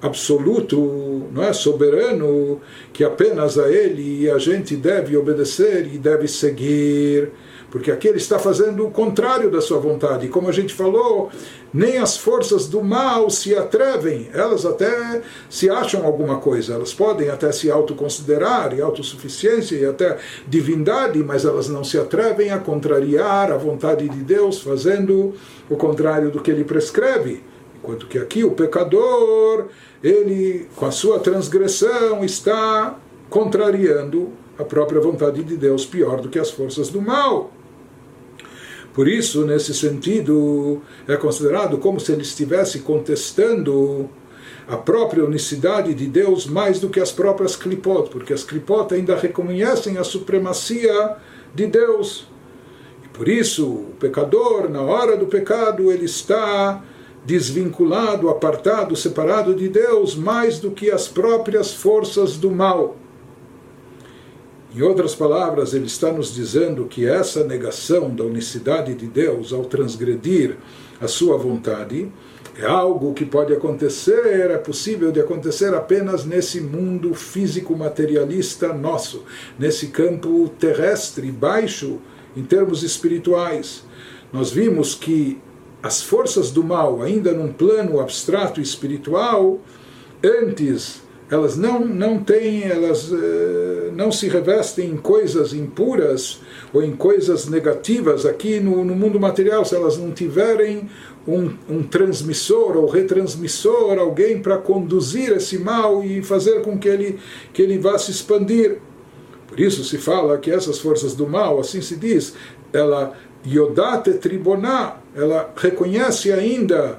absoluto, 0.00 1.24
não 1.32 1.42
é 1.42 1.52
soberano, 1.52 2.60
que 2.92 3.02
apenas 3.02 3.58
a 3.58 3.68
ele 3.68 4.30
a 4.30 4.38
gente 4.38 4.76
deve 4.76 5.16
obedecer 5.16 5.92
e 5.92 5.98
deve 5.98 6.28
seguir, 6.28 7.30
porque 7.72 7.90
aqui 7.90 8.06
ele 8.06 8.18
está 8.18 8.38
fazendo 8.38 8.86
o 8.86 8.90
contrário 8.90 9.50
da 9.50 9.62
sua 9.62 9.78
vontade. 9.78 10.26
E 10.26 10.28
como 10.28 10.46
a 10.46 10.52
gente 10.52 10.74
falou, 10.74 11.30
nem 11.72 11.96
as 11.96 12.18
forças 12.18 12.68
do 12.68 12.84
mal 12.84 13.30
se 13.30 13.56
atrevem, 13.56 14.28
elas 14.34 14.66
até 14.66 15.22
se 15.48 15.70
acham 15.70 16.04
alguma 16.04 16.36
coisa, 16.36 16.74
elas 16.74 16.92
podem 16.92 17.30
até 17.30 17.50
se 17.50 17.70
autoconsiderar 17.70 18.76
e 18.76 18.82
autossuficiência 18.82 19.74
e 19.74 19.86
até 19.86 20.18
divindade, 20.46 21.18
mas 21.24 21.46
elas 21.46 21.66
não 21.70 21.82
se 21.82 21.96
atrevem 21.96 22.50
a 22.50 22.58
contrariar 22.58 23.50
a 23.50 23.56
vontade 23.56 24.06
de 24.06 24.18
Deus, 24.18 24.60
fazendo 24.60 25.32
o 25.70 25.74
contrário 25.74 26.30
do 26.30 26.42
que 26.42 26.50
ele 26.50 26.64
prescreve. 26.64 27.42
Enquanto 27.82 28.06
que 28.06 28.18
aqui 28.18 28.44
o 28.44 28.50
pecador, 28.50 29.68
ele, 30.04 30.68
com 30.76 30.84
a 30.84 30.90
sua 30.90 31.18
transgressão, 31.20 32.22
está 32.22 32.98
contrariando 33.30 34.28
a 34.58 34.62
própria 34.62 35.00
vontade 35.00 35.42
de 35.42 35.56
Deus, 35.56 35.86
pior 35.86 36.20
do 36.20 36.28
que 36.28 36.38
as 36.38 36.50
forças 36.50 36.90
do 36.90 37.00
mal. 37.00 37.50
Por 38.94 39.08
isso, 39.08 39.46
nesse 39.46 39.72
sentido, 39.72 40.82
é 41.08 41.16
considerado 41.16 41.78
como 41.78 41.98
se 41.98 42.12
ele 42.12 42.22
estivesse 42.22 42.80
contestando 42.80 44.10
a 44.68 44.76
própria 44.76 45.24
unicidade 45.24 45.94
de 45.94 46.06
Deus 46.06 46.46
mais 46.46 46.78
do 46.78 46.88
que 46.88 47.00
as 47.00 47.10
próprias 47.10 47.56
clipot, 47.56 48.10
porque 48.10 48.32
as 48.32 48.44
clipot 48.44 48.94
ainda 48.94 49.16
reconhecem 49.16 49.98
a 49.98 50.04
supremacia 50.04 51.16
de 51.54 51.66
Deus. 51.66 52.26
E 53.04 53.08
por 53.08 53.28
isso, 53.28 53.66
o 53.66 53.94
pecador, 53.98 54.68
na 54.68 54.82
hora 54.82 55.16
do 55.16 55.26
pecado, 55.26 55.90
ele 55.90 56.04
está 56.04 56.82
desvinculado, 57.24 58.28
apartado, 58.28 58.94
separado 58.96 59.54
de 59.54 59.68
Deus, 59.68 60.14
mais 60.14 60.58
do 60.58 60.70
que 60.70 60.90
as 60.90 61.08
próprias 61.08 61.72
forças 61.72 62.36
do 62.36 62.50
mal. 62.50 62.96
Em 64.74 64.80
outras 64.80 65.14
palavras, 65.14 65.74
ele 65.74 65.84
está 65.84 66.10
nos 66.10 66.34
dizendo 66.34 66.86
que 66.86 67.06
essa 67.06 67.44
negação 67.44 68.08
da 68.08 68.24
unicidade 68.24 68.94
de 68.94 69.06
Deus 69.06 69.52
ao 69.52 69.66
transgredir 69.66 70.56
a 70.98 71.06
sua 71.06 71.36
vontade 71.36 72.10
é 72.56 72.64
algo 72.64 73.12
que 73.12 73.26
pode 73.26 73.52
acontecer, 73.52 74.50
é 74.50 74.56
possível 74.56 75.12
de 75.12 75.20
acontecer 75.20 75.74
apenas 75.74 76.24
nesse 76.24 76.60
mundo 76.60 77.12
físico 77.12 77.76
materialista 77.76 78.72
nosso, 78.72 79.24
nesse 79.58 79.88
campo 79.88 80.48
terrestre 80.58 81.30
baixo 81.30 81.98
em 82.34 82.42
termos 82.42 82.82
espirituais. 82.82 83.84
Nós 84.32 84.50
vimos 84.50 84.94
que 84.94 85.38
as 85.82 86.00
forças 86.00 86.50
do 86.50 86.64
mal, 86.64 87.02
ainda 87.02 87.32
num 87.32 87.52
plano 87.52 88.00
abstrato 88.00 88.58
espiritual, 88.58 89.60
antes 90.24 91.01
elas 91.32 91.56
não, 91.56 91.80
não 91.80 92.18
têm, 92.18 92.64
elas 92.64 93.10
uh, 93.10 93.90
não 93.96 94.12
se 94.12 94.28
revestem 94.28 94.90
em 94.90 94.96
coisas 94.98 95.54
impuras 95.54 96.42
ou 96.74 96.82
em 96.82 96.94
coisas 96.94 97.48
negativas 97.48 98.26
aqui 98.26 98.60
no, 98.60 98.84
no 98.84 98.94
mundo 98.94 99.18
material, 99.18 99.64
se 99.64 99.74
elas 99.74 99.96
não 99.96 100.10
tiverem 100.10 100.90
um, 101.26 101.54
um 101.70 101.82
transmissor 101.84 102.76
ou 102.76 102.86
retransmissor, 102.86 103.98
alguém 103.98 104.42
para 104.42 104.58
conduzir 104.58 105.32
esse 105.32 105.58
mal 105.58 106.04
e 106.04 106.22
fazer 106.22 106.60
com 106.60 106.78
que 106.78 106.86
ele, 106.86 107.18
que 107.50 107.62
ele 107.62 107.78
vá 107.78 107.98
se 107.98 108.10
expandir. 108.10 108.76
Por 109.46 109.58
isso 109.58 109.82
se 109.84 109.96
fala 109.96 110.36
que 110.36 110.50
essas 110.50 110.78
forças 110.80 111.14
do 111.14 111.26
mal, 111.26 111.58
assim 111.58 111.80
se 111.80 111.96
diz, 111.96 112.34
ela 112.74 113.16
Yodate 113.46 114.12
Triboná, 114.18 114.98
ela 115.16 115.50
reconhece 115.56 116.30
ainda 116.30 116.98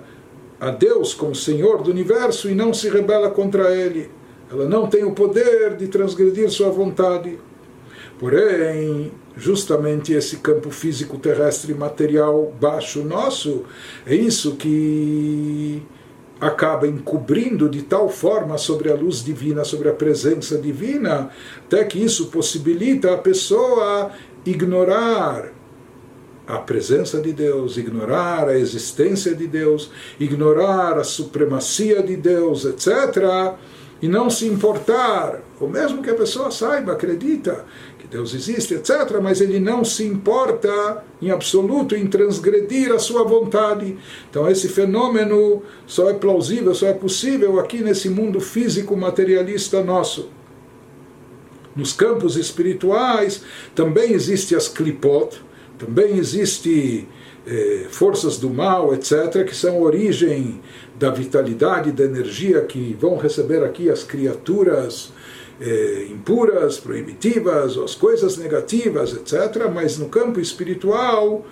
a 0.59 0.71
Deus 0.71 1.13
como 1.13 1.35
Senhor 1.35 1.83
do 1.83 1.91
universo 1.91 2.49
e 2.49 2.55
não 2.55 2.73
se 2.73 2.89
rebela 2.89 3.29
contra 3.29 3.75
Ele. 3.75 4.22
Ela 4.53 4.69
não 4.69 4.87
tem 4.87 5.03
o 5.03 5.13
poder 5.13 5.75
de 5.75 5.87
transgredir 5.87 6.47
sua 6.51 6.69
vontade. 6.69 7.39
Porém, 8.19 9.11
justamente 9.35 10.13
esse 10.13 10.37
campo 10.37 10.69
físico 10.69 11.17
terrestre 11.17 11.73
material 11.73 12.53
baixo 12.61 13.03
nosso, 13.03 13.63
é 14.05 14.13
isso 14.13 14.55
que 14.55 15.81
acaba 16.39 16.87
encobrindo 16.87 17.67
de 17.67 17.81
tal 17.81 18.07
forma 18.09 18.59
sobre 18.59 18.91
a 18.91 18.95
luz 18.95 19.23
divina, 19.23 19.63
sobre 19.63 19.89
a 19.89 19.93
presença 19.93 20.55
divina, 20.59 21.31
até 21.65 21.83
que 21.83 21.97
isso 21.97 22.27
possibilita 22.27 23.11
a 23.11 23.17
pessoa 23.17 24.11
ignorar 24.45 25.51
a 26.45 26.57
presença 26.59 27.19
de 27.19 27.31
Deus, 27.33 27.77
ignorar 27.77 28.49
a 28.49 28.57
existência 28.57 29.33
de 29.33 29.47
Deus, 29.47 29.89
ignorar 30.19 30.99
a 30.99 31.03
supremacia 31.03 32.03
de 32.03 32.15
Deus, 32.15 32.65
etc., 32.65 33.55
e 34.03 34.07
não 34.09 34.29
se 34.29 34.45
importar, 34.45 35.41
ou 35.61 35.69
mesmo 35.69 36.03
que 36.03 36.09
a 36.09 36.13
pessoa 36.13 36.51
saiba, 36.51 36.91
acredita 36.91 37.63
que 37.97 38.05
Deus 38.05 38.33
existe, 38.33 38.73
etc., 38.73 39.17
mas 39.21 39.39
ele 39.39 39.61
não 39.61 39.85
se 39.85 40.03
importa 40.03 41.05
em 41.21 41.31
absoluto 41.31 41.95
em 41.95 42.05
transgredir 42.07 42.91
a 42.91 42.99
sua 42.99 43.23
vontade. 43.23 43.97
Então, 44.29 44.49
esse 44.49 44.67
fenômeno 44.67 45.63
só 45.87 46.09
é 46.09 46.13
plausível, 46.15 46.75
só 46.75 46.87
é 46.87 46.93
possível 46.93 47.61
aqui 47.61 47.81
nesse 47.81 48.09
mundo 48.09 48.41
físico 48.41 48.97
materialista 48.97 49.81
nosso. 49.81 50.29
Nos 51.73 51.93
campos 51.93 52.35
espirituais 52.35 53.41
também 53.73 54.11
existe 54.11 54.53
as 54.53 54.67
klipot, 54.67 55.41
também 55.79 56.17
existe 56.17 57.07
eh, 57.47 57.87
forças 57.89 58.37
do 58.37 58.49
mal, 58.49 58.93
etc., 58.93 59.45
que 59.45 59.55
são 59.55 59.81
origem 59.81 60.59
da 60.97 61.09
vitalidade, 61.09 61.91
da 61.91 62.03
energia 62.03 62.61
que 62.61 62.95
vão 62.99 63.17
receber 63.17 63.63
aqui 63.63 63.89
as 63.89 64.03
criaturas 64.03 65.11
eh, 65.59 66.07
impuras, 66.11 66.77
proibitivas, 66.79 67.77
as 67.77 67.95
coisas 67.95 68.37
negativas, 68.37 69.13
etc. 69.13 69.69
Mas 69.73 69.97
no 69.97 70.09
campo 70.09 70.39
espiritual, 70.39 71.45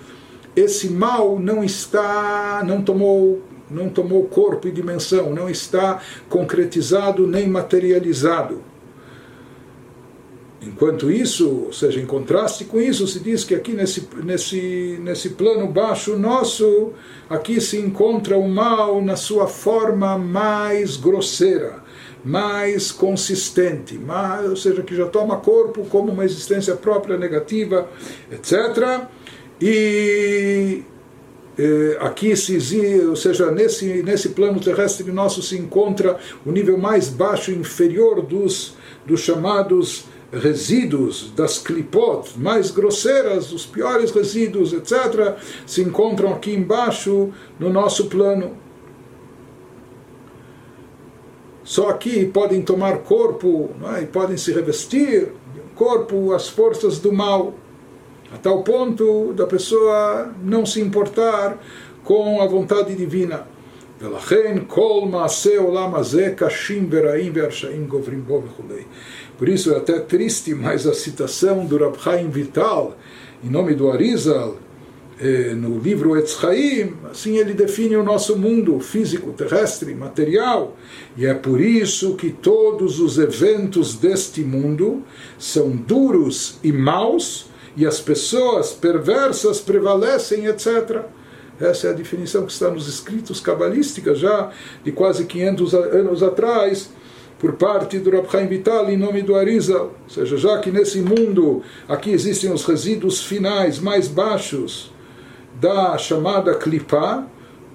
esse 0.54 0.88
mal 0.88 1.38
não 1.38 1.62
está, 1.64 2.62
não 2.66 2.82
tomou 2.82 3.42
não 3.70 3.88
tomou 3.88 4.26
corpo 4.26 4.68
e 4.68 4.70
dimensão, 4.70 5.32
não 5.32 5.48
está 5.48 5.98
concretizado 6.28 7.26
nem 7.26 7.48
materializado. 7.48 8.62
Enquanto 10.64 11.10
isso, 11.10 11.64
ou 11.66 11.72
seja, 11.72 12.00
em 12.00 12.06
contraste 12.06 12.64
com 12.64 12.80
isso, 12.80 13.06
se 13.06 13.18
diz 13.18 13.42
que 13.42 13.54
aqui 13.54 13.72
nesse, 13.72 14.08
nesse, 14.22 14.98
nesse 15.02 15.30
plano 15.30 15.66
baixo 15.66 16.16
nosso, 16.16 16.92
aqui 17.28 17.60
se 17.60 17.78
encontra 17.78 18.38
o 18.38 18.48
mal 18.48 19.02
na 19.02 19.16
sua 19.16 19.48
forma 19.48 20.16
mais 20.16 20.96
grosseira, 20.96 21.82
mais 22.24 22.92
consistente, 22.92 23.98
mais, 23.98 24.48
ou 24.48 24.56
seja, 24.56 24.82
que 24.82 24.94
já 24.94 25.06
toma 25.06 25.38
corpo 25.38 25.84
como 25.86 26.12
uma 26.12 26.24
existência 26.24 26.76
própria 26.76 27.16
negativa, 27.16 27.88
etc. 28.30 29.08
E 29.60 30.84
eh, 31.58 31.96
aqui 32.00 32.36
se 32.36 32.56
ou 33.04 33.16
seja, 33.16 33.50
nesse, 33.50 34.02
nesse 34.04 34.28
plano 34.28 34.60
terrestre 34.60 35.10
nosso 35.10 35.42
se 35.42 35.58
encontra 35.58 36.18
o 36.46 36.52
nível 36.52 36.78
mais 36.78 37.08
baixo, 37.08 37.50
inferior 37.50 38.22
dos, 38.22 38.76
dos 39.04 39.20
chamados 39.20 40.04
resíduos 40.32 41.30
das 41.36 41.58
clipot 41.58 42.38
mais 42.38 42.70
grosseiras, 42.70 43.52
os 43.52 43.66
piores 43.66 44.10
resíduos, 44.10 44.72
etc., 44.72 45.36
se 45.66 45.82
encontram 45.82 46.32
aqui 46.32 46.54
embaixo 46.54 47.30
no 47.58 47.68
nosso 47.68 48.06
plano. 48.06 48.56
Só 51.62 51.90
aqui 51.90 52.26
podem 52.26 52.62
tomar 52.62 52.98
corpo 52.98 53.70
é? 53.96 54.02
e 54.02 54.06
podem 54.06 54.36
se 54.36 54.52
revestir 54.52 55.32
corpo 55.74 56.32
as 56.32 56.48
forças 56.48 56.98
do 56.98 57.12
mal, 57.12 57.54
a 58.32 58.38
tal 58.38 58.62
ponto 58.62 59.32
da 59.34 59.46
pessoa 59.46 60.32
não 60.42 60.64
se 60.64 60.80
importar 60.80 61.58
com 62.02 62.40
a 62.40 62.46
vontade 62.46 62.94
divina. 62.94 63.46
Por 69.42 69.48
isso 69.48 69.72
é 69.72 69.76
até 69.76 69.98
triste, 69.98 70.54
mas 70.54 70.86
a 70.86 70.94
citação 70.94 71.66
do 71.66 71.76
Rab 71.76 72.00
Chaim 72.00 72.30
Vital, 72.30 72.96
em 73.42 73.50
nome 73.50 73.74
do 73.74 73.90
Arizal, 73.90 74.56
eh, 75.20 75.52
no 75.52 75.80
livro 75.80 76.16
Etz 76.16 76.38
assim 77.10 77.38
ele 77.38 77.52
define 77.52 77.96
o 77.96 78.04
nosso 78.04 78.38
mundo 78.38 78.78
físico, 78.78 79.32
terrestre, 79.32 79.96
material. 79.96 80.76
E 81.16 81.26
é 81.26 81.34
por 81.34 81.60
isso 81.60 82.14
que 82.14 82.30
todos 82.30 83.00
os 83.00 83.18
eventos 83.18 83.96
deste 83.96 84.42
mundo 84.42 85.02
são 85.40 85.70
duros 85.70 86.60
e 86.62 86.72
maus, 86.72 87.46
e 87.76 87.84
as 87.84 87.98
pessoas 87.98 88.70
perversas 88.70 89.60
prevalecem, 89.60 90.46
etc. 90.46 91.02
Essa 91.60 91.88
é 91.88 91.90
a 91.90 91.94
definição 91.94 92.46
que 92.46 92.52
está 92.52 92.70
nos 92.70 92.86
escritos 92.86 93.40
cabalísticos 93.40 94.20
já 94.20 94.52
de 94.84 94.92
quase 94.92 95.24
500 95.24 95.74
anos 95.74 96.22
atrás, 96.22 96.90
por 97.42 97.54
parte 97.54 97.98
do 97.98 98.08
Rab 98.08 98.30
Chaim 98.30 98.46
Vital 98.46 98.88
em 98.88 98.96
nome 98.96 99.20
do 99.20 99.34
Arizal. 99.34 99.92
Ou 100.04 100.08
seja, 100.08 100.36
já 100.36 100.60
que 100.60 100.70
nesse 100.70 101.00
mundo 101.00 101.60
aqui 101.88 102.12
existem 102.12 102.52
os 102.52 102.64
resíduos 102.64 103.20
finais 103.20 103.80
mais 103.80 104.06
baixos 104.06 104.92
da 105.60 105.98
chamada 105.98 106.54
clipá, 106.54 107.26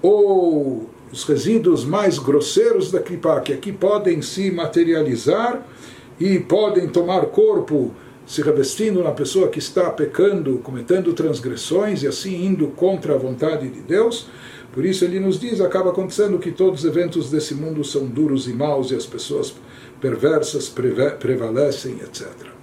ou 0.01 0.89
os 1.11 1.26
resíduos 1.26 1.84
mais 1.84 2.18
grosseiros 2.18 2.91
da 2.91 3.01
clipá, 3.01 3.41
que 3.41 3.51
aqui 3.51 3.74
podem 3.74 4.22
se 4.22 4.49
materializar 4.49 5.61
e 6.18 6.39
podem 6.39 6.88
tomar 6.88 7.26
corpo 7.26 7.93
se 8.26 8.41
revestindo 8.41 9.03
na 9.03 9.11
pessoa 9.11 9.49
que 9.49 9.59
está 9.59 9.89
pecando, 9.89 10.59
cometendo 10.59 11.13
transgressões 11.13 12.03
e 12.03 12.07
assim 12.07 12.45
indo 12.45 12.68
contra 12.70 13.15
a 13.15 13.18
vontade 13.18 13.68
de 13.68 13.82
Deus. 13.82 14.28
Por 14.78 14.86
isso 14.86 15.04
ele 15.06 15.20
nos 15.20 15.40
diz, 15.40 15.60
acaba 15.60 15.90
acontecendo 15.90 16.38
que 16.38 16.52
todos 16.52 16.82
os 16.82 16.86
eventos 16.86 17.32
desse 17.32 17.56
mundo 17.56 17.84
são 17.84 18.06
duros 18.06 18.48
e 18.48 18.54
maus 18.54 18.92
e 18.92 18.96
as 18.96 19.08
pessoas 19.08 19.56
perversas 20.00 20.70
prevalecem, 20.70 21.94
etc. 21.94 22.57